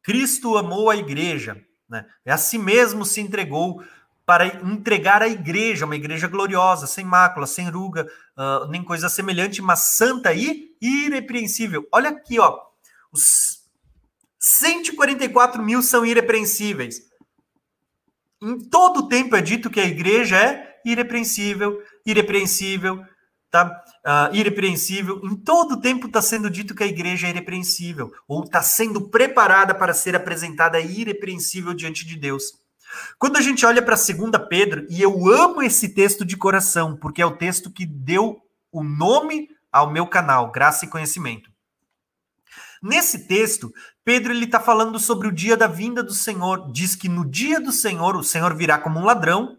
[0.01, 2.05] Cristo amou a igreja, né?
[2.25, 3.83] É a si mesmo se entregou
[4.25, 9.61] para entregar a igreja, uma igreja gloriosa, sem mácula, sem ruga, uh, nem coisa semelhante,
[9.61, 11.87] mas santa e irrepreensível.
[11.91, 12.59] Olha aqui, ó.
[13.11, 13.63] Os
[14.39, 17.01] 144 mil são irrepreensíveis.
[18.41, 23.03] Em todo o tempo é dito que a igreja é irrepreensível, irrepreensível,
[23.51, 23.83] tá?
[24.05, 25.21] Uh, irrepreensível.
[25.23, 29.09] Em todo o tempo está sendo dito que a igreja é irrepreensível, ou está sendo
[29.09, 32.62] preparada para ser apresentada irrepreensível diante de Deus.
[33.17, 37.21] Quando a gente olha para 2 Pedro, e eu amo esse texto de coração, porque
[37.21, 38.41] é o texto que deu
[38.71, 41.51] o nome ao meu canal, Graça e Conhecimento.
[42.81, 43.73] Nesse texto,
[44.03, 46.69] Pedro ele está falando sobre o dia da vinda do Senhor.
[46.71, 49.57] Diz que no dia do Senhor, o Senhor virá como um ladrão,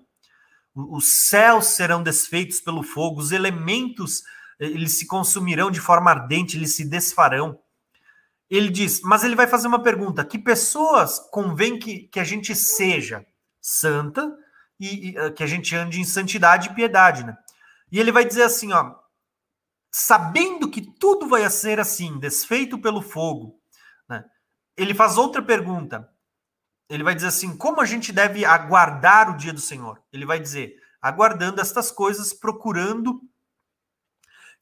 [0.75, 4.23] os céus serão desfeitos pelo fogo, os elementos
[4.59, 7.59] eles se consumirão de forma ardente, eles se desfarão
[8.50, 12.55] ele diz, mas ele vai fazer uma pergunta: que pessoas convém que, que a gente
[12.55, 13.24] seja
[13.60, 14.36] santa
[14.78, 17.36] e, e, eh, que a gente ande em santidade e piedade, né?
[17.90, 18.94] E ele vai dizer assim, ó,
[19.90, 23.60] sabendo que tudo vai ser assim, desfeito pelo fogo,
[24.08, 24.24] né?
[24.76, 26.08] Ele faz outra pergunta.
[26.89, 30.02] Ele vai dizer assim: como a gente deve aguardar o dia do Senhor?
[30.12, 33.20] Ele vai dizer: aguardando estas coisas, procurando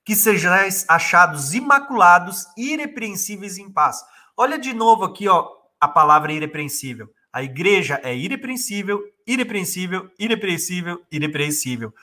[0.05, 4.03] que sejais achados imaculados, irrepreensíveis em paz.
[4.37, 5.49] Olha de novo aqui, ó,
[5.81, 7.13] a palavra irrepreensível.
[7.33, 11.95] A igreja é irrepreensível, irrepreensível, irrepreensível, irrepreensível.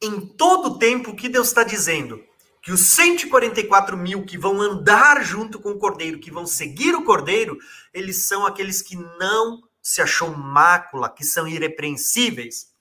[0.00, 2.22] Em todo o tempo, o que Deus está dizendo?
[2.62, 7.04] Que os 144 mil que vão andar junto com o Cordeiro, que vão seguir o
[7.04, 7.58] Cordeiro,
[7.92, 12.72] eles são aqueles que não se achou mácula, que são irrepreensíveis.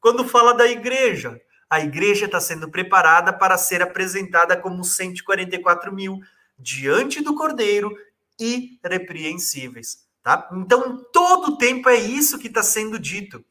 [0.00, 1.40] Quando fala da igreja,
[1.70, 6.18] a igreja está sendo preparada para ser apresentada como 144 mil
[6.58, 7.94] diante do Cordeiro
[8.38, 10.06] irrepreensíveis.
[10.22, 10.48] Tá?
[10.52, 13.44] Então, todo o tempo é isso que está sendo dito.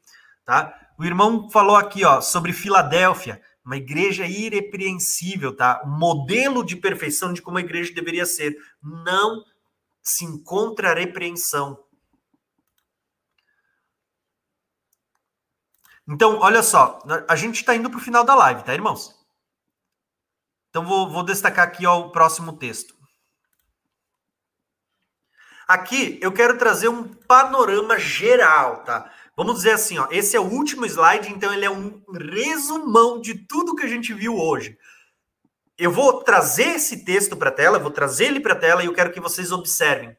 [0.46, 0.74] Tá?
[0.98, 5.82] O irmão falou aqui ó, sobre Filadélfia, uma igreja irrepreensível, tá?
[5.86, 8.56] modelo de perfeição de como a igreja deveria ser.
[8.82, 9.44] Não
[10.02, 11.78] se encontra repreensão.
[16.08, 19.14] Então, olha só, a gente está indo para o final da live, tá, irmãos?
[20.70, 22.96] Então, vou, vou destacar aqui ó, o próximo texto.
[25.68, 29.12] Aqui eu quero trazer um panorama geral, tá?
[29.36, 32.02] Vamos dizer assim, ó, esse é o último slide, então ele é um
[32.34, 34.78] resumão de tudo que a gente viu hoje.
[35.78, 38.86] Eu vou trazer esse texto para a tela, vou trazer ele para a tela e
[38.86, 40.16] eu quero que vocês observem.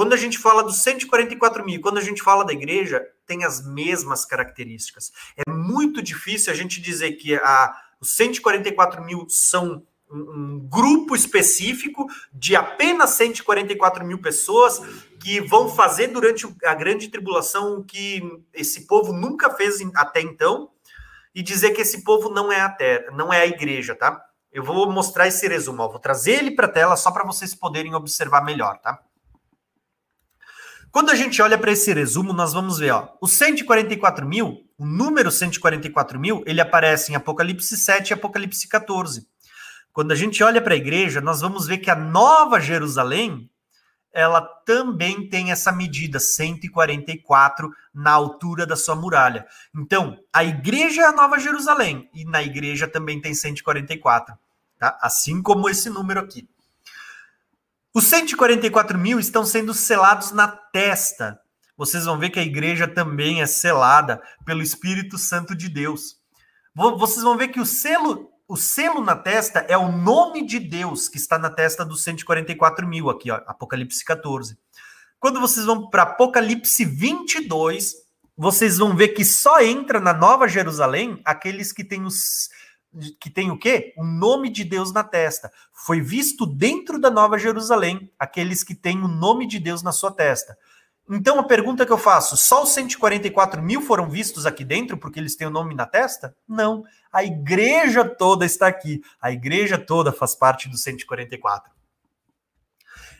[0.00, 3.62] Quando a gente fala dos 144 mil, quando a gente fala da igreja, tem as
[3.62, 5.12] mesmas características.
[5.36, 11.14] É muito difícil a gente dizer que a, os 144 mil são um, um grupo
[11.14, 14.80] específico de apenas 144 mil pessoas
[15.22, 18.22] que vão fazer durante a grande tribulação o que
[18.54, 20.70] esse povo nunca fez até então
[21.34, 24.24] e dizer que esse povo não é a terra, não é a igreja, tá?
[24.50, 27.54] Eu vou mostrar esse resumo, ó, vou trazer ele para a tela só para vocês
[27.54, 28.98] poderem observar melhor, tá?
[30.92, 34.84] Quando a gente olha para esse resumo, nós vamos ver, ó, os 144 mil, o
[34.84, 39.24] número 144 mil, ele aparece em Apocalipse 7 e Apocalipse 14.
[39.92, 43.48] Quando a gente olha para a igreja, nós vamos ver que a Nova Jerusalém,
[44.12, 49.46] ela também tem essa medida, 144 na altura da sua muralha.
[49.72, 54.34] Então, a igreja é a Nova Jerusalém, e na igreja também tem 144,
[54.76, 54.98] tá?
[55.00, 56.48] Assim como esse número aqui.
[57.92, 61.40] Os 144 mil estão sendo selados na testa.
[61.76, 66.16] Vocês vão ver que a igreja também é selada pelo Espírito Santo de Deus.
[66.72, 71.08] Vocês vão ver que o selo, o selo na testa é o nome de Deus
[71.08, 74.56] que está na testa dos 144 mil, aqui, ó, Apocalipse 14.
[75.18, 77.94] Quando vocês vão para Apocalipse 22,
[78.36, 82.48] vocês vão ver que só entra na Nova Jerusalém aqueles que têm os
[83.20, 83.94] que tem o quê?
[83.96, 85.52] O nome de Deus na testa.
[85.72, 90.10] Foi visto dentro da Nova Jerusalém aqueles que têm o nome de Deus na sua
[90.10, 90.56] testa.
[91.08, 95.18] Então a pergunta que eu faço: só os 144 mil foram vistos aqui dentro porque
[95.18, 96.36] eles têm o nome na testa?
[96.48, 96.84] Não.
[97.12, 99.00] A igreja toda está aqui.
[99.20, 101.70] A igreja toda faz parte dos 144.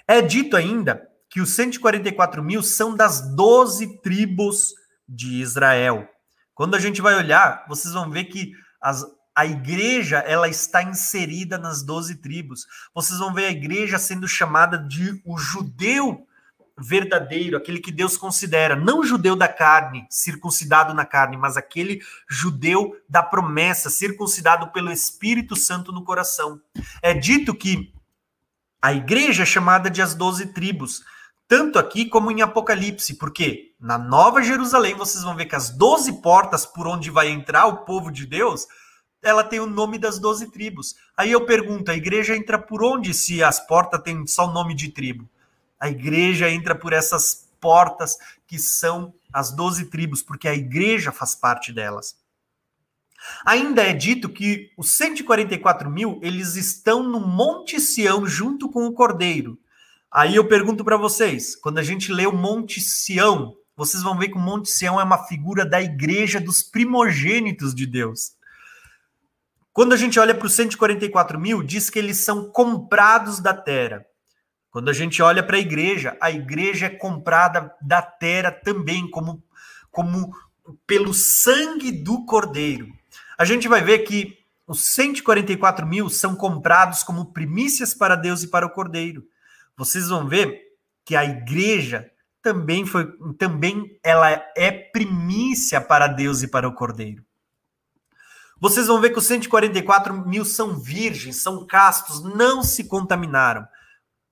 [0.07, 4.75] É dito ainda que os 144 mil são das 12 tribos
[5.09, 6.09] de Israel.
[6.55, 9.05] Quando a gente vai olhar, vocês vão ver que as,
[9.41, 12.67] a igreja ela está inserida nas doze tribos.
[12.95, 16.27] Vocês vão ver a igreja sendo chamada de o judeu
[16.77, 22.95] verdadeiro, aquele que Deus considera, não judeu da carne, circuncidado na carne, mas aquele judeu
[23.09, 26.61] da promessa, circuncidado pelo Espírito Santo no coração.
[27.01, 27.95] É dito que
[28.83, 31.03] a igreja é chamada de as doze tribos,
[31.49, 36.21] tanto aqui como em Apocalipse, porque na Nova Jerusalém vocês vão ver que as doze
[36.21, 38.67] portas por onde vai entrar o povo de Deus,
[39.23, 40.97] ela tem o nome das doze tribos.
[41.17, 44.75] Aí eu pergunto, a igreja entra por onde se as portas têm só o nome
[44.75, 45.29] de tribo?
[45.79, 48.17] A igreja entra por essas portas
[48.47, 52.17] que são as doze tribos, porque a igreja faz parte delas.
[53.45, 58.93] Ainda é dito que os 144 mil eles estão no Monte Sião junto com o
[58.93, 59.59] Cordeiro.
[60.11, 64.29] Aí eu pergunto para vocês, quando a gente lê o Monte Sião, vocês vão ver
[64.29, 68.33] que o Monte Sião é uma figura da igreja dos primogênitos de Deus.
[69.73, 74.05] Quando a gente olha para os 144 mil, diz que eles são comprados da terra.
[74.71, 79.43] Quando a gente olha para a igreja, a igreja é comprada da terra também, como,
[79.91, 80.33] como
[80.87, 82.89] pelo sangue do cordeiro.
[83.37, 88.49] A gente vai ver que os 144 mil são comprados como primícias para Deus e
[88.49, 89.25] para o cordeiro.
[89.77, 90.61] Vocês vão ver
[91.05, 92.09] que a igreja
[92.43, 97.25] também foi, também ela é primícia para Deus e para o cordeiro.
[98.61, 103.67] Vocês vão ver que os 144 mil são virgens, são castos, não se contaminaram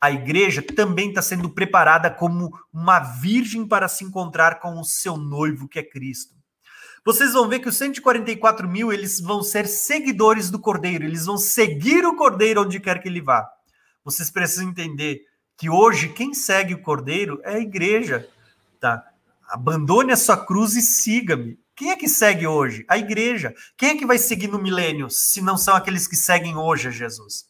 [0.00, 5.16] a igreja também está sendo preparada como uma virgem para se encontrar com o seu
[5.16, 6.36] noivo, que é Cristo.
[7.04, 11.36] Vocês vão ver que os 144 mil eles vão ser seguidores do Cordeiro, eles vão
[11.36, 13.48] seguir o Cordeiro onde quer que ele vá.
[14.04, 15.22] Vocês precisam entender
[15.56, 18.28] que hoje quem segue o Cordeiro é a igreja,
[18.78, 19.04] tá?
[19.48, 21.58] Abandone a sua cruz e siga-me.
[21.78, 22.84] Quem é que segue hoje?
[22.88, 23.54] A igreja.
[23.76, 26.90] Quem é que vai seguir no milênio, se não são aqueles que seguem hoje a
[26.90, 27.46] Jesus?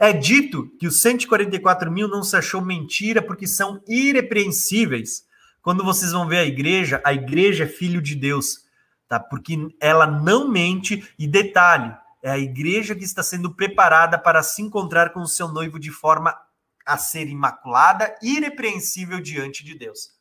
[0.00, 5.24] É dito que os 144 mil não se achou mentira porque são irrepreensíveis.
[5.62, 8.64] Quando vocês vão ver a igreja, a igreja é filho de Deus,
[9.08, 9.20] tá?
[9.20, 14.60] Porque ela não mente e detalhe, é a igreja que está sendo preparada para se
[14.60, 16.36] encontrar com o seu noivo de forma
[16.84, 20.20] a ser imaculada, irrepreensível diante de Deus.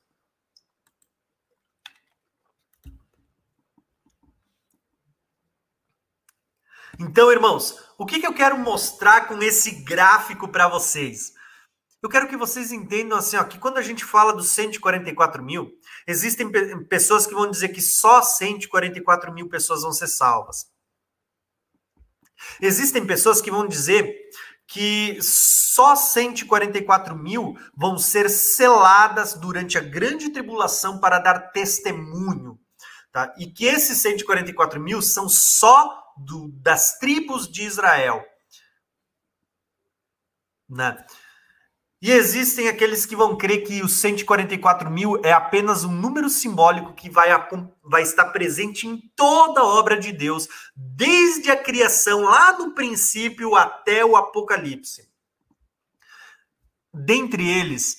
[7.00, 11.34] Então, irmãos, o que, que eu quero mostrar com esse gráfico para vocês?
[12.02, 15.72] Eu quero que vocês entendam assim, ó, que quando a gente fala dos 144 mil,
[16.08, 20.66] existem pe pessoas que vão dizer que só 144 mil pessoas vão ser salvas.
[22.60, 24.16] Existem pessoas que vão dizer
[24.68, 32.60] que só 144 mil vão ser seladas durante a grande tribulação para dar testemunho.
[33.12, 33.34] Tá?
[33.38, 38.24] E que esses 144 mil são só do, das tribos de Israel.
[40.70, 41.06] Né?
[42.02, 46.94] E existem aqueles que vão crer que os 144 mil é apenas um número simbólico
[46.94, 47.30] que vai,
[47.84, 53.56] vai estar presente em toda a obra de Deus, desde a criação, lá no princípio
[53.56, 55.08] até o Apocalipse.
[56.92, 57.98] Dentre eles,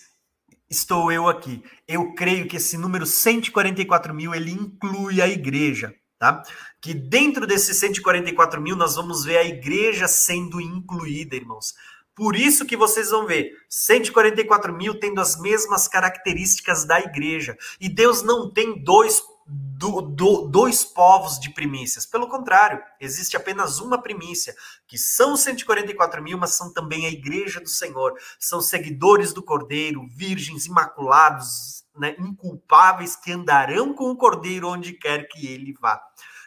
[0.69, 1.63] estou eu aqui.
[1.87, 5.95] Eu creio que esse número 144 mil ele inclui a igreja.
[6.23, 6.41] Tá?
[6.81, 11.75] Que dentro desses 144 mil nós vamos ver a igreja sendo incluída, irmãos.
[12.15, 17.59] Por isso que vocês vão ver 144 mil tendo as mesmas características da igreja.
[17.81, 22.07] E Deus não tem dois, do, do, dois povos de primícias.
[22.07, 24.55] Pelo contrário, existe apenas uma primícia,
[24.87, 28.17] que são os 144 mil, mas são também a igreja do Senhor.
[28.39, 35.29] São seguidores do Cordeiro, virgens imaculados, né, inculpáveis que andarão com o cordeiro onde quer
[35.29, 36.01] que ele vá.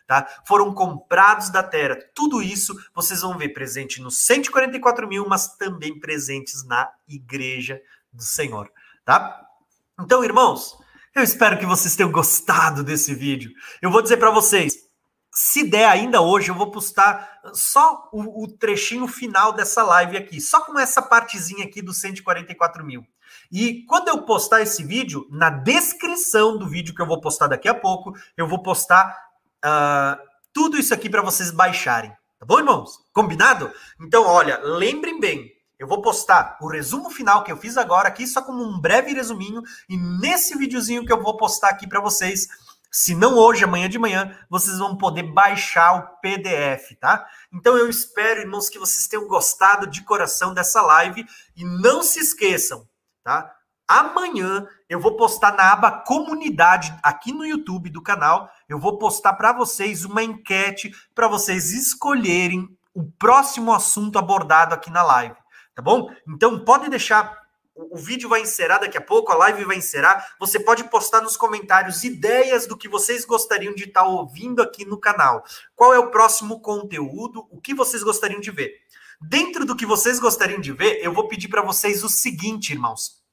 [0.08, 0.28] Tá?
[0.48, 1.98] Foram comprados da terra.
[2.14, 7.82] Tudo isso vocês vão ver presente nos 144 mil, mas também presentes na igreja
[8.14, 8.72] do Senhor.
[9.04, 9.42] Tá?
[10.00, 10.78] Então, irmãos,
[11.16, 13.52] eu espero que vocês tenham gostado desse vídeo.
[13.82, 14.86] Eu vou dizer para vocês,
[15.32, 20.40] se der ainda hoje, eu vou postar só o, o, trechinho final dessa live aqui,
[20.40, 23.06] só com essa partezinha aqui dos 144 mil.
[23.52, 27.68] E quando eu postar esse vídeo, na descrição do vídeo que eu vou postar daqui
[27.68, 29.14] a pouco, eu vou postar
[29.66, 30.22] uh,
[30.54, 32.12] tudo isso aqui para vocês baixarem.
[32.40, 33.00] Tá bom, irmãos?
[33.12, 33.72] Combinado?
[34.00, 38.26] Então, olha, lembrem bem, eu vou postar o resumo final que eu fiz agora aqui,
[38.28, 42.48] só como um breve resuminho, e nesse videozinho que eu vou postar aqui para vocês,
[42.92, 47.28] se não hoje, amanhã de manhã, vocês vão poder baixar o PDF, tá?
[47.52, 51.26] Então eu espero, irmãos, que vocês tenham gostado de coração dessa live
[51.58, 52.88] e não se esqueçam,
[53.22, 53.54] tá?
[53.88, 58.50] Amanhã eu vou postar na aba comunidade aqui no YouTube do canal.
[58.68, 64.90] Eu vou postar para vocês uma enquete para vocês escolherem o próximo assunto abordado aqui
[64.90, 65.36] na live,
[65.76, 66.10] tá bom?
[66.28, 70.36] Então pode deixar o vídeo vai encerrar daqui a pouco, a live vai encerrar.
[70.40, 74.86] Você pode postar nos comentários ideias do que vocês gostariam de estar tá ouvindo aqui
[74.86, 75.44] no canal.
[75.76, 77.46] Qual é o próximo conteúdo?
[77.52, 78.74] O que vocês gostariam de ver?
[79.20, 83.25] Dentro do que vocês gostariam de ver, eu vou pedir para vocês o seguinte, irmãos.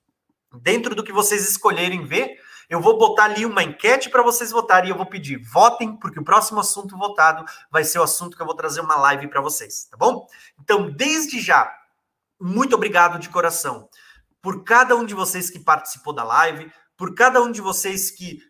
[0.58, 4.88] Dentro do que vocês escolherem ver, eu vou botar ali uma enquete para vocês votarem
[4.88, 8.42] e eu vou pedir votem, porque o próximo assunto votado vai ser o assunto que
[8.42, 10.26] eu vou trazer uma live para vocês, tá bom?
[10.58, 11.70] Então, desde já,
[12.40, 13.88] muito obrigado de coração
[14.40, 18.40] por cada um de vocês que participou da live, por cada um de vocês que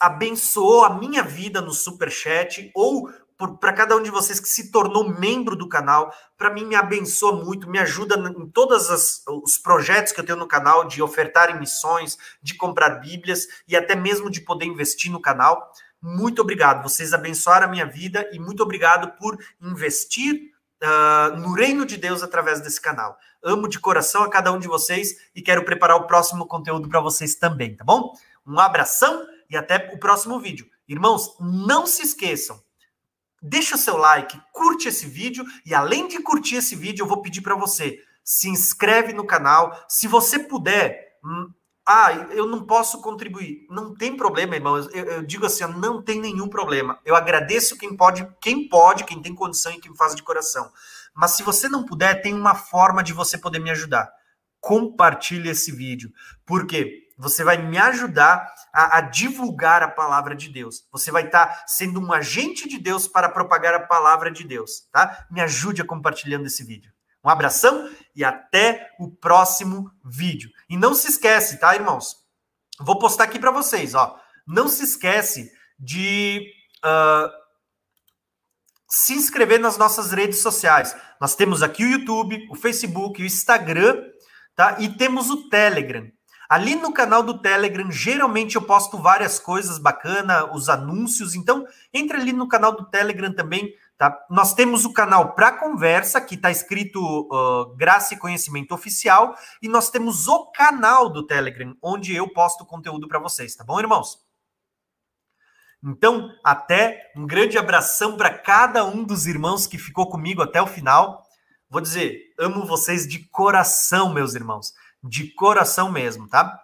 [0.00, 3.10] abençoou a minha vida no super chat ou
[3.60, 7.44] para cada um de vocês que se tornou membro do canal, para mim me abençoa
[7.44, 8.88] muito, me ajuda em todos
[9.26, 13.76] os projetos que eu tenho no canal, de ofertar em missões, de comprar bíblias e
[13.76, 15.72] até mesmo de poder investir no canal.
[16.02, 20.50] Muito obrigado, vocês abençoaram a minha vida e muito obrigado por investir
[20.82, 23.16] uh, no reino de Deus através desse canal.
[23.42, 27.00] Amo de coração a cada um de vocês e quero preparar o próximo conteúdo para
[27.00, 28.14] vocês também, tá bom?
[28.46, 30.66] Um abração e até o próximo vídeo.
[30.88, 32.60] Irmãos, não se esqueçam,
[33.40, 37.22] deixa o seu like, curte esse vídeo e além de curtir esse vídeo, eu vou
[37.22, 41.50] pedir para você, se inscreve no canal, se você puder, hum,
[41.86, 43.66] ah, eu não posso contribuir.
[43.68, 44.76] Não tem problema, irmão.
[44.76, 47.00] Eu, eu, digo assim, não tem nenhum problema.
[47.04, 50.70] Eu agradeço quem pode, quem pode, quem tem condição e quem faz de coração.
[51.12, 54.08] Mas se você não puder, tem uma forma de você poder me ajudar.
[54.60, 56.12] Compartilhe esse vídeo.
[56.46, 60.86] Porque você vai me ajudar a, a divulgar a palavra de Deus.
[60.90, 64.88] Você vai estar tá sendo um agente de Deus para propagar a palavra de Deus,
[64.90, 65.26] tá?
[65.30, 66.90] Me ajude a compartilhando esse vídeo.
[67.22, 70.50] Um abração e até o próximo vídeo.
[70.68, 72.16] E não se esquece, tá, irmãos?
[72.80, 74.18] Vou postar aqui para vocês, ó.
[74.46, 76.50] Não se esquece de
[76.82, 77.30] uh,
[78.88, 80.96] se inscrever nas nossas redes sociais.
[81.20, 84.02] Nós temos aqui o YouTube, o Facebook, o Instagram,
[84.56, 84.76] tá?
[84.80, 86.10] E temos o Telegram.
[86.50, 91.36] Ali no canal do Telegram, geralmente eu posto várias coisas bacanas, os anúncios.
[91.36, 91.64] Então,
[91.94, 93.72] entre ali no canal do Telegram também.
[93.96, 94.18] Tá?
[94.28, 99.68] Nós temos o canal para conversa, que está escrito uh, Graça e Conhecimento Oficial, e
[99.68, 104.18] nós temos o canal do Telegram, onde eu posto conteúdo para vocês, tá bom, irmãos?
[105.84, 110.66] Então, até um grande abração para cada um dos irmãos que ficou comigo até o
[110.66, 111.22] final.
[111.68, 114.72] Vou dizer, amo vocês de coração, meus irmãos,
[115.02, 116.60] de coração mesmo, tá?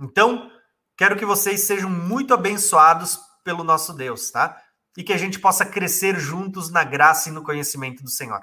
[0.00, 0.50] Então,
[0.96, 4.60] quero que vocês sejam muito abençoados pelo nosso Deus, tá?
[4.96, 8.40] e que a gente possa crescer juntos na graça e no conhecimento do Senhor.